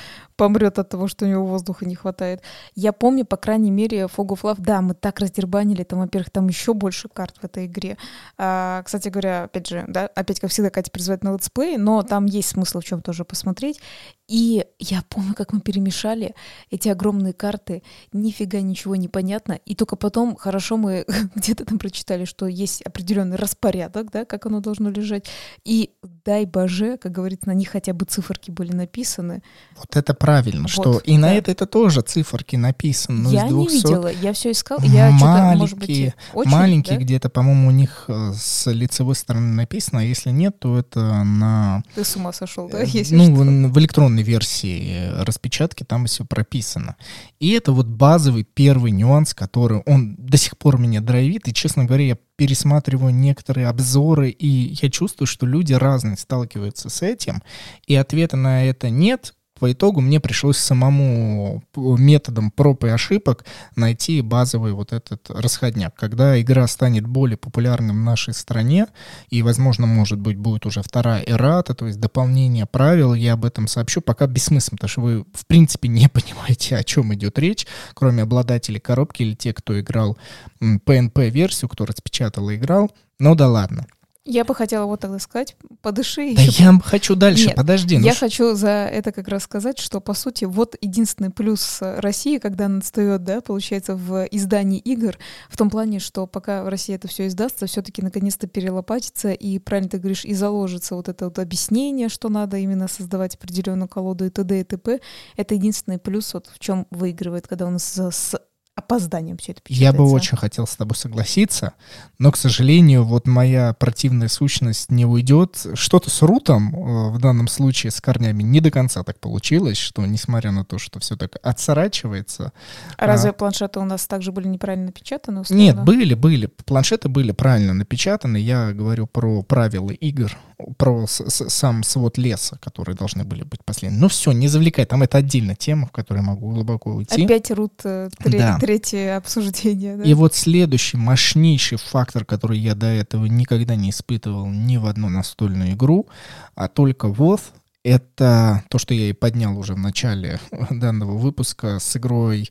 помрет 0.41 0.79
от 0.79 0.89
того, 0.89 1.07
что 1.07 1.27
у 1.27 1.29
него 1.29 1.45
воздуха 1.45 1.85
не 1.85 1.95
хватает. 1.95 2.41
Я 2.75 2.95
помню, 2.95 3.27
по 3.27 3.37
крайней 3.37 3.71
мере, 3.71 4.05
Fog 4.05 4.29
of 4.29 4.41
Love, 4.41 4.57
да, 4.61 4.81
мы 4.81 4.95
так 4.95 5.21
раздербанили, 5.21 5.85
там, 5.85 5.99
во-первых, 5.99 6.31
там 6.31 6.49
еще 6.49 6.73
больше 6.73 7.11
карт 7.11 7.37
в 7.43 7.45
этой 7.45 7.67
игре. 7.67 7.99
А, 8.39 8.83
кстати 8.83 9.11
говоря, 9.11 9.45
опять 9.45 9.67
же, 9.69 9.85
да, 9.87 10.07
опять, 10.07 10.41
как 10.41 10.51
всегда, 10.51 10.71
Катя 10.71 10.91
призывает 10.91 11.23
на 11.25 11.35
летсплей, 11.35 11.77
но 11.77 12.03
там 12.03 12.25
есть 12.25 12.49
смысл 12.49 12.81
в 12.81 12.85
чем 12.85 13.03
тоже 13.03 13.27
посмотреть. 13.27 13.83
И 14.31 14.65
я 14.79 15.03
помню, 15.09 15.35
как 15.35 15.53
мы 15.53 15.61
перемешали 15.61 16.37
эти 16.71 16.89
огромные 16.89 17.33
карты, 17.33 17.83
нифига 18.13 18.61
ничего 18.61 18.95
не 18.95 19.09
понятно, 19.09 19.59
и 19.67 19.75
только 19.75 19.97
потом 19.97 20.37
хорошо 20.37 20.77
мы 20.77 21.05
где-то 21.35 21.65
там 21.65 21.81
прочитали, 21.81 22.25
что 22.25 22.47
есть 22.47 22.81
определенный 22.83 23.37
распорядок, 23.37 24.13
да, 24.13 24.25
как 24.25 24.47
оно 24.47 24.61
должно 24.61 24.89
лежать, 24.91 25.27
и 25.65 25.91
дай 26.25 26.47
боже, 26.47 26.97
как 26.97 27.11
говорится, 27.11 27.49
на 27.49 27.55
них 27.55 27.71
хотя 27.71 27.93
бы 27.93 28.05
циферки 28.05 28.53
были 28.53 28.73
написаны. 28.73 29.43
Вот 29.77 29.97
это 29.97 30.15
правильно, 30.15 30.63
вот, 30.63 30.71
что 30.71 30.99
и 30.99 31.15
да. 31.15 31.23
на 31.23 31.35
это 31.35 31.51
это 31.51 31.67
тоже 31.67 32.03
циферки 32.03 32.55
написаны. 32.55 33.31
Я 33.31 33.49
не 33.49 33.67
видела, 33.67 34.13
я 34.13 34.33
все 34.33 34.53
искал, 34.53 34.79
я 34.83 35.11
что-то, 35.17 35.55
может 35.57 35.77
быть, 35.77 36.15
очень, 36.35 36.51
маленькие 36.53 36.99
да? 36.99 37.05
где-то, 37.05 37.31
по-моему, 37.31 37.67
у 37.67 37.73
них 37.73 38.05
э, 38.07 38.33
с 38.39 38.71
лицевой 38.71 39.17
стороны 39.17 39.55
написано, 39.55 40.03
а 40.03 40.05
если 40.05 40.31
нет, 40.31 40.61
то 40.61 40.79
это 40.79 41.25
на... 41.25 41.83
Ты 41.97 42.05
с 42.05 42.15
ума 42.15 42.33
сошел, 42.33 42.69
да? 42.69 42.83
Э, 42.83 42.87
если 42.87 43.17
ну, 43.17 43.25
что? 43.25 43.73
в 43.73 43.79
электронной 43.81 44.20
версии 44.23 44.93
э, 44.93 45.23
распечатки 45.23 45.85
там 45.85 46.07
все 46.07 46.25
прописано. 46.25 46.97
И 47.39 47.51
это 47.53 47.73
вот 47.73 47.87
базовый 47.87 48.45
первый 48.45 48.93
нюанс, 48.93 49.35
который 49.35 49.83
он 49.87 50.17
до 50.17 50.37
сих 50.37 50.57
пор 50.59 50.79
меня 50.79 51.01
драйвит, 51.01 51.49
и, 51.49 51.55
честно 51.55 51.85
говоря, 51.85 52.05
я 52.05 52.19
пересматриваю 52.37 53.15
некоторые 53.15 53.69
обзоры, 53.69 54.31
и 54.31 54.75
я 54.81 54.91
чувствую, 54.91 55.27
что 55.27 55.47
люди 55.47 55.73
разные 55.73 56.17
сталкиваются 56.17 56.89
с 56.89 57.03
этим, 57.03 57.43
и 57.87 57.95
ответа 57.95 58.37
на 58.37 58.65
это 58.65 58.91
нет, 58.91 59.35
по 59.61 59.71
итогу 59.71 60.01
мне 60.01 60.21
пришлось 60.21 60.57
самому 60.57 61.63
методом 61.77 62.51
проб 62.51 62.85
и 62.85 62.89
ошибок 62.89 63.45
найти 63.77 64.23
базовый 64.23 64.73
вот 64.73 64.95
этот 64.95 65.31
расходняк. 65.31 65.95
Когда 65.95 66.41
игра 66.41 66.67
станет 66.67 67.07
более 67.07 67.37
популярным 67.37 68.01
в 68.01 68.05
нашей 68.05 68.33
стране, 68.33 68.87
и, 69.29 69.43
возможно, 69.43 69.87
может 69.87 70.19
быть, 70.19 70.39
будет 70.39 70.65
уже 70.65 70.83
вторая 70.83 71.23
эрата, 71.25 71.75
то 71.75 71.87
есть 71.87 72.01
дополнение 72.01 72.65
правил, 72.65 73.13
я 73.13 73.35
об 73.35 73.45
этом 73.45 73.69
сообщу, 73.69 74.01
пока 74.01 74.27
бессмысленно, 74.27 74.79
потому 74.79 74.89
что 74.89 75.01
вы, 75.03 75.25
в 75.35 75.47
принципе, 75.47 75.89
не 75.91 76.09
понимаете, 76.09 76.77
о 76.77 76.83
чем 76.83 77.13
идет 77.13 77.39
речь, 77.39 77.67
кроме 77.93 78.23
обладателей 78.23 78.81
коробки 78.81 79.23
или 79.23 79.35
те, 79.35 79.53
кто 79.53 79.79
играл 79.79 80.17
PNP-версию, 80.63 81.69
кто 81.69 81.85
распечатал 81.85 82.49
и 82.49 82.57
играл. 82.57 82.91
Ну 83.19 83.35
да 83.35 83.47
ладно. 83.47 83.87
Я 84.27 84.45
бы 84.45 84.55
хотела 84.55 84.85
вот 84.85 85.01
тогда 85.01 85.19
сказать, 85.19 85.57
подыши. 85.81 86.35
Да 86.37 86.43
еще 86.43 86.65
я 86.65 86.79
хочу 86.85 87.17
дальше, 87.17 87.47
Нет, 87.47 87.57
подожди. 87.57 87.97
ну 87.97 88.05
Я 88.05 88.13
ш- 88.13 88.19
хочу 88.21 88.55
за 88.55 88.69
это 88.69 89.13
как 89.13 89.29
раз 89.29 89.45
сказать, 89.45 89.79
что, 89.79 90.01
по 90.01 90.13
сути, 90.13 90.45
вот 90.45 90.77
единственный 90.83 91.31
плюс 91.31 91.79
России, 91.81 92.37
когда 92.37 92.67
она 92.67 92.79
отстает, 92.79 93.25
да, 93.25 93.41
получается, 93.41 93.97
в 93.97 94.27
издании 94.31 94.79
игр, 94.79 95.17
в 95.49 95.57
том 95.57 95.71
плане, 95.71 96.01
что 96.01 96.27
пока 96.27 96.63
в 96.65 96.69
России 96.69 96.95
это 96.95 97.09
все 97.09 97.29
издастся, 97.29 97.65
все-таки 97.67 98.03
наконец-то 98.03 98.47
перелопатится, 98.47 99.33
и, 99.33 99.59
правильно 99.59 99.89
ты 99.89 99.99
говоришь, 99.99 100.27
и 100.27 100.35
заложится 100.35 100.97
вот 100.97 101.09
это 101.09 101.25
вот 101.25 101.39
объяснение, 101.39 102.11
что 102.11 102.29
надо 102.29 102.59
именно 102.59 102.89
создавать 102.89 103.37
определенную 103.37 103.89
колоду 103.89 104.27
и 104.27 104.31
т.д. 104.31 104.61
и 104.61 104.65
т.п. 104.65 105.01
Это 105.37 105.55
единственный 105.55 105.99
плюс, 105.99 106.35
вот 106.35 106.47
в 106.55 106.59
чем 106.59 106.87
выигрывает, 106.91 107.49
когда 107.49 107.67
у 107.67 107.71
нас 107.71 107.85
с 107.85 108.41
опозданием 108.77 109.37
все 109.37 109.53
это 109.53 109.61
Я 109.69 109.91
бы 109.93 109.99
печатается. 109.99 110.15
очень 110.15 110.37
хотел 110.39 110.67
с 110.67 110.75
тобой 110.77 110.97
согласиться, 110.97 111.75
но, 112.19 112.33
к 112.33 112.37
сожалению, 112.37 113.05
вот 113.05 113.27
моя 113.27 113.75
противная 113.75 114.29
сущность 114.29 114.91
не 114.91 115.05
уйдет. 115.05 115.67
Что-то 115.75 116.09
с 116.11 116.23
рутом, 116.23 116.75
э, 116.75 117.11
в 117.11 117.19
данном 117.19 117.47
случае 117.49 117.91
с 117.91 118.01
корнями, 118.01 118.43
не 118.43 118.61
до 118.61 118.71
конца 118.71 119.03
так 119.03 119.19
получилось, 119.21 119.77
что, 119.77 120.07
несмотря 120.07 120.51
на 120.53 120.65
то, 120.65 120.79
что 120.79 120.99
все 121.01 121.17
так 121.17 121.37
отсорачивается, 121.43 122.53
А 122.97 123.07
разве 123.07 123.33
планшеты 123.33 123.81
у 123.81 123.85
нас 123.85 124.07
также 124.07 124.33
были 124.33 124.49
неправильно 124.49 124.87
напечатаны? 124.87 125.41
условно? 125.43 125.61
Нет, 125.63 125.83
были, 125.85 126.15
были. 126.15 126.47
Планшеты 126.47 127.09
были 127.09 127.33
правильно 127.33 127.75
напечатаны. 127.75 128.37
Я 128.39 128.73
говорю 128.73 129.07
про 129.07 129.43
правила 129.43 129.91
игр, 129.91 130.37
про 130.77 131.07
с- 131.07 131.29
с- 131.29 131.49
сам 131.51 131.83
свод 131.83 132.19
леса, 132.19 132.59
которые 132.61 132.95
должны 132.97 133.25
были 133.25 133.43
быть 133.45 133.65
последними. 133.65 134.01
Ну 134.01 134.09
все, 134.09 134.33
не 134.33 134.49
завлекай, 134.49 134.85
там 134.87 135.03
это 135.03 135.19
отдельная 135.19 135.55
тема, 135.55 135.87
в 135.87 135.91
которой 135.93 136.23
могу 136.23 136.51
глубоко 136.51 136.93
уйти. 136.93 137.25
Опять 137.25 137.51
рут 137.51 137.81
э, 137.85 138.09
тре- 138.19 138.39
Да. 138.39 138.59
Третье 138.61 139.17
обсуждение. 139.17 139.97
Да? 139.97 140.05
И 140.05 140.15
вот 140.15 140.35
следующий 140.35 140.97
мощнейший 140.97 141.79
фактор, 141.79 142.25
который 142.25 142.59
я 142.59 142.75
до 142.75 142.87
этого 142.87 143.27
никогда 143.27 143.75
не 143.75 143.91
испытывал 143.91 144.47
ни 144.47 144.77
в 144.77 144.87
одну 144.87 145.09
настольную 145.09 145.73
игру, 145.73 146.09
а 146.55 146.69
только 146.69 147.09
вот 147.09 147.41
это 147.83 148.63
то, 148.69 148.79
что 148.79 148.95
я 148.95 149.09
и 149.09 149.13
поднял 149.13 149.59
уже 149.59 149.75
в 149.75 149.79
начале 149.79 150.39
данного 150.71 151.17
выпуска 151.17 151.79
с 151.79 151.97
игрой 151.97 152.51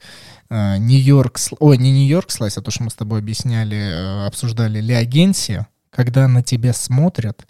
э, 0.50 0.78
Нью-Йорк... 0.78 1.38
Сл- 1.38 1.58
Ой, 1.60 1.78
не 1.78 1.92
New 1.92 2.09
York 2.09 2.32
Slice, 2.32 2.58
а 2.58 2.62
то, 2.62 2.72
что 2.72 2.84
мы 2.84 2.90
с 2.90 2.96
тобой 2.96 3.20
объясняли, 3.20 3.78
э, 3.78 4.26
обсуждали 4.26 4.82
Леогенсия, 4.82 5.68
когда 5.92 6.28
на 6.28 6.42
тебя 6.42 6.74
смотрят, 6.74 7.46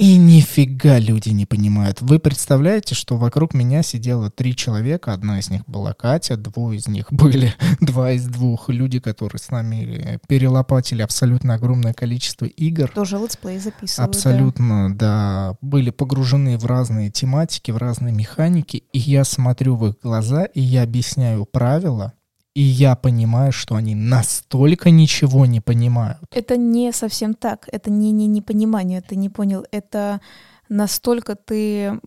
и 0.00 0.16
нифига 0.16 0.98
люди 0.98 1.28
не 1.28 1.44
понимают. 1.44 2.00
Вы 2.00 2.18
представляете, 2.18 2.94
что 2.94 3.18
вокруг 3.18 3.52
меня 3.52 3.82
сидело 3.82 4.30
три 4.30 4.56
человека, 4.56 5.12
одна 5.12 5.38
из 5.38 5.50
них 5.50 5.60
была 5.66 5.92
Катя, 5.92 6.38
двое 6.38 6.78
из 6.78 6.88
них 6.88 7.12
были 7.12 7.52
два 7.80 8.12
из 8.12 8.24
двух 8.24 8.70
люди, 8.70 8.98
которые 8.98 9.38
с 9.38 9.50
нами 9.50 10.18
перелопатили 10.26 11.02
абсолютно 11.02 11.52
огромное 11.52 11.92
количество 11.92 12.46
игр. 12.46 12.88
Тоже 12.88 13.18
летсплей 13.18 13.58
записывают. 13.58 14.10
да. 14.10 14.18
Абсолютно, 14.18 14.96
да, 14.96 15.56
были 15.60 15.90
погружены 15.90 16.56
в 16.56 16.64
разные 16.64 17.10
тематики, 17.10 17.70
в 17.70 17.76
разные 17.76 18.14
механики, 18.14 18.84
и 18.94 18.98
я 18.98 19.22
смотрю 19.24 19.76
в 19.76 19.86
их 19.86 19.96
глаза, 20.02 20.44
и 20.44 20.62
я 20.62 20.82
объясняю 20.82 21.44
правила, 21.44 22.14
и 22.54 22.62
я 22.62 22.96
понимаю, 22.96 23.52
что 23.52 23.76
они 23.76 23.94
настолько 23.94 24.90
ничего 24.90 25.46
не 25.46 25.60
понимают. 25.60 26.18
Это 26.30 26.56
не 26.56 26.92
совсем 26.92 27.34
так. 27.34 27.68
Это 27.72 27.90
не, 27.90 28.10
не 28.10 28.26
непонимание, 28.26 29.00
ты 29.00 29.16
не 29.16 29.28
понял. 29.28 29.64
Это 29.70 30.20
настолько 30.68 31.36
ты... 31.36 32.00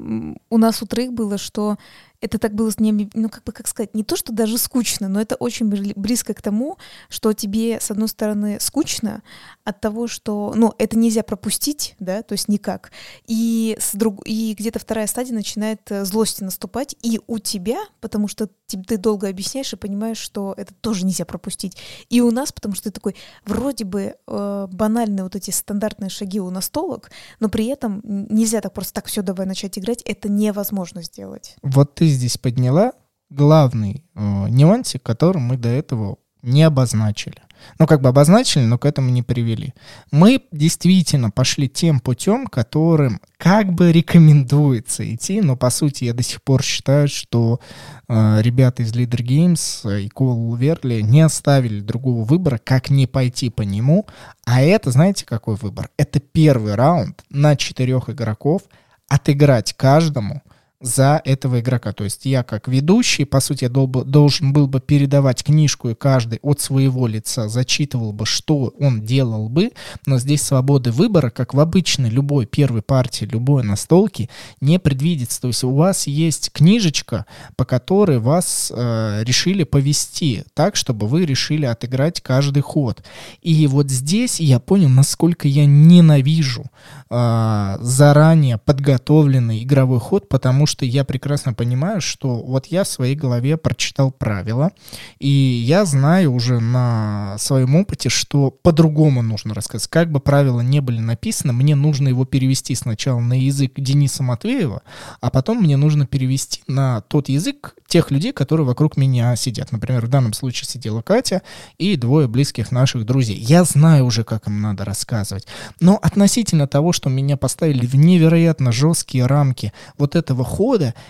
У 0.50 0.58
нас 0.58 0.82
у 0.82 0.86
троих 0.86 1.14
было, 1.14 1.38
что 1.38 1.78
это 2.24 2.40
так 2.40 2.56
было, 2.56 2.72
не, 2.78 3.10
ну 3.14 3.28
как 3.28 3.44
бы, 3.44 3.52
как 3.52 3.68
сказать, 3.68 3.94
не 3.94 4.04
то, 4.06 4.16
что 4.16 4.32
даже 4.32 4.58
скучно, 4.58 5.10
но 5.10 5.20
это 5.20 5.36
очень 5.36 5.70
бли- 5.70 5.92
близко 5.98 6.34
к 6.34 6.42
тому, 6.42 6.78
что 7.10 7.34
тебе, 7.34 7.82
с 7.82 7.92
одной 7.92 8.08
стороны, 8.08 8.60
скучно 8.62 9.24
от 9.66 9.82
того, 9.82 10.08
что, 10.08 10.54
ну, 10.56 10.74
это 10.78 10.98
нельзя 10.98 11.24
пропустить, 11.24 11.96
да, 12.00 12.24
то 12.24 12.32
есть 12.32 12.48
никак, 12.48 12.92
и, 13.28 13.78
с 13.78 13.94
друг... 13.94 14.22
и 14.26 14.56
где-то 14.58 14.80
вторая 14.80 15.06
стадия 15.08 15.36
начинает 15.36 15.82
э, 15.92 16.06
злости 16.06 16.44
наступать, 16.44 16.96
и 17.02 17.20
у 17.28 17.40
тебя, 17.40 17.80
потому 18.00 18.30
что 18.30 18.48
ты, 18.68 18.98
долго 18.98 19.28
объясняешь 19.28 19.74
и 19.74 19.76
понимаешь, 19.76 20.18
что 20.18 20.54
это 20.56 20.74
тоже 20.74 21.06
нельзя 21.06 21.26
пропустить, 21.26 21.78
и 22.10 22.22
у 22.22 22.32
нас, 22.32 22.54
потому 22.54 22.74
что 22.74 22.86
ты 22.86 22.92
такой, 22.92 23.16
вроде 23.46 23.84
бы 23.84 24.16
э, 24.26 24.68
банальные 24.72 25.24
вот 25.24 25.36
эти 25.36 25.52
стандартные 25.52 26.10
шаги 26.10 26.40
у 26.40 26.50
настолок, 26.50 27.12
но 27.42 27.50
при 27.50 27.66
этом 27.66 28.02
нельзя 28.04 28.62
так 28.62 28.74
просто 28.74 28.94
так 28.94 29.08
все 29.08 29.22
давай 29.22 29.46
начать 29.46 29.78
играть, 29.78 30.02
это 30.04 30.30
невозможно 30.30 31.04
сделать. 31.04 31.58
Вот 31.62 31.96
ты 31.96 32.12
здесь 32.14 32.38
подняла 32.38 32.93
главный 33.30 34.05
э, 34.16 34.45
нюансик, 34.49 35.03
который 35.03 35.39
мы 35.39 35.57
до 35.57 35.70
этого 35.70 36.18
не 36.43 36.64
обозначили. 36.64 37.38
Ну, 37.80 37.88
как 37.88 38.01
бы 38.01 38.09
обозначили, 38.09 38.66
но 38.66 38.78
к 38.78 38.86
этому 38.86 39.09
не 39.09 39.24
привели. 39.24 39.74
Мы 40.11 40.43
действительно 40.51 41.32
пошли 41.32 41.70
тем 41.70 42.01
путем, 42.01 42.47
которым 42.47 43.22
как 43.38 43.72
бы 43.72 43.91
рекомендуется 43.91 45.09
идти, 45.16 45.39
но 45.39 45.55
по 45.55 45.70
сути 45.70 46.03
я 46.03 46.14
до 46.14 46.24
сих 46.24 46.43
пор 46.43 46.61
считаю, 46.61 47.07
что 47.07 47.61
э, 48.09 48.41
ребята 48.41 48.84
из 48.84 48.93
Leader 48.93 49.22
Games 49.22 50.03
и 50.03 50.09
Call 50.09 50.57
Верли 50.57 51.01
не 51.01 51.22
оставили 51.22 51.80
другого 51.80 52.26
выбора, 52.26 52.59
как 52.61 52.89
не 52.89 53.07
пойти 53.07 53.49
по 53.49 53.61
нему. 53.61 54.05
А 54.45 54.61
это, 54.61 54.91
знаете, 54.91 55.26
какой 55.26 55.55
выбор? 55.55 55.89
Это 55.97 56.20
первый 56.20 56.76
раунд 56.76 57.24
на 57.30 57.55
четырех 57.55 58.09
игроков, 58.09 58.64
отыграть 59.07 59.74
каждому 59.74 60.41
за 60.84 61.22
этого 61.24 61.62
игрока. 61.62 61.94
То 61.94 62.04
есть 62.04 62.26
я 62.26 62.44
как 62.44 62.68
ведущий, 62.68 63.24
по 63.24 63.40
сути, 63.40 63.64
я 63.64 63.70
должен 63.70 64.52
был 64.52 64.68
бы 64.68 64.82
передавать 64.82 65.42
книжку, 65.42 65.90
и 65.90 65.96
каждый 65.96 66.40
от 66.42 66.60
своего 66.60 67.08
лица 67.08 67.48
зачитывал 67.48 68.12
бы, 68.12 68.26
что 68.26 68.74
он 68.80 69.02
делал 69.02 69.48
бы, 69.48 69.72
но 70.06 70.20
здесь 70.20 70.42
свободы 70.42 70.92
выбора, 70.92 71.30
как 71.30 71.54
в 71.54 71.60
обычной 71.62 72.10
любой 72.10 72.46
первой 72.46 72.82
партии, 72.82 73.24
любой 73.24 73.64
настолки, 73.64 74.30
не 74.60 74.78
предвидится. 74.78 75.40
То 75.42 75.48
есть 75.48 75.64
у 75.64 75.74
вас 75.74 76.06
есть 76.06 76.52
книжечка, 76.52 77.26
по 77.56 77.64
которой 77.64 78.20
вас 78.20 78.70
э, 78.76 79.24
решили 79.24 79.64
повести 79.64 80.44
так, 80.54 80.76
чтобы 80.76 81.08
вы 81.08 81.26
решили 81.26 81.66
отыграть 81.66 82.20
каждый 82.20 82.62
ход. 82.62 83.02
И 83.42 83.68
вот 83.68 83.90
здесь 83.90 84.42
я 84.42 84.60
понял, 84.60 84.90
насколько 84.90 85.48
я 85.48 85.66
ненавижу 85.66 86.66
а, 87.10 87.78
заранее 87.80 88.58
подготовленный 88.58 89.64
игровой 89.64 90.00
ход, 90.00 90.28
потому 90.28 90.66
что 90.66 90.73
я 90.82 91.04
прекрасно 91.04 91.54
понимаю, 91.54 92.02
что 92.02 92.36
вот 92.36 92.68
я 92.68 92.84
в 92.84 92.88
своей 92.88 93.16
голове 93.16 93.58
прочитал 93.58 94.12
правила, 94.12 94.72
и 95.20 95.28
я 95.28 95.86
знаю 95.86 96.34
уже 96.34 96.60
на 96.60 97.38
своем 97.38 97.76
опыте, 97.76 98.10
что 98.10 98.52
по-другому 98.52 99.22
нужно 99.22 99.54
рассказать. 99.54 99.88
Как 99.90 100.12
бы 100.12 100.20
правила 100.20 100.62
не 100.62 100.80
были 100.82 101.00
написаны, 101.00 101.54
мне 101.54 101.76
нужно 101.76 102.10
его 102.10 102.26
перевести 102.26 102.76
сначала 102.76 103.20
на 103.20 103.40
язык 103.40 103.74
Дениса 103.78 104.24
Матвеева, 104.24 104.82
а 105.22 105.30
потом 105.30 105.60
мне 105.60 105.78
нужно 105.78 106.06
перевести 106.06 106.62
на 106.68 107.02
тот 107.02 107.30
язык 107.30 107.76
тех 107.88 108.10
людей, 108.10 108.34
которые 108.34 108.66
вокруг 108.66 108.98
меня 108.98 109.36
сидят. 109.36 109.72
Например, 109.72 110.06
в 110.06 110.10
данном 110.10 110.34
случае 110.34 110.68
сидела 110.68 111.02
Катя 111.02 111.44
и 111.78 111.96
двое 111.96 112.28
близких 112.28 112.72
наших 112.72 113.06
друзей. 113.06 113.38
Я 113.38 113.64
знаю 113.66 114.06
уже, 114.06 114.24
как 114.24 114.48
им 114.48 114.62
надо 114.62 114.84
рассказывать. 114.84 115.46
Но 115.80 116.00
относительно 116.02 116.68
того, 116.68 116.92
что 116.92 117.10
меня 117.10 117.38
поставили 117.38 117.86
в 117.86 117.96
невероятно 117.96 118.72
жесткие 118.72 119.28
рамки 119.28 119.74
вот 119.98 120.16
этого 120.16 120.44
хода, 120.44 120.62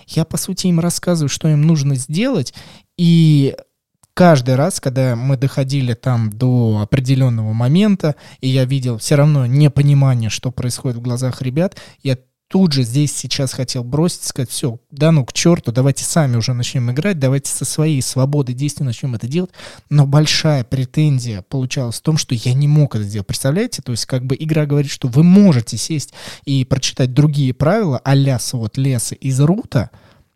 я, 0.07 0.25
по 0.25 0.37
сути, 0.37 0.67
им 0.67 0.79
рассказываю, 0.79 1.29
что 1.29 1.47
им 1.47 1.61
нужно 1.61 1.95
сделать, 1.95 2.53
и 2.97 3.55
каждый 4.13 4.55
раз, 4.55 4.79
когда 4.79 5.15
мы 5.15 5.37
доходили 5.37 5.93
там 5.93 6.29
до 6.29 6.81
определенного 6.81 7.53
момента, 7.53 8.15
и 8.41 8.49
я 8.49 8.65
видел 8.65 8.97
все 8.97 9.15
равно 9.15 9.45
непонимание, 9.45 10.29
что 10.29 10.51
происходит 10.51 10.97
в 10.97 11.01
глазах 11.01 11.41
ребят, 11.41 11.77
я 12.01 12.17
тут 12.53 12.71
же 12.71 12.83
здесь 12.83 13.11
сейчас 13.11 13.51
хотел 13.51 13.83
бросить, 13.83 14.25
сказать, 14.25 14.51
все, 14.51 14.77
да 14.91 15.11
ну 15.11 15.25
к 15.25 15.33
черту, 15.33 15.71
давайте 15.71 16.03
сами 16.03 16.35
уже 16.35 16.53
начнем 16.53 16.91
играть, 16.91 17.17
давайте 17.17 17.49
со 17.49 17.65
своей 17.65 17.99
свободой 18.03 18.53
действий 18.53 18.85
начнем 18.85 19.15
это 19.15 19.25
делать. 19.27 19.49
Но 19.89 20.05
большая 20.05 20.63
претензия 20.63 21.41
получалась 21.41 21.95
в 21.95 22.01
том, 22.03 22.15
что 22.15 22.35
я 22.35 22.53
не 22.53 22.67
мог 22.67 22.93
это 22.93 23.05
сделать. 23.05 23.25
Представляете? 23.25 23.81
То 23.81 23.91
есть 23.91 24.05
как 24.05 24.23
бы 24.23 24.35
игра 24.39 24.67
говорит, 24.67 24.91
что 24.91 25.07
вы 25.07 25.23
можете 25.23 25.77
сесть 25.77 26.13
и 26.45 26.63
прочитать 26.63 27.11
другие 27.15 27.55
правила 27.55 27.99
а-ля 28.03 28.37
свод 28.37 28.77
леса 28.77 29.15
из 29.15 29.39
рута, 29.39 29.89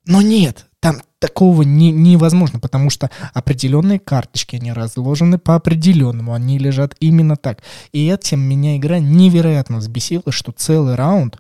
но 0.07 0.24
нет, 0.24 0.65
там 0.80 1.03
такого 1.20 1.61
не, 1.61 1.91
невозможно, 1.91 2.59
потому 2.59 2.89
что 2.89 3.11
определенные 3.36 3.99
карточки, 3.99 4.55
они 4.55 4.72
разложены 4.74 5.38
по 5.38 5.53
определенному, 5.53 6.34
они 6.34 6.57
лежат 6.57 6.95
именно 6.99 7.36
так. 7.36 7.61
И 7.91 8.07
этим 8.07 8.39
меня 8.39 8.76
игра 8.76 8.97
невероятно 8.97 9.78
взбесила, 9.78 10.32
что 10.32 10.51
целый 10.51 10.95
раунд 10.95 11.38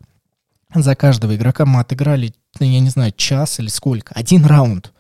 за 0.73 0.95
каждого 0.95 1.35
игрока 1.35 1.65
мы 1.65 1.79
отыграли, 1.79 2.33
ну, 2.59 2.65
я 2.65 2.79
не 2.79 2.89
знаю, 2.89 3.13
час 3.15 3.59
или 3.59 3.67
сколько, 3.67 4.13
один 4.13 4.45
раунд. 4.45 4.91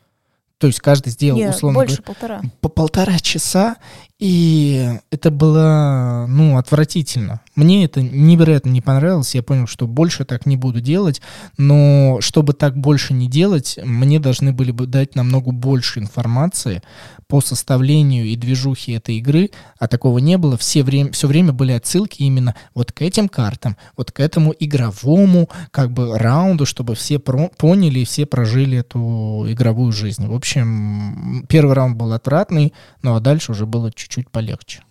То 0.57 0.67
есть 0.67 0.79
каждый 0.79 1.09
сделал, 1.09 1.37
Не, 1.37 1.49
условно 1.49 1.79
больше 1.79 2.01
говоря, 2.01 2.13
полтора. 2.13 2.41
по 2.61 2.69
полтора 2.69 3.19
часа, 3.19 3.75
И 4.17 4.89
это 5.11 5.29
было, 5.29 6.25
ну, 6.27 6.57
отвратительно. 6.57 7.41
Мне 7.57 7.85
это 7.85 8.03
невероятно 8.03 8.69
не 8.69 8.81
понравилось. 8.81 9.33
Я 9.33 9.41
понял, 9.41 9.65
что 9.65 9.87
больше 9.87 10.25
так 10.25 10.45
не 10.45 10.55
буду 10.55 10.79
делать. 10.79 11.21
Но 11.57 12.19
чтобы 12.21 12.53
так 12.53 12.77
больше 12.77 13.15
не 13.15 13.27
делать, 13.27 13.79
мне 13.83 14.19
должны 14.19 14.53
были 14.53 14.69
бы 14.69 14.85
дать 14.85 15.15
намного 15.15 15.51
больше 15.51 15.99
информации 15.99 16.83
по 17.27 17.41
составлению 17.41 18.25
и 18.25 18.35
движухе 18.35 18.93
этой 18.93 19.15
игры, 19.15 19.49
а 19.79 19.87
такого 19.87 20.19
не 20.19 20.37
было. 20.37 20.55
Все 20.55 20.83
время, 20.83 21.11
все 21.11 21.27
время 21.27 21.51
были 21.51 21.71
отсылки 21.71 22.21
именно 22.21 22.53
вот 22.75 22.91
к 22.91 23.01
этим 23.01 23.27
картам, 23.27 23.75
вот 23.97 24.11
к 24.11 24.19
этому 24.19 24.53
игровому 24.59 25.49
как 25.71 25.91
бы 25.91 26.15
раунду, 26.15 26.67
чтобы 26.67 26.93
все 26.93 27.17
про 27.17 27.49
поняли 27.57 28.01
и 28.01 28.05
все 28.05 28.27
прожили 28.27 28.77
эту 28.77 29.47
игровую 29.49 29.91
жизнь. 29.93 30.27
В 30.27 30.35
общем, 30.35 31.43
первый 31.49 31.73
раунд 31.73 31.97
был 31.97 32.13
отвратный, 32.13 32.71
ну 33.01 33.15
а 33.15 33.19
дальше 33.19 33.53
уже 33.53 33.65
было 33.65 33.91
чуть-чуть 33.91 34.29
полегче. 34.29 34.81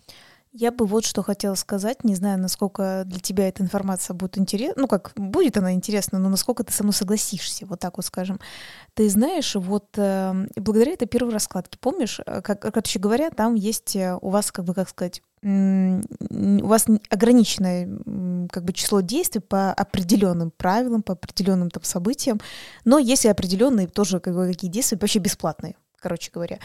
Я 0.59 0.71
бы 0.71 0.87
вот 0.87 1.05
что 1.05 1.21
хотела 1.21 1.53
сказать, 1.53 2.03
не 2.03 2.15
знаю, 2.15 2.39
насколько 2.39 3.03
для 3.05 3.19
тебя 3.19 3.47
эта 3.47 3.61
информация 3.61 4.15
будет 4.15 4.39
интересна, 4.39 4.81
ну 4.81 4.87
как, 4.87 5.11
будет 5.15 5.55
она 5.55 5.73
интересна, 5.73 6.17
но 6.17 6.29
насколько 6.29 6.63
ты 6.63 6.73
со 6.73 6.81
мной 6.81 6.93
согласишься, 6.93 7.67
вот 7.67 7.79
так 7.79 7.97
вот 7.97 8.05
скажем. 8.07 8.39
Ты 8.95 9.07
знаешь, 9.07 9.53
вот 9.53 9.85
э, 9.97 10.47
благодаря 10.55 10.93
этой 10.93 11.07
первой 11.07 11.31
раскладке, 11.31 11.77
помнишь, 11.79 12.19
э, 12.25 12.41
как, 12.41 12.61
короче 12.61 12.97
говоря, 12.97 13.29
там 13.29 13.53
есть 13.53 13.95
э, 13.95 14.17
у 14.19 14.29
вас, 14.31 14.51
как 14.51 14.65
бы, 14.65 14.73
как 14.73 14.89
сказать, 14.89 15.21
у 15.43 16.67
вас 16.67 16.87
ограниченное 17.11 18.47
как 18.49 18.63
бы 18.63 18.73
число 18.73 19.01
действий 19.01 19.39
по 19.39 19.71
определенным 19.71 20.49
правилам, 20.49 21.03
по 21.03 21.13
определенным 21.13 21.69
там 21.69 21.83
событиям, 21.83 22.41
но 22.83 22.97
есть 22.97 23.25
и 23.25 23.29
определенные 23.29 23.85
тоже 23.87 24.19
как 24.19 24.33
бы, 24.33 24.47
какие 24.47 24.71
действия 24.71 24.97
вообще 24.99 25.19
бесплатные 25.19 25.75
короче 25.99 26.31
говоря. 26.33 26.59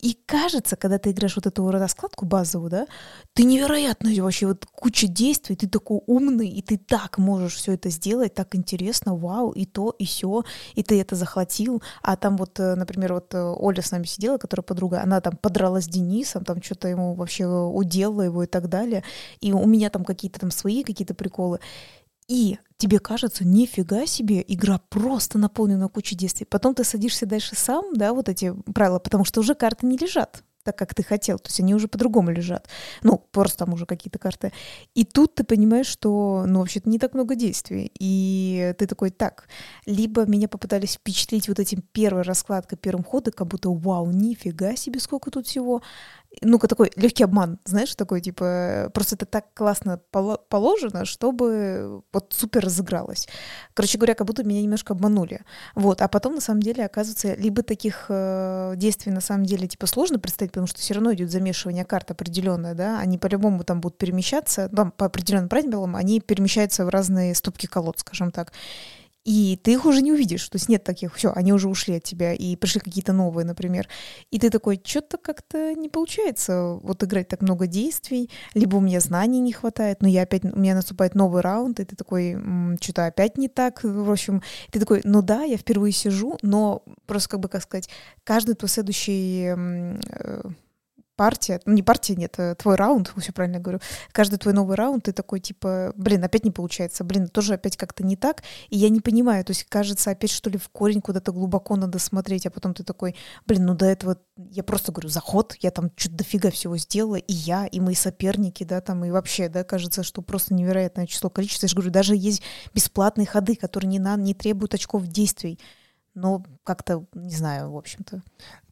И 0.00 0.16
кажется, 0.26 0.76
когда 0.76 0.98
ты 0.98 1.10
играешь 1.10 1.36
вот 1.36 1.46
эту 1.46 1.70
раскладку 1.70 2.24
базовую, 2.24 2.70
да, 2.70 2.86
ты 3.34 3.44
невероятно 3.44 4.10
вообще 4.22 4.46
вот 4.46 4.66
куча 4.66 5.06
действий, 5.08 5.56
ты 5.56 5.68
такой 5.68 6.00
умный, 6.06 6.48
и 6.48 6.62
ты 6.62 6.78
так 6.78 7.18
можешь 7.18 7.54
все 7.54 7.72
это 7.72 7.90
сделать, 7.90 8.34
так 8.34 8.54
интересно, 8.54 9.16
вау, 9.16 9.50
и 9.50 9.64
то, 9.64 9.94
и 9.98 10.06
все, 10.06 10.44
и 10.74 10.82
ты 10.82 11.00
это 11.00 11.16
захватил. 11.16 11.82
А 12.02 12.16
там 12.16 12.36
вот, 12.36 12.60
э, 12.60 12.74
например, 12.74 13.14
вот 13.14 13.34
э, 13.34 13.38
Оля 13.38 13.82
с 13.82 13.90
нами 13.90 14.04
сидела, 14.04 14.38
которая 14.38 14.62
подруга, 14.62 15.02
она 15.02 15.20
там 15.20 15.36
подралась 15.36 15.84
с 15.84 15.88
Денисом, 15.88 16.44
там 16.44 16.62
что-то 16.62 16.88
ему 16.88 17.14
вообще 17.14 17.46
уделала 17.46 18.22
его 18.22 18.44
и 18.44 18.46
так 18.46 18.68
далее. 18.68 19.02
И 19.40 19.52
у 19.52 19.66
меня 19.66 19.90
там 19.90 20.04
какие-то 20.04 20.40
там 20.40 20.50
свои 20.50 20.82
какие-то 20.82 21.14
приколы. 21.14 21.60
И 22.28 22.58
тебе 22.76 22.98
кажется, 22.98 23.44
нифига 23.44 24.06
себе, 24.06 24.44
игра 24.46 24.78
просто 24.88 25.38
наполнена 25.38 25.88
кучей 25.88 26.16
действий. 26.16 26.46
Потом 26.48 26.74
ты 26.74 26.84
садишься 26.84 27.26
дальше 27.26 27.54
сам, 27.54 27.94
да, 27.94 28.12
вот 28.12 28.28
эти 28.28 28.52
правила, 28.74 28.98
потому 28.98 29.24
что 29.24 29.40
уже 29.40 29.54
карты 29.54 29.86
не 29.86 29.96
лежат 29.96 30.42
так, 30.66 30.76
как 30.76 30.94
ты 30.94 31.04
хотел. 31.04 31.38
То 31.38 31.48
есть 31.48 31.60
они 31.60 31.74
уже 31.74 31.86
по-другому 31.86 32.30
лежат. 32.30 32.68
Ну, 33.02 33.24
просто 33.30 33.58
там 33.58 33.72
уже 33.72 33.86
какие-то 33.86 34.18
карты. 34.18 34.52
И 34.94 35.04
тут 35.04 35.36
ты 35.36 35.44
понимаешь, 35.44 35.86
что, 35.86 36.44
ну, 36.46 36.58
вообще-то 36.58 36.90
не 36.90 36.98
так 36.98 37.14
много 37.14 37.36
действий. 37.36 37.92
И 37.98 38.74
ты 38.76 38.86
такой, 38.88 39.10
так, 39.10 39.48
либо 39.86 40.26
меня 40.26 40.48
попытались 40.48 40.94
впечатлить 40.94 41.48
вот 41.48 41.60
этим 41.60 41.82
первой 41.92 42.22
раскладкой, 42.22 42.78
первым 42.78 43.04
ходом, 43.04 43.32
как 43.32 43.46
будто, 43.46 43.70
вау, 43.70 44.10
нифига 44.10 44.74
себе, 44.74 44.98
сколько 44.98 45.30
тут 45.30 45.46
всего 45.46 45.82
ну-ка 46.42 46.68
такой 46.68 46.90
легкий 46.96 47.24
обман, 47.24 47.58
знаешь, 47.64 47.94
такой 47.94 48.20
типа 48.20 48.90
просто 48.92 49.14
это 49.14 49.26
так 49.26 49.46
классно 49.54 50.00
положено, 50.48 51.04
чтобы 51.04 52.02
вот 52.12 52.32
супер 52.32 52.64
разыгралось. 52.64 53.26
Короче 53.74 53.96
говоря, 53.96 54.14
как 54.14 54.26
будто 54.26 54.44
меня 54.44 54.62
немножко 54.62 54.92
обманули. 54.92 55.40
Вот, 55.74 56.02
а 56.02 56.08
потом 56.08 56.34
на 56.34 56.40
самом 56.40 56.62
деле 56.62 56.84
оказывается 56.84 57.34
либо 57.34 57.62
таких 57.62 58.06
э, 58.08 58.74
действий 58.76 59.12
на 59.12 59.20
самом 59.20 59.46
деле 59.46 59.66
типа 59.66 59.86
сложно 59.86 60.18
представить, 60.18 60.52
потому 60.52 60.66
что 60.66 60.80
все 60.80 60.94
равно 60.94 61.14
идет 61.14 61.30
замешивание 61.30 61.84
карт 61.84 62.10
определенное, 62.10 62.74
да, 62.74 62.98
они 63.00 63.16
по-любому 63.16 63.64
там 63.64 63.80
будут 63.80 63.98
перемещаться, 63.98 64.68
там, 64.68 64.90
по 64.90 65.06
определенным 65.06 65.48
правилам 65.48 65.96
они 65.96 66.20
перемещаются 66.20 66.84
в 66.84 66.90
разные 66.90 67.34
ступки 67.34 67.66
колод, 67.66 67.98
скажем 67.98 68.30
так 68.30 68.52
и 69.26 69.58
ты 69.60 69.72
их 69.72 69.84
уже 69.86 70.02
не 70.02 70.12
увидишь. 70.12 70.48
То 70.48 70.54
есть 70.54 70.68
нет 70.68 70.84
таких, 70.84 71.12
все, 71.16 71.32
они 71.34 71.52
уже 71.52 71.68
ушли 71.68 71.96
от 71.96 72.04
тебя, 72.04 72.32
и 72.32 72.54
пришли 72.54 72.80
какие-то 72.80 73.12
новые, 73.12 73.44
например. 73.44 73.88
И 74.30 74.38
ты 74.38 74.50
такой, 74.50 74.80
что-то 74.82 75.18
как-то 75.18 75.74
не 75.74 75.88
получается 75.88 76.78
вот 76.80 77.02
играть 77.02 77.26
так 77.26 77.42
много 77.42 77.66
действий, 77.66 78.30
либо 78.54 78.76
у 78.76 78.80
меня 78.80 79.00
знаний 79.00 79.40
не 79.40 79.52
хватает, 79.52 80.00
но 80.00 80.06
я 80.06 80.22
опять, 80.22 80.44
у 80.44 80.56
меня 80.56 80.76
наступает 80.76 81.16
новый 81.16 81.42
раунд, 81.42 81.80
и 81.80 81.84
ты 81.84 81.96
такой, 81.96 82.36
что-то 82.80 83.06
опять 83.06 83.36
не 83.36 83.48
так, 83.48 83.82
в 83.82 84.10
общем, 84.12 84.42
ты 84.70 84.78
такой, 84.78 85.00
ну 85.02 85.22
да, 85.22 85.42
я 85.42 85.56
впервые 85.56 85.90
сижу, 85.90 86.38
но 86.42 86.84
просто 87.06 87.30
как 87.30 87.40
бы, 87.40 87.48
как 87.48 87.64
сказать, 87.64 87.88
каждый 88.22 88.54
твой 88.54 88.68
следующий 88.68 89.54
э, 89.56 90.42
партия, 91.16 91.60
ну 91.64 91.72
не 91.72 91.82
партия, 91.82 92.14
нет, 92.14 92.34
э, 92.38 92.54
твой 92.54 92.76
раунд, 92.76 93.12
все 93.16 93.32
правильно 93.32 93.58
говорю, 93.58 93.80
каждый 94.12 94.38
твой 94.38 94.54
новый 94.54 94.76
раунд, 94.76 95.04
ты 95.04 95.12
такой, 95.12 95.40
типа, 95.40 95.92
блин, 95.96 96.22
опять 96.22 96.44
не 96.44 96.50
получается, 96.50 97.04
блин, 97.04 97.28
тоже 97.28 97.54
опять 97.54 97.76
как-то 97.76 98.04
не 98.04 98.16
так, 98.16 98.42
и 98.68 98.76
я 98.76 98.88
не 98.90 99.00
понимаю, 99.00 99.44
то 99.44 99.50
есть 99.50 99.64
кажется, 99.64 100.10
опять 100.10 100.30
что 100.30 100.50
ли 100.50 100.58
в 100.58 100.68
корень 100.68 101.00
куда-то 101.00 101.32
глубоко 101.32 101.76
надо 101.76 101.98
смотреть, 101.98 102.46
а 102.46 102.50
потом 102.50 102.74
ты 102.74 102.84
такой, 102.84 103.16
блин, 103.46 103.66
ну 103.66 103.74
до 103.74 103.86
этого, 103.86 104.18
я 104.36 104.62
просто 104.62 104.92
говорю, 104.92 105.08
заход, 105.08 105.56
я 105.60 105.70
там 105.70 105.90
что-то 105.96 106.16
дофига 106.16 106.50
всего 106.50 106.76
сделала, 106.76 107.16
и 107.16 107.32
я, 107.32 107.66
и 107.66 107.80
мои 107.80 107.94
соперники, 107.94 108.64
да, 108.64 108.80
там, 108.80 109.04
и 109.04 109.10
вообще, 109.10 109.48
да, 109.48 109.64
кажется, 109.64 110.02
что 110.02 110.22
просто 110.22 110.54
невероятное 110.54 111.06
число, 111.06 111.30
количество, 111.30 111.66
я 111.66 111.68
же 111.68 111.74
говорю, 111.74 111.90
даже 111.90 112.14
есть 112.14 112.42
бесплатные 112.74 113.26
ходы, 113.26 113.56
которые 113.56 113.88
не, 113.88 113.98
на, 113.98 114.16
не 114.16 114.34
требуют 114.34 114.74
очков 114.74 115.06
действий, 115.06 115.58
но 116.14 116.42
как-то, 116.64 117.06
не 117.14 117.34
знаю, 117.34 117.70
в 117.70 117.76
общем-то. 117.76 118.22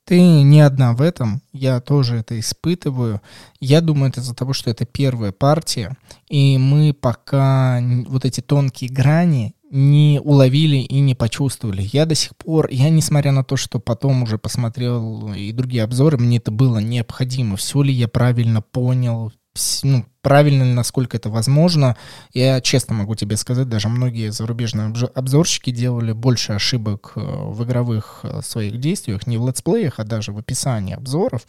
Ты 0.07 0.21
не 0.21 0.61
одна 0.61 0.93
в 0.93 1.01
этом, 1.01 1.41
я 1.53 1.81
тоже 1.81 2.17
это 2.17 2.39
испытываю. 2.39 3.23
Я 3.59 3.81
думаю, 3.81 4.11
это 4.11 4.21
из-за 4.21 4.35
того, 4.35 4.53
что 4.53 4.69
это 4.69 4.85
первая 4.85 5.33
партия, 5.33 5.97
и 6.29 6.59
мы 6.59 6.93
пока 6.93 7.81
вот 8.07 8.27
эти 8.27 8.41
тонкие 8.41 8.91
грани 8.91 9.55
не 9.71 10.21
уловили 10.23 10.77
и 10.77 11.01
не 11.01 11.15
почувствовали. 11.15 11.89
Я 11.91 12.05
до 12.05 12.15
сих 12.15 12.37
пор, 12.37 12.69
я 12.71 12.91
несмотря 12.91 13.33
на 13.33 13.45
то, 13.45 13.57
что 13.57 13.81
потом 13.81 14.23
уже 14.23 14.37
посмотрел 14.37 15.33
и 15.33 15.53
другие 15.53 15.83
обзоры, 15.83 16.19
мне 16.19 16.37
это 16.37 16.51
было 16.51 16.79
необходимо. 16.79 17.57
Все 17.57 17.83
ли 17.83 17.93
я 17.93 18.07
правильно 18.07 18.61
понял, 18.61 19.33
ну, 19.83 20.05
правильно 20.21 20.65
насколько 20.65 21.17
это 21.17 21.31
возможно. 21.31 21.97
Я 22.33 22.61
честно 22.61 22.95
могу 22.95 23.15
тебе 23.15 23.37
сказать, 23.37 23.69
даже 23.69 23.89
многие 23.89 24.33
зарубежные 24.33 24.93
обзорщики 25.15 25.71
делали 25.71 26.13
больше 26.13 26.55
ошибок 26.55 27.13
э, 27.15 27.21
в 27.21 27.63
игровых 27.63 28.21
э, 28.25 28.41
своих 28.43 28.81
действиях, 28.81 29.27
не 29.27 29.39
в 29.39 29.47
летсплеях, 29.47 30.01
а 30.01 30.05
даже 30.05 30.33
в 30.33 30.39
описании 30.39 30.95
обзоров, 30.95 31.43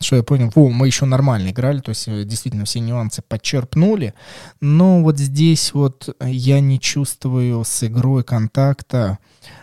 что 0.00 0.16
я 0.16 0.22
понял, 0.22 0.50
о, 0.54 0.70
мы 0.70 0.86
еще 0.86 1.04
нормально 1.04 1.50
играли, 1.50 1.78
то 1.80 1.90
есть 1.90 2.08
э, 2.08 2.24
действительно 2.24 2.64
все 2.64 2.80
нюансы 2.80 3.22
подчерпнули, 3.22 4.14
но 4.60 5.02
вот 5.02 5.18
здесь 5.18 5.72
вот 5.72 6.16
я 6.20 6.60
не 6.60 6.80
чувствую 6.80 7.64
с 7.64 7.84
игрой 7.84 8.24
контакта 8.24 9.18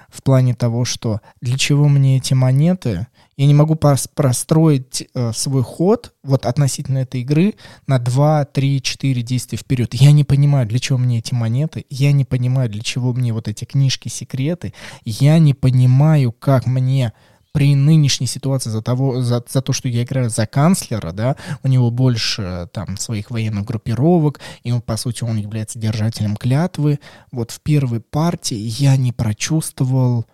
в 0.10 0.24
плане 0.24 0.56
того, 0.56 0.86
что 0.86 1.22
для 1.42 1.58
чего 1.58 1.88
мне 1.88 2.18
эти 2.18 2.34
монеты, 2.34 3.08
я 3.40 3.46
не 3.46 3.54
могу 3.54 3.76
простроить 3.76 5.08
э, 5.14 5.32
свой 5.34 5.64
ход 5.64 6.12
вот 6.24 6.46
относительно 6.46 6.98
этой 6.98 7.22
игры 7.22 7.56
на 7.88 7.98
2, 7.98 8.44
3, 8.44 8.82
4 8.82 9.22
действия 9.22 9.58
вперед. 9.58 9.94
Я 9.94 10.12
не 10.12 10.26
понимаю, 10.26 10.68
для 10.68 10.78
чего 10.78 10.98
мне 10.98 11.20
эти 11.20 11.34
монеты, 11.34 11.86
я 11.90 12.12
не 12.12 12.26
понимаю, 12.26 12.70
для 12.70 12.82
чего 12.82 13.14
мне 13.14 13.32
вот 13.32 13.48
эти 13.48 13.64
книжки, 13.64 14.10
секреты, 14.10 14.74
я 15.06 15.40
не 15.40 15.54
понимаю, 15.54 16.34
как 16.34 16.66
мне 16.66 17.14
при 17.54 17.76
нынешней 17.76 18.28
ситуации 18.28 18.72
за, 18.72 18.82
того, 18.82 19.22
за, 19.22 19.42
за 19.48 19.62
то, 19.62 19.72
что 19.72 19.88
я 19.88 20.04
играю 20.04 20.30
за 20.30 20.46
канцлера, 20.46 21.14
да, 21.14 21.38
у 21.64 21.70
него 21.70 21.92
больше 21.92 22.68
там 22.74 22.98
своих 22.98 23.32
военных 23.32 23.64
группировок, 23.64 24.42
и 24.64 24.74
он, 24.74 24.82
по 24.82 24.98
сути, 24.98 25.24
он 25.24 25.38
является 25.38 25.80
держателем 25.80 26.36
клятвы. 26.36 27.00
Вот 27.32 27.52
в 27.52 27.62
первой 27.62 28.02
партии 28.02 28.58
я 28.58 28.98
не 28.98 29.14
прочувствовал 29.14 30.26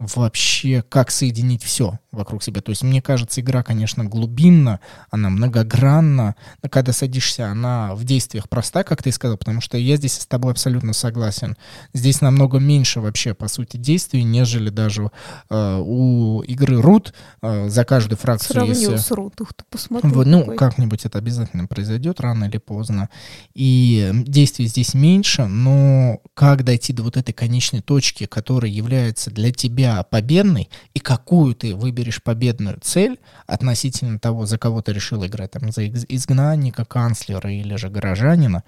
вообще, 0.00 0.82
как 0.88 1.10
соединить 1.10 1.62
все 1.62 1.98
вокруг 2.10 2.42
себя. 2.42 2.62
То 2.62 2.70
есть, 2.70 2.82
мне 2.82 3.02
кажется, 3.02 3.40
игра, 3.40 3.62
конечно, 3.62 4.04
глубинна, 4.04 4.80
она 5.10 5.28
многогранна, 5.28 6.36
но 6.62 6.68
когда 6.68 6.92
садишься, 6.92 7.48
она 7.48 7.94
в 7.94 8.04
действиях 8.04 8.48
проста, 8.48 8.82
как 8.82 9.02
ты 9.02 9.12
сказал, 9.12 9.36
потому 9.36 9.60
что 9.60 9.76
я 9.76 9.96
здесь 9.96 10.14
с 10.14 10.26
тобой 10.26 10.52
абсолютно 10.52 10.92
согласен. 10.94 11.56
Здесь 11.92 12.20
намного 12.20 12.58
меньше 12.58 13.00
вообще, 13.00 13.34
по 13.34 13.48
сути, 13.48 13.76
действий, 13.76 14.24
нежели 14.24 14.70
даже 14.70 15.10
э, 15.50 15.82
у 15.84 16.42
игры 16.42 16.80
Root 16.80 17.12
э, 17.42 17.68
за 17.68 17.84
каждую 17.84 18.18
фракцию. 18.18 18.54
Сравнил 18.54 18.92
если... 18.92 18.96
с 18.96 19.10
Root, 19.10 19.34
ух 19.40 19.52
ты, 19.54 19.64
посмотри. 19.70 20.10
Вот, 20.10 20.26
ну, 20.26 20.56
как-нибудь 20.56 21.04
это 21.04 21.18
обязательно 21.18 21.66
произойдет, 21.66 22.20
рано 22.20 22.46
или 22.46 22.58
поздно. 22.58 23.10
И 23.54 24.10
действий 24.14 24.66
здесь 24.66 24.94
меньше, 24.94 25.46
но 25.46 26.20
как 26.34 26.64
дойти 26.64 26.92
до 26.92 27.02
вот 27.02 27.16
этой 27.18 27.32
конечной 27.32 27.82
точки, 27.82 28.24
которая 28.26 28.70
является 28.70 29.30
для 29.30 29.52
тебя 29.52 30.02
победной, 30.04 30.70
и 30.94 31.00
какую 31.00 31.54
ты 31.54 31.74
выберешь 31.74 31.97
выберешь 31.98 32.22
победную 32.22 32.78
цель 32.80 33.18
относительно 33.46 34.18
того, 34.18 34.46
за 34.46 34.56
кого 34.58 34.82
ты 34.82 34.92
решил 34.92 35.24
играть, 35.26 35.50
там, 35.50 35.72
за 35.72 35.88
изгнанника, 35.88 36.84
канцлера 36.84 37.52
или 37.52 37.74
же 37.76 37.88
горожанина, 37.88 38.62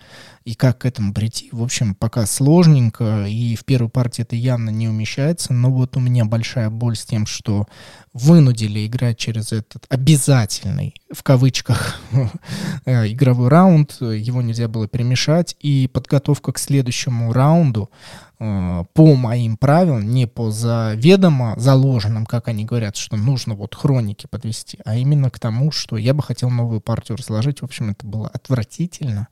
и 0.44 0.54
как 0.54 0.78
к 0.78 0.86
этому 0.86 1.14
прийти, 1.14 1.48
в 1.52 1.62
общем, 1.62 1.94
пока 1.94 2.26
сложненько, 2.26 3.26
и 3.26 3.54
в 3.54 3.64
первой 3.64 3.88
партии 3.88 4.22
это 4.22 4.34
явно 4.34 4.70
не 4.70 4.88
умещается, 4.88 5.52
но 5.52 5.70
вот 5.70 5.96
у 5.96 6.00
меня 6.00 6.24
большая 6.24 6.70
боль 6.70 6.96
с 6.96 7.04
тем, 7.04 7.26
что 7.26 7.66
вынудили 8.12 8.86
играть 8.86 9.18
через 9.18 9.52
этот 9.52 9.86
обязательный, 9.88 10.94
в 11.12 11.22
кавычках, 11.22 12.00
э, 12.84 13.08
игровой 13.12 13.48
раунд, 13.48 13.96
его 14.00 14.42
нельзя 14.42 14.66
было 14.66 14.88
перемешать, 14.88 15.56
и 15.60 15.88
подготовка 15.92 16.52
к 16.52 16.58
следующему 16.58 17.32
раунду 17.32 17.90
по 18.40 19.14
моим 19.16 19.58
правилам, 19.58 20.08
не 20.08 20.26
по 20.26 20.50
заведомо 20.50 21.54
заложенным, 21.58 22.24
как 22.24 22.48
они 22.48 22.64
говорят, 22.64 22.96
что 22.96 23.18
нужно 23.18 23.54
вот 23.54 23.74
хроники 23.74 24.26
подвести, 24.26 24.78
а 24.86 24.96
именно 24.96 25.28
к 25.28 25.38
тому, 25.38 25.70
что 25.70 25.98
я 25.98 26.14
бы 26.14 26.22
хотел 26.22 26.48
новую 26.48 26.80
партию 26.80 27.18
разложить. 27.18 27.60
В 27.60 27.64
общем, 27.64 27.90
это 27.90 28.06
было 28.06 28.28
отвратительно. 28.28 29.28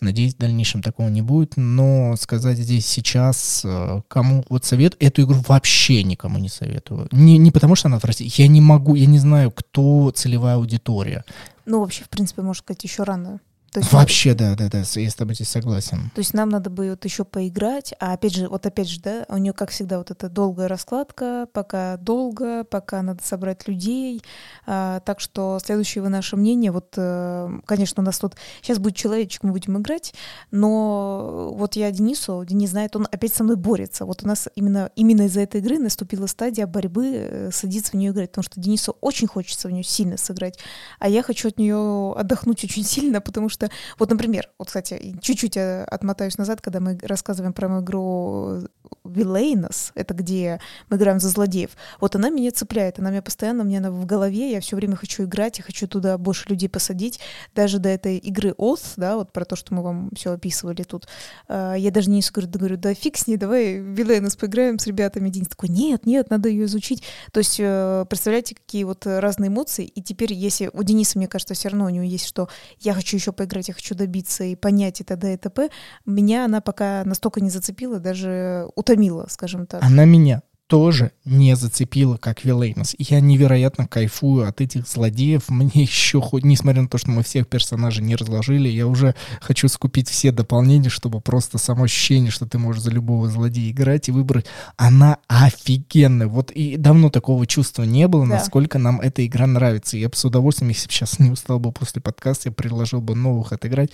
Надеюсь, 0.00 0.34
в 0.34 0.38
дальнейшем 0.38 0.82
такого 0.82 1.06
не 1.06 1.22
будет. 1.22 1.52
Но 1.56 2.16
сказать 2.16 2.58
здесь 2.58 2.86
сейчас, 2.86 3.62
э, 3.64 4.00
кому 4.08 4.44
вот 4.48 4.64
совет, 4.64 4.96
эту 4.98 5.22
игру 5.22 5.36
вообще 5.46 6.02
никому 6.02 6.38
не 6.38 6.48
советую. 6.48 7.06
Не, 7.12 7.38
не 7.38 7.52
потому, 7.52 7.76
что 7.76 7.86
она 7.86 7.98
отвратительная, 7.98 8.48
я 8.48 8.52
не 8.52 8.60
могу, 8.60 8.96
я 8.96 9.06
не 9.06 9.20
знаю, 9.20 9.52
кто 9.52 10.10
целевая 10.10 10.56
аудитория. 10.56 11.24
Ну, 11.64 11.78
вообще, 11.78 12.02
в 12.02 12.08
принципе, 12.08 12.42
можно 12.42 12.60
сказать, 12.60 12.82
еще 12.82 13.04
рано 13.04 13.38
то 13.70 13.80
есть, 13.80 13.92
Вообще, 13.92 14.32
да, 14.32 14.54
да, 14.54 14.68
да, 14.70 14.78
я 14.78 15.10
с 15.10 15.14
тобой 15.14 15.34
здесь 15.34 15.50
согласен. 15.50 16.10
То 16.14 16.20
есть 16.20 16.32
нам 16.32 16.48
надо 16.48 16.70
бы 16.70 16.88
вот 16.90 17.04
еще 17.04 17.24
поиграть, 17.24 17.92
а 18.00 18.14
опять 18.14 18.34
же, 18.34 18.48
вот 18.48 18.64
опять 18.64 18.88
же, 18.88 18.98
да, 19.00 19.26
у 19.28 19.36
нее, 19.36 19.52
как 19.52 19.70
всегда, 19.70 19.98
вот 19.98 20.10
эта 20.10 20.30
долгая 20.30 20.68
раскладка, 20.68 21.46
пока 21.52 21.98
долго, 21.98 22.64
пока 22.64 23.02
надо 23.02 23.22
собрать 23.22 23.68
людей, 23.68 24.22
а, 24.64 25.00
так 25.00 25.20
что 25.20 25.58
следующее 25.62 26.02
вы 26.02 26.08
наше 26.08 26.36
мнение, 26.36 26.72
вот, 26.72 26.94
э, 26.96 27.60
конечно, 27.66 28.02
у 28.02 28.06
нас 28.06 28.18
тут 28.18 28.36
сейчас 28.62 28.78
будет 28.78 28.96
человечек, 28.96 29.42
мы 29.42 29.52
будем 29.52 29.76
играть, 29.78 30.14
но 30.50 31.52
вот 31.54 31.76
я 31.76 31.90
Денису, 31.90 32.42
Денис 32.46 32.70
знает, 32.70 32.96
он 32.96 33.06
опять 33.10 33.34
со 33.34 33.44
мной 33.44 33.56
борется, 33.56 34.06
вот 34.06 34.22
у 34.22 34.26
нас 34.26 34.48
именно, 34.54 34.90
именно 34.96 35.22
из-за 35.22 35.40
этой 35.40 35.60
игры 35.60 35.78
наступила 35.78 36.26
стадия 36.26 36.66
борьбы 36.66 37.10
э, 37.12 37.50
садиться 37.52 37.92
в 37.92 37.94
нее 37.94 38.12
играть, 38.12 38.30
потому 38.30 38.44
что 38.44 38.60
Денису 38.60 38.96
очень 39.02 39.26
хочется 39.26 39.68
в 39.68 39.72
нее 39.72 39.84
сильно 39.84 40.16
сыграть, 40.16 40.58
а 40.98 41.08
я 41.10 41.22
хочу 41.22 41.48
от 41.48 41.58
нее 41.58 42.14
отдохнуть 42.16 42.64
очень 42.64 42.84
сильно, 42.84 43.20
потому 43.20 43.50
что 43.50 43.57
что, 43.58 43.70
вот, 43.98 44.10
например, 44.10 44.48
вот, 44.58 44.68
кстати, 44.68 45.16
чуть-чуть 45.20 45.56
э, 45.56 45.84
отмотаюсь 45.84 46.38
назад, 46.38 46.60
когда 46.60 46.80
мы 46.80 46.98
рассказываем 47.02 47.52
про 47.52 47.80
игру 47.80 48.62
Вилейнос, 49.04 49.92
это 49.94 50.14
где 50.14 50.60
мы 50.88 50.96
играем 50.96 51.18
за 51.18 51.28
злодеев, 51.28 51.70
вот 52.00 52.14
она 52.14 52.30
меня 52.30 52.52
цепляет, 52.52 52.98
она 52.98 53.10
меня 53.10 53.22
постоянно, 53.22 53.64
мне 53.64 53.78
она 53.78 53.90
в 53.90 54.06
голове, 54.06 54.52
я 54.52 54.60
все 54.60 54.76
время 54.76 54.96
хочу 54.96 55.24
играть, 55.24 55.58
я 55.58 55.64
хочу 55.64 55.88
туда 55.88 56.18
больше 56.18 56.48
людей 56.48 56.68
посадить, 56.68 57.20
даже 57.54 57.78
до 57.78 57.88
этой 57.88 58.18
игры 58.18 58.50
Oath, 58.50 58.94
да, 58.96 59.16
вот 59.16 59.32
про 59.32 59.44
то, 59.44 59.56
что 59.56 59.74
мы 59.74 59.82
вам 59.82 60.10
все 60.14 60.32
описывали 60.32 60.84
тут, 60.84 61.08
э, 61.48 61.74
я 61.78 61.90
даже 61.90 62.10
не 62.10 62.22
говорю, 62.32 62.50
говорю, 62.52 62.76
да 62.76 62.94
фиг 62.94 63.16
с 63.16 63.26
ней, 63.26 63.36
давай 63.36 63.78
Вилейнос 63.78 64.36
поиграем 64.36 64.78
с 64.78 64.86
ребятами, 64.86 65.30
Денис 65.30 65.48
такой, 65.48 65.68
нет, 65.68 66.06
нет, 66.06 66.30
надо 66.30 66.48
ее 66.48 66.66
изучить, 66.66 67.02
то 67.32 67.38
есть 67.38 67.56
э, 67.58 68.04
представляете, 68.08 68.54
какие 68.54 68.84
вот 68.84 69.04
разные 69.04 69.48
эмоции, 69.48 69.84
и 69.84 70.00
теперь, 70.00 70.32
если 70.32 70.70
у 70.72 70.82
Дениса, 70.82 71.18
мне 71.18 71.26
кажется, 71.26 71.54
все 71.54 71.68
равно 71.68 71.86
у 71.86 71.88
него 71.88 72.04
есть, 72.04 72.26
что 72.26 72.48
я 72.80 72.94
хочу 72.94 73.16
еще 73.16 73.32
поиграть 73.32 73.47
поиграть, 73.48 73.68
я 73.68 73.74
хочу 73.74 73.94
добиться 73.94 74.44
и 74.44 74.54
понять 74.54 75.00
и 75.00 75.04
т.д. 75.04 75.34
и 75.34 75.36
т.п. 75.36 75.70
Меня 76.06 76.44
она 76.44 76.60
пока 76.60 77.02
настолько 77.04 77.40
не 77.40 77.50
зацепила, 77.50 77.98
даже 77.98 78.68
утомила, 78.74 79.26
скажем 79.28 79.66
так. 79.66 79.82
Она 79.82 80.04
меня 80.04 80.42
тоже 80.68 81.12
не 81.24 81.56
зацепила, 81.56 82.18
как 82.18 82.44
Вилейнос. 82.44 82.94
Я 82.98 83.20
невероятно 83.20 83.88
кайфую 83.88 84.46
от 84.46 84.60
этих 84.60 84.86
злодеев. 84.86 85.48
Мне 85.48 85.70
еще, 85.74 86.20
хоть, 86.20 86.44
несмотря 86.44 86.82
на 86.82 86.88
то, 86.88 86.98
что 86.98 87.10
мы 87.10 87.22
всех 87.22 87.48
персонажей 87.48 88.04
не 88.04 88.14
разложили, 88.14 88.68
я 88.68 88.86
уже 88.86 89.14
хочу 89.40 89.66
скупить 89.68 90.08
все 90.08 90.30
дополнения, 90.30 90.90
чтобы 90.90 91.20
просто 91.20 91.56
само 91.58 91.84
ощущение, 91.84 92.30
что 92.30 92.46
ты 92.46 92.58
можешь 92.58 92.82
за 92.82 92.90
любого 92.90 93.28
злодея 93.28 93.70
играть 93.70 94.08
и 94.08 94.12
выбрать, 94.12 94.46
она 94.76 95.18
офигенная. 95.26 96.28
Вот 96.28 96.50
и 96.50 96.76
давно 96.76 97.08
такого 97.08 97.46
чувства 97.46 97.84
не 97.84 98.06
было, 98.06 98.26
да. 98.26 98.34
насколько 98.34 98.78
нам 98.78 99.00
эта 99.00 99.26
игра 99.26 99.46
нравится. 99.46 99.96
Я 99.96 100.10
бы 100.10 100.16
с 100.16 100.24
удовольствием, 100.24 100.68
если 100.68 100.86
бы 100.86 100.92
сейчас 100.92 101.18
не 101.18 101.30
устал 101.30 101.58
бы 101.58 101.72
после 101.72 102.02
подкаста, 102.02 102.50
я 102.50 102.52
предложил 102.52 103.00
бы 103.00 103.14
новых 103.14 103.52
отыграть. 103.52 103.90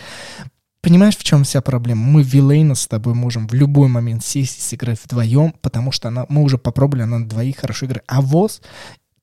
Понимаешь, 0.85 1.17
в 1.17 1.25
чем 1.25 1.45
вся 1.45 1.63
проблема? 1.63 2.03
Мы 2.03 2.23
Вилейна 2.23 2.75
с 2.75 2.87
тобой 2.87 3.15
можем 3.15 3.49
в 3.49 3.55
любой 3.55 3.89
момент 3.89 4.23
сесть 4.23 4.59
и 4.59 4.61
сыграть 4.61 5.01
вдвоем, 5.03 5.55
потому 5.63 5.93
что 5.93 6.09
она, 6.09 6.27
мы 6.29 6.43
уже 6.43 6.59
попробовали, 6.59 7.05
она 7.05 7.21
на 7.21 7.27
двоих 7.27 7.57
хорошо 7.57 7.87
играет. 7.87 8.05
А 8.07 8.21
ВОЗ 8.21 8.61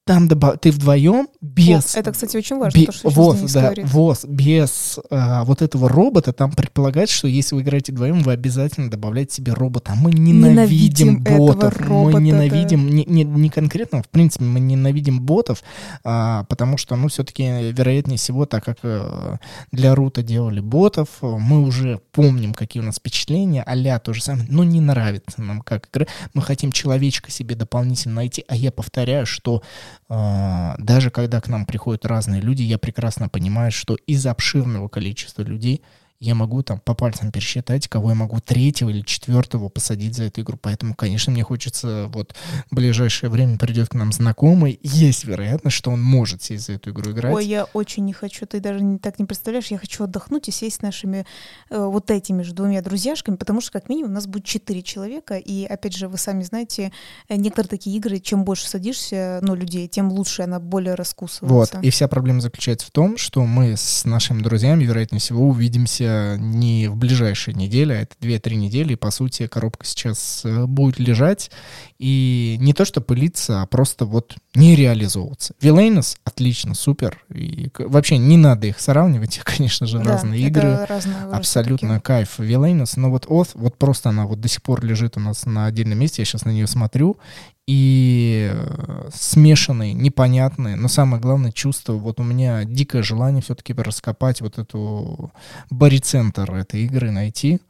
там 0.03 0.27
добав... 0.27 0.57
ты 0.59 0.71
вдвоем 0.71 1.27
без... 1.41 1.95
О, 1.95 1.99
это, 1.99 2.11
кстати, 2.11 2.35
очень 2.35 2.57
важно, 2.57 2.79
Бе... 2.79 2.85
то, 2.87 2.91
что 2.91 3.09
ВОЗ, 3.09 3.51
да, 3.53 3.61
говорит. 3.61 3.87
ВОЗ 3.87 4.25
без 4.25 4.99
а, 5.11 5.43
вот 5.43 5.61
этого 5.61 5.89
робота, 5.89 6.33
там 6.33 6.51
предполагается, 6.51 7.15
что 7.15 7.27
если 7.27 7.53
вы 7.53 7.61
играете 7.61 7.91
вдвоем, 7.91 8.21
вы 8.21 8.31
обязательно 8.31 8.89
добавляете 8.89 9.35
себе 9.35 9.53
робота. 9.53 9.93
Мы 9.95 10.11
ненавидим, 10.11 11.13
ненавидим 11.13 11.23
ботов, 11.23 11.79
робота, 11.79 12.17
мы 12.17 12.21
ненавидим, 12.21 12.87
да. 12.87 12.93
не, 12.93 13.05
не, 13.05 13.23
не 13.23 13.49
конкретно, 13.49 14.01
в 14.01 14.09
принципе, 14.09 14.43
мы 14.43 14.59
ненавидим 14.59 15.21
ботов, 15.21 15.63
а, 16.03 16.45
потому 16.45 16.77
что, 16.77 16.95
ну, 16.95 17.07
все-таки, 17.07 17.43
вероятнее 17.43 18.17
всего, 18.17 18.47
так 18.47 18.65
как 18.65 18.79
а, 18.83 19.37
для 19.71 19.93
Рута 19.93 20.23
делали 20.23 20.61
ботов, 20.61 21.09
мы 21.21 21.61
уже 21.61 22.01
помним, 22.11 22.53
какие 22.53 22.81
у 22.81 22.85
нас 22.85 22.97
впечатления, 22.97 23.63
а 23.63 23.99
то 23.99 24.13
же 24.13 24.21
самое, 24.21 24.47
но 24.49 24.63
не 24.63 24.81
нравится 24.81 25.41
нам 25.41 25.61
как 25.61 25.89
игра. 25.89 26.05
Мы 26.33 26.41
хотим 26.41 26.71
человечка 26.71 27.31
себе 27.31 27.55
дополнительно 27.55 28.15
найти, 28.15 28.43
а 28.47 28.55
я 28.55 28.71
повторяю, 28.71 29.25
что 29.25 29.63
а, 30.09 30.75
даже 30.77 31.09
когда 31.09 31.41
к 31.41 31.47
нам 31.47 31.65
приходят 31.65 32.05
разные 32.05 32.41
люди, 32.41 32.63
я 32.63 32.77
прекрасно 32.77 33.29
понимаю, 33.29 33.71
что 33.71 33.95
из 34.07 34.25
обширного 34.25 34.87
количества 34.87 35.43
людей 35.43 35.81
я 36.21 36.35
могу 36.35 36.61
там 36.61 36.79
по 36.79 36.93
пальцам 36.93 37.31
пересчитать, 37.31 37.87
кого 37.87 38.09
я 38.09 38.15
могу 38.15 38.39
третьего 38.39 38.89
или 38.89 39.01
четвертого 39.01 39.69
посадить 39.69 40.15
за 40.15 40.25
эту 40.25 40.41
игру. 40.41 40.55
Поэтому, 40.61 40.93
конечно, 40.93 41.33
мне 41.33 41.43
хочется, 41.43 42.05
вот 42.13 42.35
в 42.69 42.75
ближайшее 42.75 43.31
время 43.31 43.57
придет 43.57 43.89
к 43.89 43.95
нам 43.95 44.11
знакомый, 44.11 44.79
есть 44.83 45.25
вероятность, 45.25 45.75
что 45.75 45.89
он 45.89 46.01
может 46.01 46.43
сесть 46.43 46.67
за 46.67 46.73
эту 46.73 46.91
игру 46.91 47.11
играть. 47.11 47.33
Ой, 47.33 47.47
я 47.47 47.63
очень 47.73 48.05
не 48.05 48.13
хочу, 48.13 48.45
ты 48.45 48.59
даже 48.59 48.83
не, 48.83 48.99
так 48.99 49.17
не 49.17 49.25
представляешь, 49.25 49.67
я 49.67 49.79
хочу 49.79 50.03
отдохнуть 50.03 50.47
и 50.47 50.51
сесть 50.51 50.77
с 50.77 50.81
нашими 50.83 51.25
э, 51.71 51.83
вот 51.83 52.11
этими 52.11 52.43
же 52.43 52.53
двумя 52.53 52.83
друзьяшками, 52.83 53.35
потому 53.35 53.59
что 53.59 53.71
как 53.71 53.89
минимум 53.89 54.11
у 54.11 54.13
нас 54.13 54.27
будет 54.27 54.45
четыре 54.45 54.83
человека, 54.83 55.37
и 55.37 55.65
опять 55.65 55.95
же, 55.95 56.07
вы 56.07 56.19
сами 56.19 56.43
знаете, 56.43 56.91
э, 57.29 57.35
некоторые 57.35 57.69
такие 57.69 57.97
игры, 57.97 58.19
чем 58.19 58.43
больше 58.43 58.69
садишься, 58.69 59.39
ну, 59.41 59.55
людей, 59.55 59.87
тем 59.87 60.11
лучше 60.11 60.43
она 60.43 60.59
более 60.59 60.93
раскусывается. 60.93 61.77
Вот, 61.77 61.83
и 61.83 61.89
вся 61.89 62.07
проблема 62.07 62.41
заключается 62.41 62.85
в 62.85 62.91
том, 62.91 63.17
что 63.17 63.43
мы 63.43 63.75
с 63.75 64.05
нашими 64.05 64.43
друзьями, 64.43 64.83
вероятнее 64.83 65.19
всего, 65.19 65.47
увидимся 65.47 66.10
не 66.37 66.87
в 66.87 66.95
ближайшие 66.95 67.55
недели, 67.55 67.93
а 67.93 68.01
это 68.01 68.15
2-3 68.19 68.55
недели, 68.55 68.93
и, 68.93 68.95
по 68.95 69.11
сути, 69.11 69.47
коробка 69.47 69.85
сейчас 69.85 70.41
э, 70.43 70.65
будет 70.65 70.99
лежать, 70.99 71.51
и 71.99 72.57
не 72.59 72.73
то 72.73 72.85
что 72.85 73.01
пылиться, 73.01 73.61
а 73.61 73.67
просто 73.67 74.05
вот 74.05 74.35
не 74.53 74.75
реализовываться. 74.75 75.53
Вилейнос 75.61 76.17
отлично, 76.25 76.73
супер, 76.73 77.23
и 77.29 77.69
вообще 77.77 78.17
не 78.17 78.37
надо 78.37 78.67
их 78.67 78.79
сравнивать, 78.79 79.39
конечно 79.43 79.87
же, 79.87 79.99
да, 79.99 80.11
разные 80.11 80.41
игры, 80.41 80.85
разные 80.85 81.15
абсолютно 81.31 81.95
такие. 81.95 82.01
кайф 82.01 82.39
Вилейнос, 82.39 82.97
но 82.97 83.09
вот 83.09 83.25
Oath, 83.27 83.51
вот 83.53 83.77
просто 83.77 84.09
она 84.09 84.25
вот 84.25 84.41
до 84.41 84.47
сих 84.47 84.61
пор 84.61 84.83
лежит 84.83 85.15
у 85.17 85.19
нас 85.21 85.45
на 85.45 85.67
отдельном 85.67 85.99
месте, 85.99 86.21
я 86.21 86.25
сейчас 86.25 86.43
на 86.43 86.49
нее 86.49 86.67
смотрю, 86.67 87.17
и 87.65 88.51
э, 88.53 89.09
смешанные, 89.13 89.93
непонятные, 89.93 90.75
но 90.75 90.89
самое 90.89 91.21
главное 91.21 91.51
чувство, 91.51 91.93
вот 91.93 92.19
у 92.19 92.23
меня 92.23 92.65
дикое 92.65 93.03
желание 93.03 93.41
все-таки 93.41 93.73
раскопать 93.73 94.41
вот 94.41 94.57
эту 94.57 95.31
барицентр 95.69 96.53
этой 96.53 96.83
игры, 96.83 97.11
найти, 97.11 97.61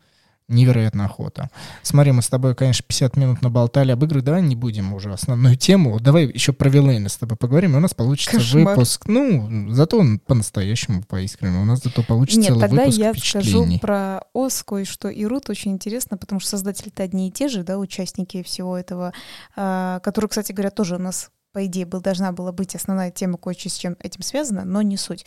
невероятная 0.51 1.05
охота. 1.05 1.49
Смотри, 1.81 2.11
мы 2.11 2.21
с 2.21 2.27
тобой, 2.27 2.55
конечно, 2.55 2.85
50 2.87 3.15
минут 3.17 3.41
наболтали 3.41 3.91
об 3.91 4.03
играх, 4.03 4.23
давай 4.23 4.41
не 4.41 4.55
будем 4.55 4.93
уже 4.93 5.11
основную 5.11 5.55
тему. 5.55 5.99
Давай 5.99 6.25
еще 6.25 6.53
про 6.53 6.69
Вилейна 6.69 7.09
с 7.09 7.17
тобой 7.17 7.37
поговорим, 7.37 7.73
и 7.73 7.77
у 7.77 7.79
нас 7.79 7.93
получится 7.93 8.37
Кошмар. 8.37 8.75
выпуск. 8.75 9.07
Ну, 9.07 9.71
зато 9.73 9.97
он 9.97 10.19
по-настоящему, 10.19 11.03
по-искреннему. 11.03 11.61
У 11.61 11.65
нас 11.65 11.81
зато 11.83 12.03
получится 12.03 12.39
Нет, 12.39 12.49
целый 12.49 12.61
тогда 12.61 12.81
выпуск 12.83 12.97
я 12.97 13.13
скажу 13.13 13.79
про 13.79 14.21
ОС 14.33 14.63
кое-что 14.63 15.09
и 15.09 15.25
Рут 15.25 15.49
очень 15.49 15.71
интересно, 15.71 16.17
потому 16.17 16.39
что 16.39 16.51
создатели-то 16.51 17.03
одни 17.03 17.29
и 17.29 17.31
те 17.31 17.47
же, 17.47 17.63
да, 17.63 17.77
участники 17.77 18.43
всего 18.43 18.77
этого, 18.77 19.13
а, 19.55 19.99
которые, 19.99 20.29
кстати 20.29 20.51
говоря, 20.51 20.71
тоже 20.71 20.95
у 20.95 20.99
нас 20.99 21.29
по 21.53 21.65
идее, 21.65 21.85
был, 21.85 22.01
должна 22.01 22.31
была 22.31 22.51
быть 22.51 22.75
основная 22.75 23.11
тема 23.11 23.37
кое-что 23.37 23.69
с 23.69 23.73
чем 23.73 23.97
этим 23.99 24.21
связано, 24.21 24.63
но 24.63 24.81
не 24.81 24.97
суть. 24.97 25.25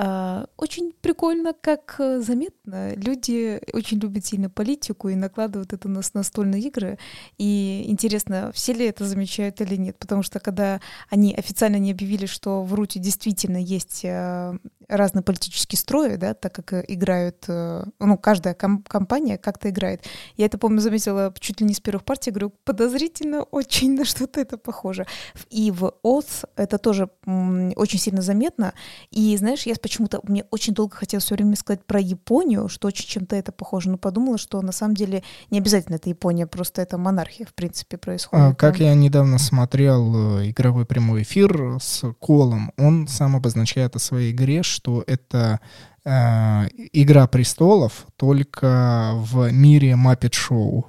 А, 0.00 0.46
очень 0.56 0.92
прикольно, 0.92 1.52
как 1.60 1.96
э, 1.98 2.20
заметно. 2.20 2.94
Люди 2.94 3.60
очень 3.72 3.98
любят 3.98 4.24
сильно 4.24 4.48
политику 4.48 5.08
и 5.08 5.16
накладывают 5.16 5.72
это 5.72 5.88
на 5.88 6.02
настольные 6.14 6.62
игры. 6.62 6.98
И 7.36 7.82
интересно, 7.88 8.52
все 8.54 8.74
ли 8.74 8.86
это 8.86 9.04
замечают 9.04 9.60
или 9.60 9.74
нет. 9.74 9.98
Потому 9.98 10.22
что 10.22 10.38
когда 10.38 10.80
они 11.10 11.34
официально 11.34 11.78
не 11.78 11.90
объявили, 11.90 12.26
что 12.26 12.62
в 12.62 12.74
Руте 12.74 13.00
действительно 13.00 13.56
есть 13.56 14.04
э, 14.04 14.56
разные 14.88 15.22
политические 15.22 15.78
строи, 15.78 16.16
да, 16.16 16.34
так 16.34 16.54
как 16.54 16.72
э, 16.72 16.84
играют, 16.88 17.44
э, 17.48 17.84
ну, 17.98 18.16
каждая 18.16 18.54
ком- 18.54 18.82
компания 18.82 19.38
как-то 19.38 19.68
играет. 19.70 20.04
Я 20.36 20.46
это, 20.46 20.58
помню, 20.58 20.80
заметила 20.80 21.32
чуть 21.38 21.60
ли 21.60 21.66
не 21.66 21.74
с 21.74 21.80
первых 21.80 22.04
партий, 22.04 22.30
говорю, 22.30 22.52
подозрительно 22.64 23.42
очень 23.42 23.94
на 23.94 24.04
что-то 24.04 24.40
это 24.40 24.56
похоже. 24.56 25.06
И 25.50 25.70
в 25.70 25.92
ОС 26.02 26.44
это 26.56 26.78
тоже 26.78 27.10
очень 27.26 27.98
сильно 27.98 28.22
заметно. 28.22 28.72
И, 29.10 29.36
знаешь, 29.36 29.66
я 29.66 29.74
почему-то, 29.80 30.20
мне 30.22 30.44
очень 30.50 30.74
долго 30.74 30.96
хотелось 30.96 31.24
все 31.24 31.34
время 31.34 31.56
сказать 31.56 31.84
про 31.84 32.00
Японию, 32.00 32.68
что 32.68 32.88
очень 32.88 33.06
чем-то 33.06 33.36
это 33.36 33.52
похоже, 33.52 33.90
но 33.90 33.98
подумала, 33.98 34.38
что 34.38 34.60
на 34.62 34.72
самом 34.72 34.94
деле 34.94 35.22
не 35.50 35.58
обязательно 35.58 35.96
это 35.96 36.08
Япония, 36.08 36.46
просто 36.46 36.80
это 36.82 36.96
монархия, 36.96 37.46
в 37.46 37.54
принципе, 37.54 37.98
происходит. 37.98 38.46
А, 38.46 38.54
как 38.54 38.80
я 38.80 38.94
недавно 38.94 39.38
смотрел 39.38 40.38
э, 40.40 40.50
игровой 40.50 40.86
прямой 40.86 41.22
эфир 41.22 41.78
с 41.80 42.04
Колом, 42.18 42.72
он 42.78 43.06
сам 43.08 43.36
обозначает 43.36 43.96
о 43.96 43.98
своей 43.98 44.32
игре, 44.32 44.62
что 44.62 44.77
это 45.06 45.60
э, 46.04 46.68
Игра 46.92 47.26
престолов 47.26 48.06
только 48.16 49.12
в 49.14 49.50
мире 49.52 49.92
Muppet 49.92 50.34
Шоу. 50.34 50.86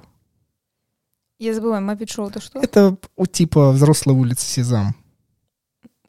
Я 1.38 1.54
забываю, 1.54 1.82
Muppet 1.84 2.10
Шоу 2.12 2.28
это 2.28 2.40
что? 2.40 2.60
Это 2.60 2.96
типа 3.32 3.72
взрослая 3.72 4.14
улица 4.14 4.44
Сезам. 4.46 4.94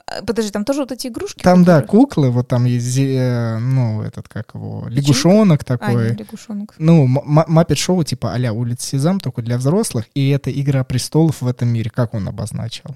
А, 0.06 0.22
Подожди, 0.26 0.52
там 0.52 0.66
тоже 0.66 0.82
вот 0.82 0.92
эти 0.92 1.08
игрушки? 1.08 1.42
Там, 1.42 1.64
да, 1.64 1.82
которые- 1.82 1.88
куклы, 2.06 2.30
вот 2.32 2.48
там 2.50 2.66
есть, 2.66 2.98
э, 2.98 3.58
ну, 3.60 4.02
этот, 4.02 4.28
как 4.28 4.54
его, 4.56 4.86
лягушонок 4.90 5.62
А, 5.62 5.66
такой. 5.66 6.10
нет, 6.10 6.20
лягушонок. 6.20 6.76
Ну, 6.78 7.06
Маппет 7.08 7.78
Шоу 7.78 8.04
типа 8.04 8.34
а-ля 8.34 8.52
Улица 8.52 8.86
Сезам, 8.88 9.20
только 9.20 9.42
для 9.42 9.58
взрослых, 9.58 10.06
и 10.14 10.30
это 10.30 10.52
Игра 10.52 10.84
престолов 10.84 11.42
в 11.42 11.48
этом 11.48 11.70
мире, 11.70 11.90
как 11.90 12.14
он 12.14 12.28
обозначил. 12.28 12.94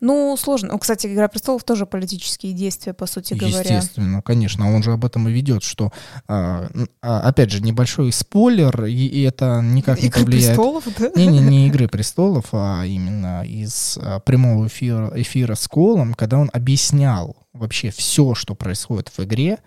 Ну, 0.00 0.36
сложно. 0.38 0.72
Ну, 0.72 0.78
кстати, 0.78 1.06
«Игра 1.06 1.28
престолов» 1.28 1.64
тоже 1.64 1.86
политические 1.86 2.52
действия, 2.52 2.92
по 2.92 3.06
сути 3.06 3.34
говоря. 3.34 3.58
Естественно, 3.58 4.22
конечно, 4.22 4.74
он 4.74 4.82
же 4.82 4.92
об 4.92 5.04
этом 5.04 5.28
и 5.28 5.32
ведет, 5.32 5.62
что, 5.62 5.92
а, 6.26 6.68
а, 7.02 7.20
опять 7.20 7.50
же, 7.50 7.62
небольшой 7.62 8.12
спойлер, 8.12 8.84
и, 8.84 9.06
и 9.06 9.22
это 9.22 9.60
никак 9.62 10.00
не 10.00 10.08
«Игры 10.08 10.24
повлияет. 10.24 10.56
престолов», 10.56 10.84
да? 10.98 11.10
Не, 11.14 11.26
не, 11.26 11.40
не 11.40 11.66
Игры 11.68 11.88
престолов, 11.88 12.46
а 12.52 12.84
именно 12.84 13.44
из 13.44 13.98
а, 14.00 14.20
прямого 14.20 14.66
эфира, 14.66 15.12
эфира 15.14 15.54
с 15.54 15.66
Колом, 15.68 16.14
когда 16.14 16.38
он 16.38 16.50
объяснял 16.52 17.36
вообще 17.52 17.90
все, 17.90 18.34
что 18.34 18.54
происходит 18.54 19.10
в 19.16 19.22
игре, 19.24 19.58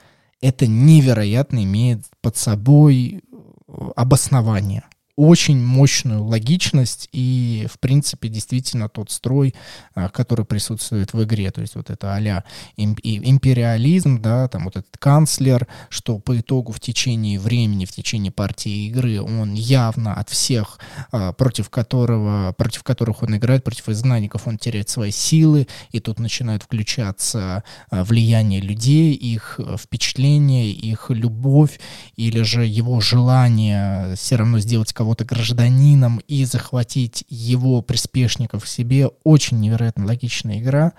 это 0.41 0.67
невероятно 0.67 1.63
имеет 1.63 2.03
под 2.21 2.37
собой 2.37 3.21
э, 3.21 3.89
обоснование. 3.95 4.83
Очень 5.15 5.63
мощную 5.63 6.23
логичность 6.23 7.09
и, 7.11 7.67
в 7.71 7.79
принципе, 7.79 8.29
действительно 8.29 8.89
тот 8.89 9.11
строй, 9.11 9.53
а, 9.93 10.09
который 10.09 10.45
присутствует 10.45 11.13
в 11.13 11.23
игре. 11.23 11.51
То 11.51 11.61
есть 11.61 11.75
вот 11.75 11.89
это 11.89 12.15
а-ля 12.15 12.43
империализм, 12.77 14.21
да, 14.21 14.47
там 14.47 14.65
вот 14.65 14.77
этот 14.77 14.97
канцлер, 14.97 15.67
что 15.89 16.19
по 16.19 16.39
итогу 16.39 16.71
в 16.71 16.79
течение 16.79 17.39
времени, 17.39 17.85
в 17.85 17.91
течение 17.91 18.31
партии 18.31 18.87
игры 18.87 19.21
он 19.21 19.53
явно 19.53 20.13
от 20.13 20.29
всех, 20.29 20.79
а, 21.11 21.33
против 21.33 21.69
которого, 21.69 22.53
против 22.53 22.83
которых 22.83 23.23
он 23.23 23.35
играет, 23.37 23.63
против 23.63 23.89
изгнанников, 23.89 24.47
он 24.47 24.57
теряет 24.57 24.89
свои 24.89 25.11
силы, 25.11 25.67
и 25.91 25.99
тут 25.99 26.19
начинает 26.19 26.63
включаться 26.63 27.63
а, 27.89 28.03
влияние 28.03 28.61
людей, 28.61 29.13
их 29.13 29.59
э, 29.59 29.77
впечатления, 29.77 30.71
их 30.71 31.09
любовь, 31.09 31.79
или 32.15 32.41
же 32.41 32.65
его 32.65 32.99
желание 33.01 34.15
все 34.15 34.35
равно 34.35 34.59
сделать 34.59 34.93
кого-то 35.01 35.25
гражданином 35.25 36.21
и 36.27 36.45
захватить 36.45 37.25
его 37.27 37.81
приспешников 37.81 38.69
себе. 38.69 39.07
Очень 39.23 39.59
невероятно 39.59 40.05
логичная 40.05 40.59
игра. 40.59 40.93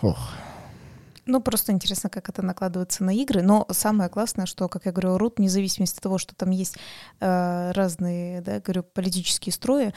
Ох. 0.00 0.30
Ну, 1.26 1.42
просто 1.42 1.72
интересно, 1.72 2.08
как 2.08 2.30
это 2.30 2.40
накладывается 2.40 3.04
на 3.04 3.14
игры. 3.14 3.42
Но 3.42 3.66
самое 3.70 4.08
классное, 4.08 4.46
что, 4.46 4.66
как 4.70 4.86
я 4.86 4.92
говорю, 4.92 5.18
Рут, 5.18 5.34
вне 5.36 5.50
зависимости 5.50 5.98
от 5.98 6.02
того, 6.02 6.16
что 6.16 6.34
там 6.34 6.50
есть 6.50 6.76
э, 7.20 7.70
разные, 7.72 8.40
да, 8.40 8.60
говорю, 8.60 8.82
политические 8.82 9.52
строи, 9.52 9.92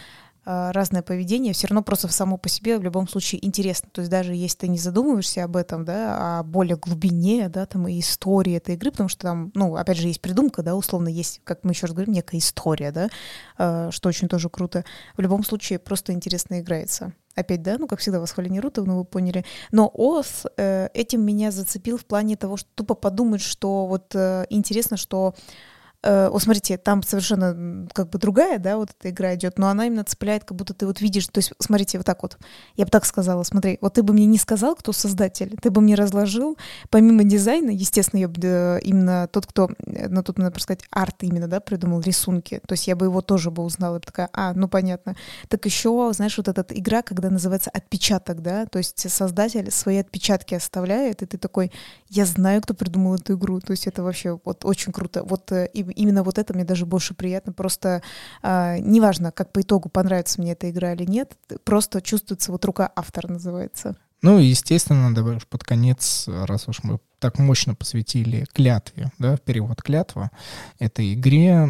разное 0.45 1.01
поведение, 1.01 1.53
все 1.53 1.67
равно 1.67 1.81
просто 1.81 2.07
само 2.07 2.37
по 2.37 2.49
себе 2.49 2.77
в 2.77 2.83
любом 2.83 3.07
случае 3.07 3.45
интересно. 3.45 3.89
То 3.91 4.01
есть 4.01 4.11
даже 4.11 4.33
если 4.33 4.59
ты 4.59 4.67
не 4.67 4.77
задумываешься 4.77 5.43
об 5.43 5.55
этом, 5.55 5.85
да, 5.85 6.39
о 6.39 6.43
более 6.43 6.77
глубине, 6.77 7.49
да, 7.49 7.65
там 7.65 7.87
и 7.87 7.99
истории 7.99 8.53
этой 8.53 8.75
игры, 8.75 8.91
потому 8.91 9.09
что 9.09 9.21
там, 9.23 9.51
ну, 9.55 9.75
опять 9.75 9.97
же, 9.97 10.07
есть 10.07 10.21
придумка, 10.21 10.61
да, 10.61 10.75
условно 10.75 11.07
есть, 11.07 11.41
как 11.43 11.63
мы 11.63 11.71
еще 11.71 11.87
раз 11.87 11.93
говорим, 11.93 12.13
некая 12.13 12.37
история, 12.37 12.91
да, 12.91 13.09
э, 13.57 13.89
что 13.91 14.09
очень 14.09 14.27
тоже 14.27 14.49
круто. 14.49 14.85
В 15.17 15.21
любом 15.21 15.43
случае 15.43 15.79
просто 15.79 16.13
интересно 16.13 16.59
играется. 16.59 17.13
Опять, 17.35 17.63
да, 17.63 17.75
ну, 17.77 17.87
как 17.87 17.99
всегда, 17.99 18.21
восхваление 18.21 18.61
Рута, 18.61 18.83
ну, 18.83 18.97
вы 18.97 19.03
поняли. 19.03 19.43
Но 19.71 19.91
ОС 19.93 20.45
э, 20.55 20.87
этим 20.93 21.21
меня 21.21 21.51
зацепил 21.51 21.97
в 21.97 22.05
плане 22.05 22.37
того, 22.37 22.55
что 22.55 22.69
тупо 22.75 22.95
подумать, 22.95 23.41
что 23.41 23.87
вот 23.87 24.15
э, 24.15 24.45
интересно, 24.49 24.95
что 24.95 25.35
э, 26.05 26.29
смотрите, 26.39 26.77
там 26.77 27.03
совершенно 27.03 27.87
как 27.93 28.09
бы 28.09 28.19
другая, 28.19 28.59
да, 28.59 28.77
вот 28.77 28.91
эта 28.97 29.09
игра 29.09 29.35
идет, 29.35 29.57
но 29.57 29.67
она 29.67 29.87
именно 29.87 30.03
цепляет, 30.03 30.43
как 30.45 30.57
будто 30.57 30.73
ты 30.73 30.85
вот 30.85 31.01
видишь, 31.01 31.27
то 31.27 31.39
есть, 31.39 31.51
смотрите, 31.59 31.97
вот 31.97 32.05
так 32.05 32.21
вот, 32.21 32.37
я 32.75 32.85
бы 32.85 32.91
так 32.91 33.05
сказала, 33.05 33.43
смотри, 33.43 33.77
вот 33.81 33.93
ты 33.95 34.03
бы 34.03 34.13
мне 34.13 34.25
не 34.25 34.37
сказал, 34.37 34.75
кто 34.75 34.93
создатель, 34.93 35.55
ты 35.61 35.69
бы 35.71 35.81
мне 35.81 35.95
разложил, 35.95 36.57
помимо 36.89 37.23
дизайна, 37.23 37.71
естественно, 37.71 38.21
я 38.21 38.27
бы 38.27 38.39
э, 38.41 38.79
именно 38.83 39.27
тот, 39.31 39.45
кто, 39.47 39.69
э, 39.85 40.07
ну, 40.07 40.23
тут, 40.23 40.37
надо 40.37 40.59
сказать, 40.59 40.83
арт 40.91 41.23
именно, 41.23 41.47
да, 41.47 41.59
придумал 41.59 42.01
рисунки, 42.01 42.61
то 42.67 42.73
есть 42.73 42.87
я 42.87 42.95
бы 42.95 43.05
его 43.05 43.21
тоже 43.21 43.51
бы 43.51 43.63
узнала, 43.63 43.95
я 43.95 43.99
бы 43.99 44.05
такая, 44.05 44.29
а, 44.33 44.53
ну, 44.53 44.67
понятно. 44.67 45.15
Так 45.47 45.65
еще, 45.65 46.11
знаешь, 46.13 46.37
вот 46.37 46.47
эта 46.47 46.65
игра, 46.69 47.01
когда 47.01 47.29
называется 47.29 47.69
отпечаток, 47.71 48.41
да, 48.41 48.65
то 48.65 48.77
есть 48.77 49.09
создатель 49.11 49.71
свои 49.71 49.97
отпечатки 49.97 50.53
оставляет, 50.53 51.21
и 51.21 51.25
ты 51.25 51.37
такой, 51.37 51.71
я 52.09 52.25
знаю, 52.25 52.61
кто 52.61 52.73
придумал 52.73 53.15
эту 53.15 53.35
игру, 53.35 53.59
то 53.59 53.71
есть 53.71 53.87
это 53.87 54.03
вообще 54.03 54.39
вот 54.43 54.65
очень 54.65 54.91
круто. 54.91 55.23
Вот 55.23 55.51
э, 55.51 55.67
и- 55.73 55.94
именно 55.95 56.23
вот 56.23 56.37
это 56.37 56.53
мне 56.53 56.63
даже 56.63 56.85
больше 56.85 57.13
приятно, 57.13 57.53
просто 57.53 58.01
а, 58.41 58.77
неважно, 58.79 59.31
как 59.31 59.51
по 59.51 59.61
итогу 59.61 59.89
понравится 59.89 60.41
мне 60.41 60.53
эта 60.53 60.69
игра 60.69 60.93
или 60.93 61.05
нет, 61.05 61.37
просто 61.63 62.01
чувствуется 62.01 62.51
вот 62.51 62.63
рука 62.65 62.91
автора 62.95 63.31
называется. 63.31 63.95
Ну 64.21 64.39
естественно, 64.39 65.13
давай 65.13 65.37
уж 65.37 65.47
под 65.47 65.63
конец, 65.63 66.27
раз 66.27 66.67
уж 66.67 66.83
мы 66.83 66.99
так 67.25 67.39
мощно 67.39 67.73
посвятили 67.73 68.45
клятве, 68.53 69.11
да, 69.17 69.37
перевод 69.37 69.81
клятва 69.81 70.29
этой 70.77 71.15
игре, 71.15 71.67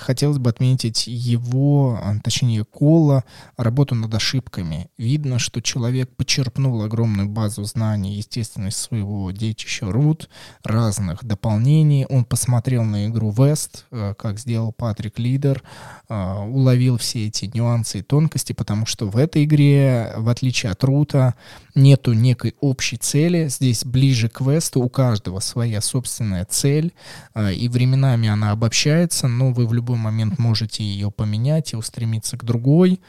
хотелось 0.00 0.38
бы 0.38 0.50
отметить 0.50 1.06
его, 1.06 2.00
а, 2.02 2.16
точнее, 2.18 2.64
Кола, 2.64 3.22
работу 3.56 3.94
над 3.94 4.12
ошибками. 4.12 4.88
Видно, 4.98 5.38
что 5.38 5.62
человек 5.62 6.10
почерпнул 6.16 6.82
огромную 6.82 7.28
базу 7.28 7.62
знаний, 7.62 8.16
естественно, 8.16 8.68
из 8.68 8.76
своего 8.76 9.30
детища 9.30 9.86
Рут, 9.86 10.28
разных 10.64 11.24
дополнений. 11.24 12.04
Он 12.06 12.24
посмотрел 12.24 12.82
на 12.82 13.06
игру 13.06 13.30
Вест, 13.30 13.86
э, 13.92 14.14
как 14.18 14.40
сделал 14.40 14.72
Патрик 14.72 15.20
Лидер, 15.20 15.62
э, 16.08 16.38
уловил 16.42 16.98
все 16.98 17.28
эти 17.28 17.48
нюансы 17.54 18.00
и 18.00 18.02
тонкости, 18.02 18.52
потому 18.52 18.86
что 18.86 19.08
в 19.08 19.16
этой 19.16 19.44
игре, 19.44 20.12
в 20.16 20.28
отличие 20.28 20.72
от 20.72 20.82
Рута, 20.82 21.36
нету 21.76 22.14
некой 22.14 22.56
общей 22.60 22.96
цели. 22.96 23.46
Здесь 23.46 23.84
ближе 23.84 24.28
к 24.28 24.40
квесту 24.72 24.80
у 24.80 24.88
каждого 24.88 25.40
своя 25.40 25.80
собственная 25.80 26.44
цель, 26.44 26.92
э, 27.34 27.52
и 27.52 27.68
временами 27.68 28.28
она 28.28 28.52
обобщается, 28.52 29.28
но 29.28 29.52
вы 29.52 29.66
в 29.66 29.74
любой 29.74 29.96
момент 29.96 30.38
можете 30.38 30.82
ее 30.82 31.10
поменять 31.10 31.72
и 31.72 31.76
устремиться 31.76 32.36
к 32.36 32.44
другой. 32.44 33.00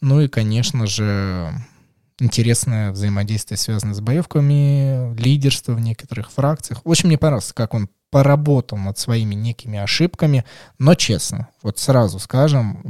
Ну 0.00 0.20
и, 0.20 0.28
конечно 0.28 0.86
же, 0.86 1.52
интересное 2.18 2.92
взаимодействие, 2.92 3.58
связанное 3.58 3.94
с 3.94 4.00
боевками, 4.00 5.14
лидерство 5.16 5.72
в 5.72 5.80
некоторых 5.80 6.30
фракциях. 6.30 6.80
Общем, 6.84 7.08
мне 7.08 7.18
понравилось, 7.18 7.52
как 7.52 7.74
он 7.74 7.88
поработал 8.10 8.78
над 8.78 8.98
своими 8.98 9.34
некими 9.34 9.78
ошибками, 9.78 10.44
но 10.78 10.94
честно, 10.94 11.48
вот 11.62 11.78
сразу 11.78 12.18
скажем, 12.18 12.82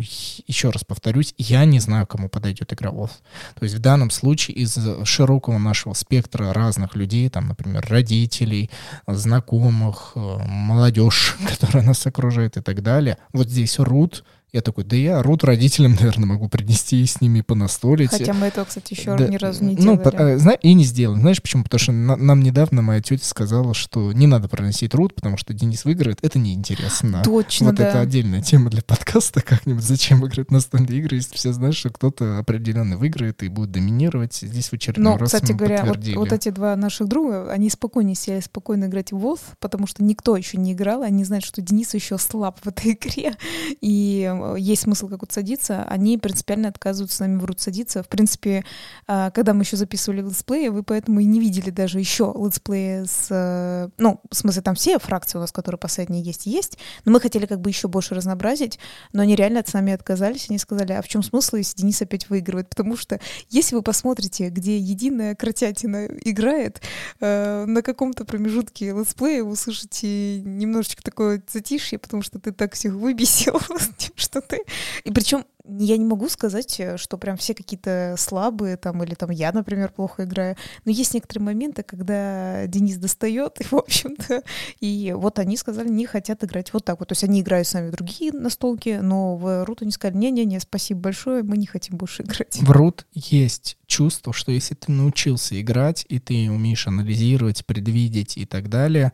еще 0.46 0.70
раз 0.70 0.84
повторюсь, 0.84 1.34
я 1.38 1.64
не 1.64 1.80
знаю, 1.80 2.06
кому 2.06 2.28
подойдет 2.28 2.72
игра 2.72 2.90
Wolf. 2.90 3.10
То 3.58 3.64
есть 3.64 3.74
в 3.74 3.78
данном 3.78 4.10
случае 4.10 4.58
из 4.58 4.78
широкого 5.04 5.58
нашего 5.58 5.94
спектра 5.94 6.52
разных 6.52 6.94
людей, 6.94 7.28
там, 7.30 7.48
например, 7.48 7.86
родителей, 7.88 8.70
знакомых, 9.06 10.12
э, 10.14 10.38
молодежь, 10.46 11.36
которая 11.48 11.84
нас 11.84 12.06
окружает 12.06 12.56
и 12.56 12.60
так 12.60 12.82
далее, 12.82 13.18
вот 13.32 13.48
здесь 13.48 13.78
Рут, 13.78 14.24
я 14.52 14.62
такой, 14.62 14.84
да 14.84 14.96
я 14.96 15.22
Рут 15.22 15.44
родителям, 15.44 15.92
наверное, 15.98 16.26
могу 16.26 16.48
принести 16.48 17.02
и 17.02 17.06
с 17.06 17.20
ними 17.20 17.40
понастолить. 17.40 18.10
Хотя 18.10 18.32
мы 18.32 18.46
этого, 18.46 18.64
кстати, 18.64 18.94
еще 18.94 19.16
Да, 19.16 19.26
ни 19.26 19.36
разу 19.36 19.64
не 19.64 19.76
ну, 19.76 19.96
делали. 20.02 20.36
зна- 20.36 20.52
и 20.52 20.72
не 20.74 20.84
сделаем. 20.84 21.20
Знаешь 21.20 21.42
почему? 21.42 21.64
Потому 21.64 21.78
что 21.78 21.92
на- 21.92 22.16
нам 22.16 22.42
недавно 22.42 22.82
моя 22.82 23.00
тетя 23.00 23.24
сказала, 23.24 23.74
что 23.74 24.12
не 24.12 24.26
надо 24.26 24.48
проносить 24.48 24.94
Рут, 24.94 25.14
потому 25.14 25.36
что 25.36 25.52
Денис 25.52 25.84
выиграет. 25.84 26.18
Это 26.22 26.38
неинтересно. 26.38 27.22
Точно, 27.24 27.66
вот 27.66 27.74
да. 27.76 27.88
это 27.88 28.00
отдельная 28.00 28.40
тема 28.40 28.70
для 28.70 28.82
подкаста 28.82 29.42
как-нибудь. 29.42 29.82
Зачем 29.82 30.24
играть 30.26 30.50
настольные 30.50 30.98
игры, 31.00 31.16
если 31.16 31.34
все 31.34 31.52
знают, 31.52 31.76
что 31.76 31.90
кто-то 31.90 32.38
определенно 32.38 32.96
выиграет 32.96 33.42
и 33.42 33.48
будет 33.48 33.72
доминировать. 33.72 34.34
Здесь 34.34 34.68
в 34.68 34.72
очередной 34.72 35.12
Но, 35.12 35.18
раз 35.18 35.32
кстати 35.32 35.52
мы 35.52 35.58
говоря, 35.58 35.84
вот, 35.84 35.98
вот 36.14 36.32
эти 36.32 36.50
два 36.50 36.76
наших 36.76 37.08
друга, 37.08 37.50
они 37.50 37.68
спокойнее 37.70 38.14
сели 38.14 38.40
спокойно 38.40 38.86
играть 38.86 39.12
в 39.12 39.16
WoW, 39.16 39.38
потому 39.60 39.86
что 39.86 40.02
никто 40.04 40.36
еще 40.36 40.56
не 40.56 40.72
играл, 40.72 41.02
они 41.02 41.24
знают, 41.24 41.44
что 41.44 41.60
Денис 41.60 41.92
еще 41.94 42.16
слаб 42.18 42.58
в 42.62 42.68
этой 42.68 42.92
игре, 43.00 43.34
и 43.80 44.32
э, 44.42 44.60
есть 44.60 44.82
смысл 44.82 45.08
как-то 45.08 45.32
садиться, 45.32 45.84
они 45.84 46.18
принципиально 46.18 46.68
отказываются 46.68 47.16
с 47.16 47.20
нами 47.20 47.38
врут 47.38 47.60
садиться. 47.60 48.02
В 48.02 48.08
принципе, 48.08 48.64
э, 49.06 49.30
когда 49.34 49.54
мы 49.54 49.62
еще 49.62 49.76
записывали 49.76 50.22
летсплеи, 50.22 50.68
вы 50.68 50.82
поэтому 50.82 51.20
и 51.20 51.24
не 51.24 51.40
видели 51.40 51.70
даже 51.70 51.98
еще 51.98 52.34
летсплеи 52.36 53.04
с... 53.04 53.28
Э, 53.30 53.88
ну, 53.98 54.20
в 54.30 54.36
смысле, 54.36 54.62
там 54.62 54.74
все 54.74 54.98
фракции 54.98 55.38
у 55.38 55.40
нас, 55.40 55.52
которые 55.52 55.78
последние 55.78 56.22
есть, 56.22 56.46
есть, 56.46 56.78
но 57.04 57.12
мы 57.12 57.20
хотели 57.20 57.46
как 57.46 57.60
бы 57.60 57.70
еще 57.70 57.88
больше 57.88 58.14
разнообразить, 58.14 58.78
но 59.12 59.22
они 59.22 59.34
реально 59.36 59.60
от 59.60 59.72
нами 59.72 59.92
отказались, 59.92 60.46
они 60.48 60.58
сказали, 60.58 60.92
а 60.92 61.02
в 61.02 61.08
чем 61.08 61.22
смысл, 61.22 61.56
если 61.56 61.76
Денис 61.76 62.00
опять 62.02 62.28
выигрывает? 62.28 62.68
Потому 62.68 62.96
что 62.96 63.20
если 63.50 63.74
вы 63.74 63.82
посмотрите, 63.82 64.48
где 64.50 64.78
единая 64.78 65.34
кротятина 65.34 66.06
играет, 66.24 66.80
на 67.20 67.82
каком-то 67.82 68.24
промежутке 68.24 68.92
летсплея 68.92 69.44
вы 69.44 69.52
услышите 69.52 70.40
немножечко 70.40 71.02
такое 71.02 71.42
затишье, 71.50 71.98
потому 71.98 72.22
что 72.22 72.38
ты 72.38 72.52
так 72.52 72.74
всех 72.74 72.94
выбесил, 72.94 73.60
что 74.26 74.40
ты... 74.40 74.60
И 75.04 75.10
причем 75.10 75.44
я 75.68 75.96
не 75.96 76.04
могу 76.04 76.28
сказать, 76.28 76.78
э, 76.78 76.96
что 76.96 77.18
прям 77.18 77.36
все 77.36 77.54
какие-то 77.54 78.14
слабые 78.18 78.76
там, 78.76 79.02
или 79.02 79.14
там 79.14 79.30
я, 79.30 79.52
например, 79.52 79.90
плохо 79.90 80.24
играю. 80.24 80.56
Но 80.84 80.92
есть 80.92 81.14
некоторые 81.14 81.44
моменты, 81.44 81.82
когда 81.82 82.66
Денис 82.66 82.96
достает, 82.96 83.60
и, 83.60 83.64
в 83.64 83.74
общем-то, 83.74 84.42
и 84.80 85.14
вот 85.16 85.38
они 85.38 85.56
сказали, 85.56 85.88
не 85.88 86.06
хотят 86.06 86.44
играть 86.44 86.72
вот 86.72 86.84
так 86.84 87.00
вот. 87.00 87.08
То 87.08 87.12
есть 87.12 87.24
они 87.24 87.40
играют 87.40 87.66
с 87.66 87.74
нами 87.74 87.90
другие 87.90 88.32
настолки, 88.32 88.98
но 89.02 89.36
в 89.36 89.64
Рут 89.64 89.82
они 89.82 89.90
сказали, 89.90 90.18
не-не-не, 90.18 90.60
спасибо 90.60 91.00
большое, 91.00 91.42
мы 91.42 91.56
не 91.56 91.66
хотим 91.66 91.96
больше 91.96 92.22
играть. 92.22 92.58
В 92.60 92.70
Рут 92.70 93.06
есть 93.12 93.76
чувство, 93.86 94.32
что 94.32 94.52
если 94.52 94.74
ты 94.74 94.92
научился 94.92 95.60
играть, 95.60 96.04
и 96.08 96.18
ты 96.18 96.50
умеешь 96.50 96.86
анализировать, 96.86 97.64
предвидеть 97.66 98.36
и 98.36 98.46
так 98.46 98.68
далее, 98.68 99.12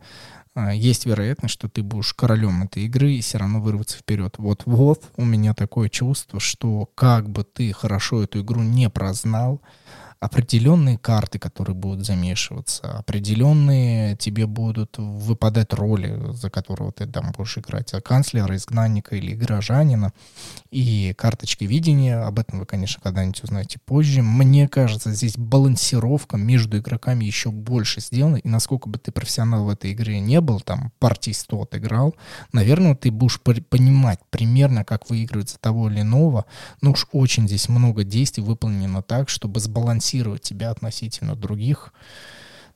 есть 0.55 1.05
вероятность, 1.05 1.53
что 1.53 1.67
ты 1.67 1.81
будешь 1.81 2.13
королем 2.13 2.63
этой 2.63 2.83
игры 2.83 3.13
и 3.13 3.21
все 3.21 3.39
равно 3.39 3.59
вырваться 3.59 3.97
вперед. 3.97 4.35
Вот 4.37 4.63
вот 4.65 5.03
у 5.17 5.25
меня 5.25 5.53
такое 5.53 5.89
чувство, 5.89 6.39
что 6.39 6.89
как 6.95 7.29
бы 7.29 7.43
ты 7.43 7.73
хорошо 7.73 8.23
эту 8.23 8.41
игру 8.41 8.61
не 8.61 8.89
прознал, 8.89 9.61
определенные 10.23 10.97
карты, 10.97 11.37
которые 11.37 11.75
будут 11.75 12.05
замешиваться, 12.05 12.99
определенные 12.99 14.15
тебе 14.15 14.45
будут 14.47 14.95
выпадать 14.97 15.73
роли, 15.73 16.31
за 16.31 16.49
которого 16.49 16.93
ты 16.93 17.05
там 17.07 17.33
будешь 17.33 17.57
играть, 17.57 17.93
а 17.93 17.99
канцлера, 17.99 18.55
изгнанника 18.55 19.17
или 19.17 19.35
горожанина, 19.35 20.13
и 20.71 21.13
карточки 21.17 21.65
видения, 21.65 22.19
об 22.19 22.39
этом 22.39 22.59
вы, 22.59 22.65
конечно, 22.65 23.01
когда-нибудь 23.03 23.43
узнаете 23.43 23.79
позже. 23.85 24.21
Мне 24.21 24.69
кажется, 24.69 25.11
здесь 25.11 25.37
балансировка 25.37 26.37
между 26.37 26.77
игроками 26.77 27.25
еще 27.25 27.51
больше 27.51 27.99
сделана, 27.99 28.37
и 28.37 28.47
насколько 28.47 28.87
бы 28.87 28.99
ты 28.99 29.11
профессионал 29.11 29.65
в 29.65 29.69
этой 29.69 29.91
игре 29.91 30.21
не 30.21 30.39
был, 30.39 30.61
там, 30.61 30.93
партий 30.99 31.33
100 31.33 31.63
отыграл, 31.63 32.15
наверное, 32.53 32.95
ты 32.95 33.11
будешь 33.11 33.41
понимать 33.41 34.19
примерно, 34.29 34.85
как 34.85 35.09
выигрывается 35.09 35.59
того 35.59 35.89
или 35.89 35.99
иного, 35.99 36.45
но 36.79 36.91
уж 36.91 37.07
очень 37.11 37.45
здесь 37.45 37.67
много 37.67 38.05
действий 38.05 38.41
выполнено 38.41 39.01
так, 39.01 39.27
чтобы 39.27 39.59
сбалансировать 39.59 40.12
дистанцировать 40.13 40.41
тебя 40.41 40.71
относительно 40.71 41.35
других, 41.35 41.93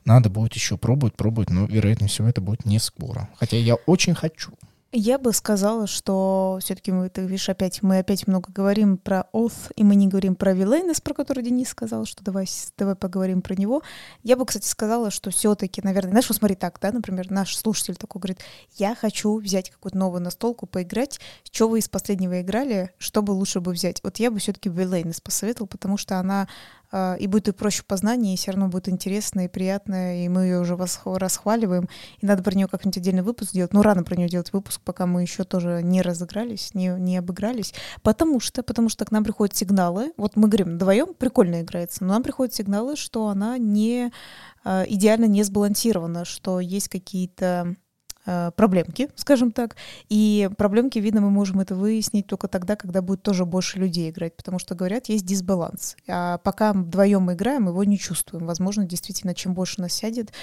надо 0.06 0.30
будет 0.30 0.54
еще 0.54 0.78
пробовать, 0.78 1.16
пробовать, 1.16 1.50
но, 1.50 1.66
вероятнее 1.66 2.10
всего, 2.10 2.28
это 2.28 2.42
будет 2.42 2.66
не 2.66 2.80
скоро. 2.80 3.30
Хотя 3.38 3.58
я 3.58 3.76
очень 3.86 4.16
хочу. 4.16 4.54
Я 4.94 5.20
бы 5.20 5.34
сказала, 5.34 5.86
что 5.86 6.60
все-таки 6.62 6.94
мы, 6.94 7.10
ты 7.10 7.22
видишь, 7.22 7.50
опять 7.50 7.84
мы 7.84 8.00
опять 8.00 8.26
много 8.26 8.50
говорим 8.54 8.98
про 8.98 9.28
Oath, 9.34 9.72
и 9.76 9.84
мы 9.84 9.96
не 9.96 10.08
говорим 10.08 10.34
про 10.36 10.54
Вилейнес, 10.54 11.02
про 11.02 11.14
который 11.14 11.44
Денис 11.44 11.68
сказал, 11.68 12.06
что 12.06 12.24
давай, 12.24 12.48
давай 12.78 12.96
поговорим 12.96 13.42
про 13.42 13.54
него. 13.56 13.84
Я 14.24 14.38
бы, 14.38 14.46
кстати, 14.46 14.66
сказала, 14.66 15.12
что 15.12 15.30
все-таки, 15.30 15.82
наверное, 15.84 16.12
знаешь, 16.12 16.30
вот 16.30 16.38
смотри 16.38 16.56
так, 16.56 16.80
да, 16.82 16.94
например, 16.94 17.30
наш 17.30 17.58
слушатель 17.58 17.98
такой 17.98 18.22
говорит, 18.22 18.40
я 18.78 18.96
хочу 18.96 19.38
взять 19.40 19.72
какую-то 19.72 19.98
новую 19.98 20.22
настолку, 20.22 20.68
поиграть, 20.68 21.20
что 21.44 21.68
вы 21.68 21.80
из 21.80 21.90
последнего 21.90 22.40
играли, 22.40 22.92
что 22.98 23.22
бы 23.22 23.32
лучше 23.32 23.60
бы 23.60 23.74
взять. 23.74 24.00
Вот 24.04 24.18
я 24.18 24.32
бы 24.32 24.40
все-таки 24.40 24.70
Вилейнес 24.70 25.20
посоветовал, 25.20 25.68
потому 25.68 25.98
что 25.98 26.18
она 26.18 26.48
и 26.94 27.28
будет 27.28 27.50
и 27.50 27.52
проще 27.52 27.84
познание, 27.86 28.34
и 28.34 28.38
все 28.38 28.52
равно 28.52 28.68
будет 28.70 28.88
интересно 28.90 29.46
и 29.46 29.48
приятно, 29.48 30.24
и 30.24 30.30
мы 30.30 30.44
ее 30.44 30.60
уже 30.60 30.78
расхваливаем, 31.06 31.90
и 32.20 32.26
надо 32.26 32.44
про 32.44 32.56
нее 32.56 32.68
как-нибудь 32.68 32.98
отдельный 32.98 33.24
выпуск 33.24 33.52
делать. 33.52 33.74
Ну, 33.74 33.82
рано 33.82 34.04
про 34.04 34.16
нее 34.16 34.30
делать 34.30 34.54
выпуск, 34.54 34.82
пока 34.84 35.06
мы 35.06 35.22
еще 35.22 35.44
тоже 35.44 35.82
не 35.84 36.02
разыгрались, 36.02 36.74
не, 36.74 36.88
не 36.88 37.18
обыгрались, 37.18 37.74
потому 38.04 38.40
что, 38.40 38.64
потому 38.64 38.90
что 38.90 39.06
к 39.06 39.12
нам 39.12 39.24
приходят 39.24 39.56
сигналы, 39.56 40.14
вот 40.18 40.36
мы 40.36 40.48
говорим, 40.48 40.76
вдвоем 40.76 41.14
прикольно 41.14 41.62
играется, 41.62 42.04
но 42.04 42.14
нам 42.14 42.24
приходят 42.24 42.54
сигналы, 42.54 42.96
что 42.96 43.28
она 43.28 43.58
не 43.58 44.12
а, 44.64 44.84
идеально 44.88 45.26
не 45.26 45.44
сбалансирована, 45.44 46.26
что 46.26 46.60
есть 46.60 46.90
какие-то 46.90 47.76
проблемки, 48.56 49.10
скажем 49.16 49.52
так. 49.52 49.76
И 50.10 50.50
проблемки, 50.58 51.00
видно, 51.00 51.22
мы 51.22 51.30
можем 51.30 51.60
это 51.60 51.76
выяснить 51.76 52.28
только 52.28 52.48
тогда, 52.48 52.76
когда 52.76 53.02
будет 53.02 53.22
тоже 53.22 53.46
больше 53.46 53.80
людей 53.80 54.10
играть, 54.10 54.36
потому 54.36 54.60
что, 54.60 54.76
говорят, 54.76 55.08
есть 55.08 55.26
дисбаланс. 55.26 55.96
А 56.08 56.38
пока 56.40 56.74
вдвоем 56.74 57.24
мы 57.24 57.34
играем, 57.34 57.68
его 57.68 57.84
не 57.84 57.98
чувствуем. 57.98 58.46
Возможно, 58.46 58.86
действительно, 58.86 59.34
чем 59.34 59.54
больше 59.54 59.82
нас 59.82 59.94
сядет, 59.94 60.34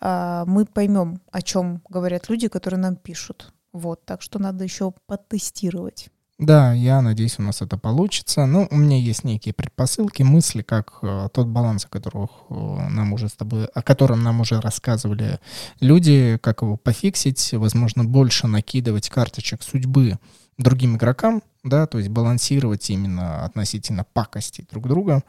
а, 0.00 0.44
мы 0.46 0.64
поймем, 0.64 1.20
о 1.30 1.42
чем 1.42 1.82
говорят 1.88 2.28
люди, 2.28 2.48
которые 2.48 2.80
нам 2.80 2.96
пишут. 2.96 3.52
Вот, 3.72 4.04
так 4.04 4.22
что 4.22 4.38
надо 4.38 4.64
еще 4.64 4.94
потестировать. 5.06 6.08
Да, 6.38 6.72
я 6.72 7.00
надеюсь, 7.00 7.38
у 7.38 7.42
нас 7.42 7.62
это 7.62 7.78
получится. 7.78 8.44
Ну, 8.46 8.66
у 8.70 8.76
меня 8.76 8.98
есть 8.98 9.22
некие 9.22 9.54
предпосылки, 9.54 10.24
мысли, 10.24 10.62
как 10.62 10.98
э, 11.02 11.28
тот 11.32 11.46
баланс, 11.46 11.84
о, 11.84 11.88
которых, 11.88 12.30
э, 12.50 12.54
нам 12.54 13.12
уже 13.12 13.28
с 13.28 13.34
тобой, 13.34 13.66
о 13.66 13.82
котором 13.82 14.24
нам 14.24 14.40
уже 14.40 14.60
рассказывали 14.60 15.38
люди, 15.78 16.38
как 16.42 16.62
его 16.62 16.76
пофиксить, 16.76 17.52
возможно, 17.52 18.04
больше 18.04 18.48
накидывать 18.48 19.10
карточек 19.10 19.62
судьбы 19.62 20.18
другим 20.58 20.96
игрокам, 20.96 21.40
да, 21.64 21.86
то 21.86 21.98
есть 21.98 22.10
балансировать 22.10 22.88
именно 22.90 23.44
относительно 23.44 24.04
пакости 24.04 24.66
друг 24.70 24.86
друга. 24.86 25.22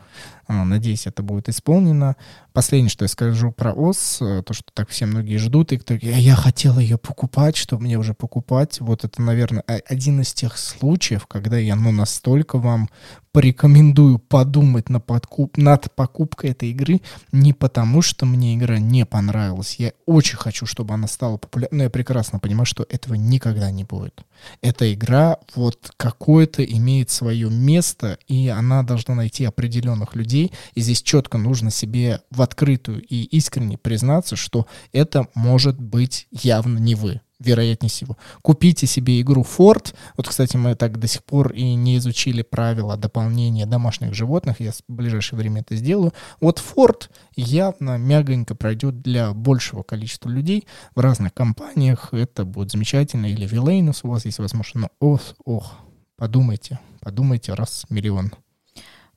А, 0.47 0.65
надеюсь, 0.65 1.07
это 1.07 1.23
будет 1.23 1.49
исполнено. 1.49 2.15
Последнее, 2.53 2.89
что 2.89 3.05
я 3.05 3.09
скажу 3.09 3.51
про 3.51 3.73
ОС, 3.73 4.21
э, 4.21 4.43
то, 4.43 4.53
что 4.53 4.65
так 4.73 4.89
все 4.89 5.05
многие 5.05 5.37
ждут, 5.37 5.71
и 5.71 5.77
кто 5.77 5.93
я 5.93 6.35
хотел 6.35 6.77
ее 6.77 6.97
покупать, 6.97 7.55
что 7.55 7.79
мне 7.79 7.97
уже 7.97 8.13
покупать. 8.13 8.79
Вот 8.81 9.05
это, 9.05 9.21
наверное, 9.21 9.61
один 9.61 10.21
из 10.21 10.33
тех 10.33 10.57
случаев, 10.57 11.25
когда 11.25 11.57
я, 11.57 11.75
ну, 11.75 11.91
настолько 11.91 12.57
вам 12.57 12.89
порекомендую 13.35 14.17
подумать 14.17 14.87
на 14.87 15.01
подкуп, 15.01 15.57
над 15.57 15.93
покупкой 15.93 16.51
этой 16.51 16.69
игры 16.69 17.01
не 17.33 17.51
потому, 17.51 18.01
что 18.01 18.25
мне 18.25 18.55
игра 18.55 18.79
не 18.79 19.05
понравилась. 19.05 19.75
Я 19.75 19.91
очень 20.05 20.37
хочу, 20.37 20.65
чтобы 20.65 20.93
она 20.93 21.07
стала 21.07 21.35
популярной. 21.35 21.77
Но 21.77 21.83
я 21.83 21.89
прекрасно 21.89 22.39
понимаю, 22.39 22.65
что 22.65 22.85
этого 22.87 23.15
никогда 23.15 23.69
не 23.71 23.83
будет. 23.83 24.23
Эта 24.61 24.93
игра 24.93 25.37
вот 25.53 25.91
какое-то 25.97 26.63
имеет 26.63 27.09
свое 27.09 27.49
место, 27.49 28.17
и 28.29 28.47
она 28.47 28.83
должна 28.83 29.15
найти 29.15 29.43
определенных 29.43 30.15
людей. 30.15 30.53
И 30.73 30.79
здесь 30.79 31.01
четко 31.01 31.37
нужно 31.37 31.71
себе 31.71 32.21
в 32.31 32.41
открытую 32.41 33.01
и 33.01 33.23
искренне 33.23 33.77
признаться, 33.77 34.37
что 34.37 34.65
это 34.93 35.27
может 35.35 35.77
быть 35.77 36.29
явно 36.31 36.77
не 36.77 36.95
вы 36.95 37.19
вероятнее 37.39 37.89
всего. 37.89 38.17
Купите 38.41 38.87
себе 38.87 39.19
игру 39.21 39.43
Ford. 39.43 39.93
Вот, 40.17 40.27
кстати, 40.27 40.57
мы 40.57 40.75
так 40.75 40.99
до 40.99 41.07
сих 41.07 41.23
пор 41.23 41.51
и 41.51 41.75
не 41.75 41.97
изучили 41.97 42.41
правила 42.41 42.97
дополнения 42.97 43.65
домашних 43.65 44.13
животных. 44.13 44.59
Я 44.59 44.71
в 44.71 44.81
ближайшее 44.87 45.37
время 45.39 45.61
это 45.61 45.75
сделаю. 45.75 46.13
Вот 46.39 46.61
Ford 46.61 47.09
явно 47.35 47.97
мягонько 47.97 48.55
пройдет 48.55 49.01
для 49.01 49.33
большего 49.33 49.83
количества 49.83 50.29
людей 50.29 50.65
в 50.95 50.99
разных 50.99 51.33
компаниях. 51.33 52.13
Это 52.13 52.45
будет 52.45 52.71
замечательно. 52.71 53.25
Или 53.25 53.47
Villainous 53.47 53.99
у 54.03 54.09
вас 54.09 54.25
есть 54.25 54.39
возможность. 54.39 54.75
Но 54.75 54.89
ох, 54.99 55.21
ох, 55.43 55.73
подумайте, 56.17 56.79
подумайте 57.01 57.53
раз 57.53 57.85
миллион. 57.89 58.31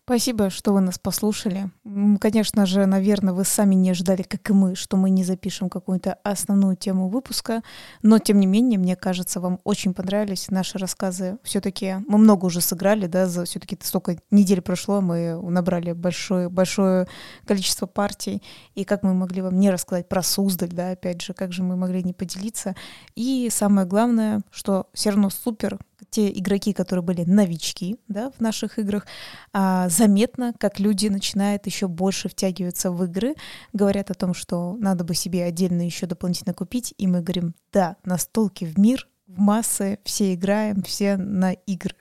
Спасибо, 0.08 0.48
что 0.48 0.72
вы 0.72 0.80
нас 0.80 0.98
послушали. 0.98 1.70
Конечно 2.18 2.64
же, 2.64 2.86
наверное, 2.86 3.34
вы 3.34 3.44
сами 3.44 3.74
не 3.74 3.90
ожидали, 3.90 4.22
как 4.22 4.48
и 4.48 4.54
мы, 4.54 4.74
что 4.74 4.96
мы 4.96 5.10
не 5.10 5.22
запишем 5.22 5.68
какую-то 5.68 6.14
основную 6.22 6.76
тему 6.76 7.10
выпуска, 7.10 7.62
но 8.00 8.18
тем 8.18 8.40
не 8.40 8.46
менее, 8.46 8.78
мне 8.78 8.96
кажется, 8.96 9.38
вам 9.38 9.60
очень 9.64 9.92
понравились 9.92 10.50
наши 10.50 10.78
рассказы. 10.78 11.36
Все-таки 11.42 11.96
мы 12.08 12.16
много 12.16 12.46
уже 12.46 12.62
сыграли, 12.62 13.06
да, 13.06 13.26
за 13.26 13.44
все-таки 13.44 13.76
столько 13.82 14.16
недель 14.30 14.62
прошло, 14.62 15.02
мы 15.02 15.38
набрали 15.42 15.92
большое, 15.92 16.48
большое 16.48 17.06
количество 17.44 17.84
партий, 17.84 18.42
и 18.74 18.84
как 18.84 19.02
мы 19.02 19.12
могли 19.12 19.42
вам 19.42 19.60
не 19.60 19.70
рассказать 19.70 20.08
про 20.08 20.22
Суздаль, 20.22 20.70
да, 20.70 20.92
опять 20.92 21.20
же, 21.20 21.34
как 21.34 21.52
же 21.52 21.62
мы 21.62 21.76
могли 21.76 22.02
не 22.02 22.14
поделиться. 22.14 22.74
И 23.14 23.50
самое 23.52 23.86
главное, 23.86 24.40
что 24.52 24.86
все 24.94 25.10
равно 25.10 25.28
супер 25.28 25.78
те 26.10 26.30
игроки, 26.30 26.72
которые 26.72 27.02
были 27.02 27.24
новички 27.24 27.98
да, 28.08 28.30
в 28.30 28.40
наших 28.40 28.78
играх, 28.78 29.06
а, 29.52 29.88
заметно, 29.88 30.54
как 30.58 30.78
люди 30.78 31.08
начинают 31.08 31.66
еще 31.66 31.88
больше 31.88 32.28
втягиваться 32.28 32.90
в 32.90 33.04
игры, 33.04 33.34
говорят 33.72 34.10
о 34.10 34.14
том, 34.14 34.34
что 34.34 34.76
надо 34.78 35.04
бы 35.04 35.14
себе 35.14 35.44
отдельно 35.44 35.82
еще 35.82 36.06
дополнительно 36.06 36.54
купить, 36.54 36.94
и 36.98 37.06
мы 37.06 37.20
говорим, 37.20 37.54
да, 37.72 37.96
настолки 38.04 38.64
в 38.64 38.78
мир, 38.78 39.08
в 39.26 39.38
массы, 39.38 39.98
все 40.04 40.34
играем, 40.34 40.82
все 40.82 41.16
на 41.16 41.52
игры. 41.52 41.94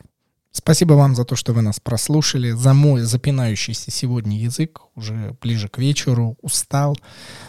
Спасибо 0.52 0.94
вам 0.94 1.16
за 1.16 1.24
то, 1.24 1.36
что 1.36 1.54
вы 1.54 1.62
нас 1.62 1.80
прослушали, 1.80 2.52
за 2.52 2.74
мой 2.74 3.02
запинающийся 3.02 3.92
сегодня 3.92 4.40
язык, 4.40 4.82
уже 4.98 5.36
ближе 5.42 5.70
к 5.70 5.78
вечеру, 5.78 6.38
устал. 6.42 6.98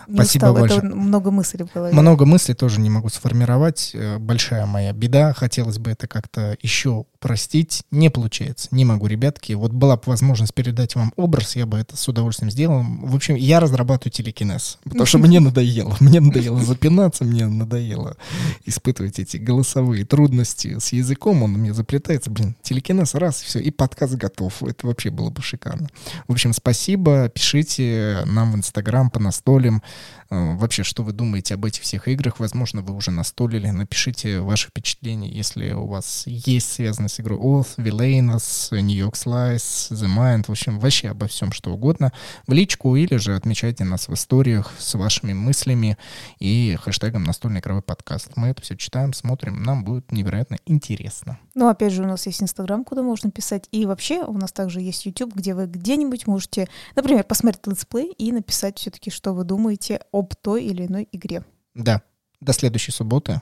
Не 0.07 0.16
Спасибо 0.16 0.46
устал, 0.46 0.55
большое. 0.55 0.78
Это 0.80 0.96
много 0.96 1.30
мыслей 1.30 1.64
в 1.64 1.72
голове. 1.72 1.94
Много 1.94 2.26
мыслей 2.26 2.55
тоже 2.55 2.80
не 2.80 2.90
могу 2.90 3.09
сформировать. 3.09 3.90
Э, 3.94 4.18
большая 4.18 4.66
моя 4.66 4.92
беда. 4.92 5.32
Хотелось 5.32 5.78
бы 5.78 5.90
это 5.90 6.07
как-то 6.07 6.57
еще 6.62 7.07
простить 7.18 7.82
не 7.90 8.11
получается. 8.11 8.68
Не 8.70 8.84
могу, 8.84 9.07
ребятки. 9.07 9.53
Вот 9.53 9.72
была 9.72 9.96
бы 9.96 10.03
возможность 10.07 10.55
передать 10.55 10.94
вам 10.94 11.12
образ, 11.16 11.57
я 11.57 11.66
бы 11.66 11.78
это 11.78 11.96
с 11.96 12.07
удовольствием 12.09 12.51
сделал. 12.51 12.84
В 13.03 13.14
общем, 13.14 13.34
я 13.34 13.61
разрабатываю 13.61 14.12
телекинез, 14.12 14.78
потому 14.84 15.07
что 15.07 15.18
мне 15.18 15.40
надоело. 15.49 15.96
Мне 16.01 16.20
надоело 16.20 16.61
запинаться, 16.61 17.24
мне 17.24 17.46
надоело 17.46 18.16
испытывать 18.64 19.18
эти 19.18 19.36
голосовые 19.36 20.05
трудности 20.05 20.78
с 20.78 20.92
языком. 20.92 21.42
Он 21.42 21.53
мне 21.53 21.74
заплетается. 21.74 22.30
Блин, 22.30 22.57
телекинез 22.62 23.14
раз, 23.14 23.40
все, 23.42 23.59
и 23.59 23.70
подкаст 23.70 24.14
готов. 24.14 24.62
Это 24.62 24.86
вообще 24.86 25.11
было 25.11 25.30
бы 25.30 25.42
шикарно. 25.42 25.88
В 26.26 26.32
общем, 26.32 26.53
спасибо. 26.53 27.30
Пишите 27.39 28.24
нам 28.26 28.51
в 28.51 28.57
Инстаграм 28.57 29.11
по 29.11 29.20
настолям. 29.20 29.80
Э, 30.28 30.57
вообще, 30.57 30.82
что 30.82 31.05
вы 31.05 31.12
думаете 31.12 31.55
об 31.55 31.64
этих 31.64 31.82
всех 31.84 32.09
играх? 32.09 32.41
Возможно, 32.41 32.82
вы 32.82 32.93
уже 32.95 33.12
настолили. 33.12 33.70
Напишите 33.70 34.41
ваши 34.41 34.68
впечатления, 34.68 35.28
если 35.28 35.70
у 35.70 35.86
вас 35.86 36.24
есть 36.26 36.72
связанные 36.72 37.09
с 37.09 37.20
игрой 37.20 37.39
Oath, 37.39 37.76
Villainous, 37.76 38.72
New 38.72 38.97
York 38.97 39.14
Slice, 39.14 39.93
The 39.93 40.09
Mind, 40.09 40.47
в 40.49 40.51
общем, 40.51 40.80
вообще 40.80 41.11
обо 41.11 41.28
всем, 41.28 41.53
что 41.53 41.70
угодно, 41.70 42.12
в 42.49 42.53
личку 42.53 42.97
или 42.97 43.14
же 43.18 43.36
отмечайте 43.36 43.84
нас 43.84 44.09
в 44.09 44.14
историях 44.14 44.72
с 44.76 44.95
вашими 44.95 45.32
мыслями 45.32 45.97
и 46.41 46.76
хэштегом 46.82 47.22
«Настольный 47.22 47.61
игровой 47.61 47.82
подкаст». 47.82 48.32
Мы 48.34 48.49
это 48.49 48.62
все 48.62 48.76
читаем, 48.76 49.12
смотрим, 49.12 49.62
нам 49.62 49.84
будет 49.84 50.11
невероятно 50.11 50.59
интересно. 50.66 51.39
Ну, 51.55 51.68
опять 51.68 51.93
же, 51.93 52.03
у 52.03 52.07
нас 52.07 52.26
есть 52.26 52.43
Инстаграм, 52.43 52.84
куда 52.84 53.03
можно 53.03 53.30
писать, 53.30 53.68
и 53.70 53.86
вообще 53.86 54.24
у 54.24 54.34
нас 54.34 54.51
также 54.53 54.80
есть 54.80 55.07
YouTube, 55.07 55.34
где 55.34 55.55
вы 55.55 55.66
где-нибудь 55.66 56.26
можете, 56.26 56.68
например, 56.95 57.24
посмотреть 57.29 57.66
летсплей 57.66 58.12
и 58.12 58.33
написать 58.33 58.79
все-таки, 58.79 59.11
что 59.11 59.33
вы 59.33 59.45
думаете 59.45 60.01
об 60.12 60.35
той 60.35 60.64
или 60.64 60.87
иной 60.87 61.09
игре. 61.12 61.45
Да. 61.74 62.03
До 62.41 62.53
следующей 62.53 62.93
субботы. 62.93 63.41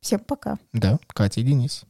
Всем 0.00 0.20
пока. 0.20 0.58
Да, 0.72 0.98
Катя 1.08 1.40
и 1.40 1.44
Денис. 1.44 1.84